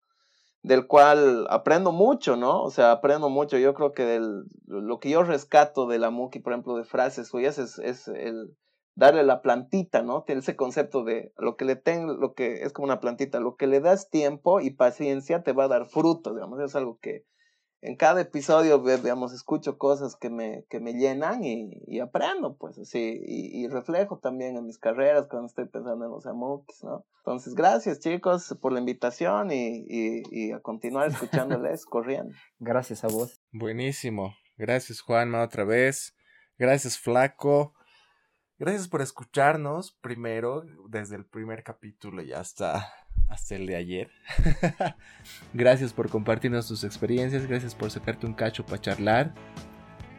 del 0.63 0.87
cual 0.87 1.47
aprendo 1.51 1.93
mucho, 1.93 2.37
¿no? 2.37 2.63
O 2.63 2.71
sea, 2.71 2.93
aprendo 2.93 3.29
mucho. 3.29 3.59
Yo 3.59 3.75
creo 3.75 3.93
que 3.93 4.05
del, 4.05 4.45
lo 4.67 4.99
que 4.99 5.11
yo 5.11 5.23
rescato 5.23 5.87
de 5.87 5.99
la 5.99 6.11
Muki, 6.11 6.41
por 6.41 6.53
ejemplo, 6.53 6.77
de 6.77 6.85
frases 6.85 7.29
suyas, 7.29 7.59
es, 7.59 7.79
es 7.79 8.09
el 8.09 8.57
darle 8.97 9.23
la 9.23 9.43
plantita, 9.43 10.03
¿no? 10.03 10.25
Tiene 10.25 10.41
ese 10.41 10.57
concepto 10.57 11.05
de 11.05 11.33
lo 11.37 11.57
que 11.57 11.67
le 11.67 11.77
tengo, 11.77 12.15
lo 12.15 12.33
que 12.35 12.63
es 12.63 12.73
como 12.73 12.87
una 12.87 12.99
plantita, 12.99 13.39
lo 13.41 13.57
que 13.57 13.67
le 13.67 13.81
das 13.81 14.11
tiempo 14.11 14.61
y 14.61 14.71
paciencia 14.71 15.43
te 15.43 15.53
va 15.53 15.65
a 15.65 15.69
dar 15.69 15.87
fruto, 15.87 16.35
digamos, 16.35 16.59
es 16.61 16.75
algo 16.75 16.99
que, 17.01 17.25
en 17.83 17.97
cada 17.97 18.20
episodio, 18.20 18.79
digamos, 18.79 19.33
escucho 19.33 19.79
cosas 19.79 20.16
que 20.16 20.31
me, 20.31 20.64
que 20.70 20.81
me 20.81 20.95
llenan 20.95 21.45
y, 21.45 22.01
aprendo, 22.01 22.57
pues 22.57 22.79
así, 22.79 23.20
y, 23.24 23.68
reflejo 23.68 24.18
también 24.18 24.57
en 24.57 24.66
mis 24.66 24.79
carreras 24.79 25.27
cuando 25.29 25.47
estoy 25.47 25.66
pensando 25.66 26.05
en 26.05 26.11
los 26.11 26.27
amokis, 26.27 26.83
¿no? 26.85 27.05
Entonces, 27.18 27.55
gracias 27.55 28.01
chicos 28.01 28.57
por 28.61 28.72
la 28.72 28.81
invitación 28.81 29.51
y, 29.53 29.85
y 29.89 30.53
a 30.53 30.61
continuar 30.61 31.09
escuchándoles 31.11 31.85
corriendo. 31.87 32.35
Gracias 32.59 33.05
a 33.05 33.09
vos. 33.09 33.41
Buenísimo. 33.53 34.35
Gracias 34.57 35.01
Juanma 35.01 35.43
otra 35.43 35.64
vez. 35.64 36.16
Gracias 36.59 36.99
Flaco. 36.99 37.74
Gracias 38.59 38.89
por 38.89 39.03
escucharnos 39.03 39.93
primero, 40.01 40.62
desde 40.89 41.16
el 41.16 41.27
primer 41.27 41.62
capítulo 41.62 42.22
y 42.22 42.33
hasta 42.33 42.91
hasta 43.29 43.55
el 43.55 43.67
de 43.67 43.77
ayer. 43.77 44.11
gracias 45.53 45.93
por 45.93 46.09
compartirnos 46.09 46.69
tus 46.69 46.85
experiencias, 46.85 47.47
gracias 47.47 47.75
por 47.75 47.91
sacarte 47.91 48.27
un 48.27 48.35
cacho 48.35 48.64
para 48.64 48.81
charlar. 48.81 49.35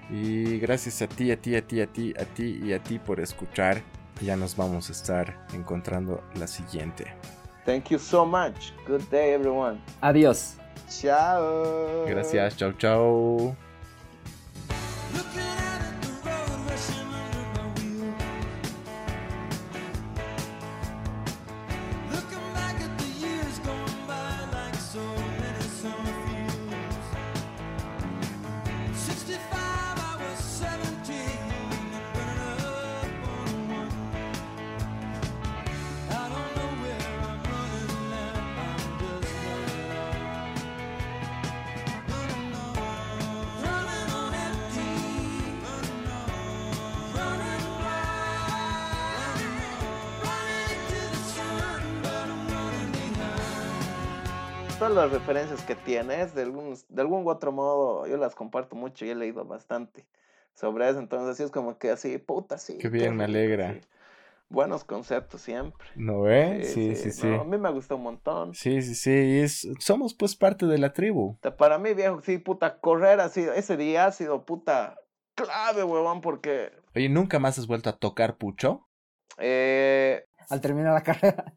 Y 0.10 0.60
gracias 0.60 1.02
a 1.02 1.08
ti, 1.08 1.32
a 1.32 1.42
ti, 1.42 1.56
a 1.56 1.66
ti, 1.66 1.82
a 1.82 1.88
ti, 1.88 2.14
a 2.18 2.26
ti 2.26 2.62
y 2.64 2.74
a 2.74 2.82
ti 2.82 3.00
por 3.00 3.20
escuchar. 3.20 3.82
Ya 4.22 4.36
nos 4.36 4.56
vamos 4.56 4.90
a 4.90 4.94
estar 4.94 5.46
encontrando 5.54 6.24
la 6.36 6.48
siguiente. 6.48 7.06
Thank 7.66 7.90
you 7.90 8.00
so 8.00 8.26
much. 8.26 8.72
Good 8.88 9.02
day 9.12 9.34
everyone. 9.34 9.80
Adiós. 10.02 10.58
Chao. 10.90 12.06
Gracias, 12.08 12.56
chao, 12.56 12.72
chao. 12.74 13.56
Las 54.90 55.12
referencias 55.12 55.62
que 55.64 55.76
tienes, 55.76 56.34
de 56.34 56.44
algún, 56.44 56.78
de 56.90 57.02
algún 57.02 57.26
u 57.26 57.30
otro 57.30 57.52
modo, 57.52 58.08
yo 58.08 58.18
las 58.18 58.36
comparto 58.36 58.76
mucho 58.76 59.06
y 59.06 59.10
he 59.10 59.16
leído 59.16 59.46
bastante 59.46 60.06
sobre 60.54 60.90
eso. 60.90 61.00
Entonces, 61.00 61.30
así 61.30 61.44
es 61.44 61.52
como 61.52 61.78
que 61.78 61.92
así, 61.92 62.18
puta, 62.18 62.58
sí. 62.58 62.78
Qué 62.78 62.90
bien, 62.90 63.16
me 63.16 63.26
alegra. 63.26 63.80
Buenos 64.50 64.86
conceptos 64.86 65.42
siempre. 65.42 65.88
¿No 65.96 66.30
eh? 66.30 66.64
Sí, 66.64 66.96
sí, 66.96 67.12
sí. 67.12 67.28
a 67.28 67.44
mí 67.44 67.58
me 67.58 67.70
gustó 67.72 67.98
un 67.98 68.04
montón. 68.04 68.54
Sí, 68.54 68.82
sí, 68.82 68.96
sí. 68.96 69.40
Es, 69.40 69.68
somos 69.80 70.14
pues 70.14 70.36
parte 70.36 70.66
de 70.66 70.78
la 70.78 70.94
tribu. 70.94 71.38
Para 71.58 71.78
mí, 71.78 71.94
viejo, 71.94 72.22
sí, 72.22 72.38
puta, 72.38 72.80
correr 72.80 73.20
así, 73.20 73.46
ese 73.56 73.76
día 73.76 74.06
ha 74.06 74.12
sido 74.12 74.46
puta 74.46 74.98
clave, 75.36 75.84
huevón, 75.84 76.22
porque... 76.22 76.72
Oye, 76.96 77.10
¿nunca 77.10 77.40
más 77.40 77.60
has 77.60 77.68
vuelto 77.68 77.90
a 77.90 77.98
tocar 77.98 78.38
pucho? 78.38 78.88
Eh, 79.38 80.27
al 80.50 80.62
terminar 80.62 80.94
la 80.94 81.02
carrera. 81.02 81.54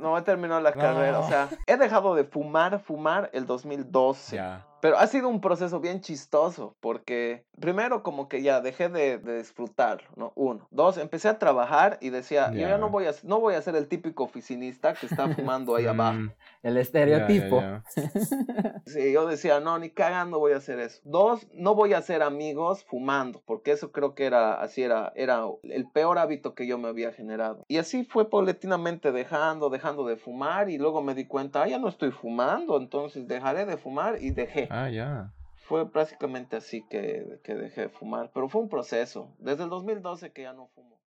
no, 0.00 0.16
he 0.18 0.22
terminado 0.22 0.60
la 0.60 0.72
carrera. 0.72 1.20
O 1.20 1.28
sea, 1.28 1.48
he 1.66 1.76
dejado 1.76 2.14
de 2.14 2.24
fumar, 2.24 2.80
fumar 2.80 3.30
el 3.32 3.46
2012. 3.46 4.40
Pero 4.82 4.98
ha 4.98 5.06
sido 5.06 5.28
un 5.28 5.40
proceso 5.40 5.78
bien 5.78 6.00
chistoso 6.00 6.74
porque 6.80 7.44
primero 7.60 8.02
como 8.02 8.28
que 8.28 8.42
ya 8.42 8.60
dejé 8.60 8.88
de, 8.88 9.16
de 9.18 9.38
disfrutarlo, 9.38 10.08
¿no? 10.16 10.32
Uno. 10.34 10.66
Dos, 10.72 10.98
empecé 10.98 11.28
a 11.28 11.38
trabajar 11.38 11.98
y 12.00 12.10
decía, 12.10 12.50
yo 12.52 12.62
ya 12.62 12.78
no 12.78 12.90
voy, 12.90 13.06
a, 13.06 13.12
no 13.22 13.38
voy 13.38 13.54
a 13.54 13.62
ser 13.62 13.76
el 13.76 13.86
típico 13.86 14.24
oficinista 14.24 14.94
que 14.94 15.06
está 15.06 15.28
fumando 15.36 15.76
ahí 15.76 15.86
abajo. 15.86 16.32
El 16.64 16.76
estereotipo. 16.78 17.62
sí, 18.86 19.12
yo 19.12 19.28
decía, 19.28 19.60
no, 19.60 19.78
ni 19.78 19.90
cagando 19.90 20.40
voy 20.40 20.50
a 20.50 20.56
hacer 20.56 20.80
eso. 20.80 21.00
Dos, 21.04 21.46
no 21.54 21.76
voy 21.76 21.92
a 21.92 21.98
hacer 21.98 22.20
amigos 22.20 22.84
fumando, 22.84 23.40
porque 23.46 23.70
eso 23.70 23.92
creo 23.92 24.16
que 24.16 24.26
era, 24.26 24.54
así 24.54 24.82
era, 24.82 25.12
era 25.14 25.44
el 25.62 25.88
peor 25.92 26.18
hábito 26.18 26.56
que 26.56 26.66
yo 26.66 26.76
me 26.76 26.88
había 26.88 27.12
generado. 27.12 27.64
Y 27.68 27.76
así 27.76 28.02
fue 28.02 28.28
paulatinamente 28.28 29.12
dejando, 29.12 29.70
dejando 29.70 30.04
de 30.04 30.16
fumar 30.16 30.70
y 30.70 30.78
luego 30.78 31.02
me 31.02 31.14
di 31.14 31.26
cuenta, 31.26 31.62
ah, 31.62 31.68
ya 31.68 31.78
no 31.78 31.88
estoy 31.88 32.10
fumando, 32.10 32.76
entonces 32.76 33.28
dejaré 33.28 33.64
de 33.64 33.76
fumar 33.76 34.20
y 34.20 34.32
dejé. 34.32 34.71
Ah, 34.74 34.88
ya. 34.88 35.30
Fue 35.56 35.92
prácticamente 35.92 36.56
así 36.56 36.82
que, 36.88 37.38
que 37.44 37.54
dejé 37.54 37.82
de 37.82 37.88
fumar, 37.90 38.30
pero 38.32 38.48
fue 38.48 38.62
un 38.62 38.70
proceso. 38.70 39.28
Desde 39.38 39.64
el 39.64 39.68
2012 39.68 40.32
que 40.32 40.44
ya 40.44 40.54
no 40.54 40.66
fumo. 40.68 40.98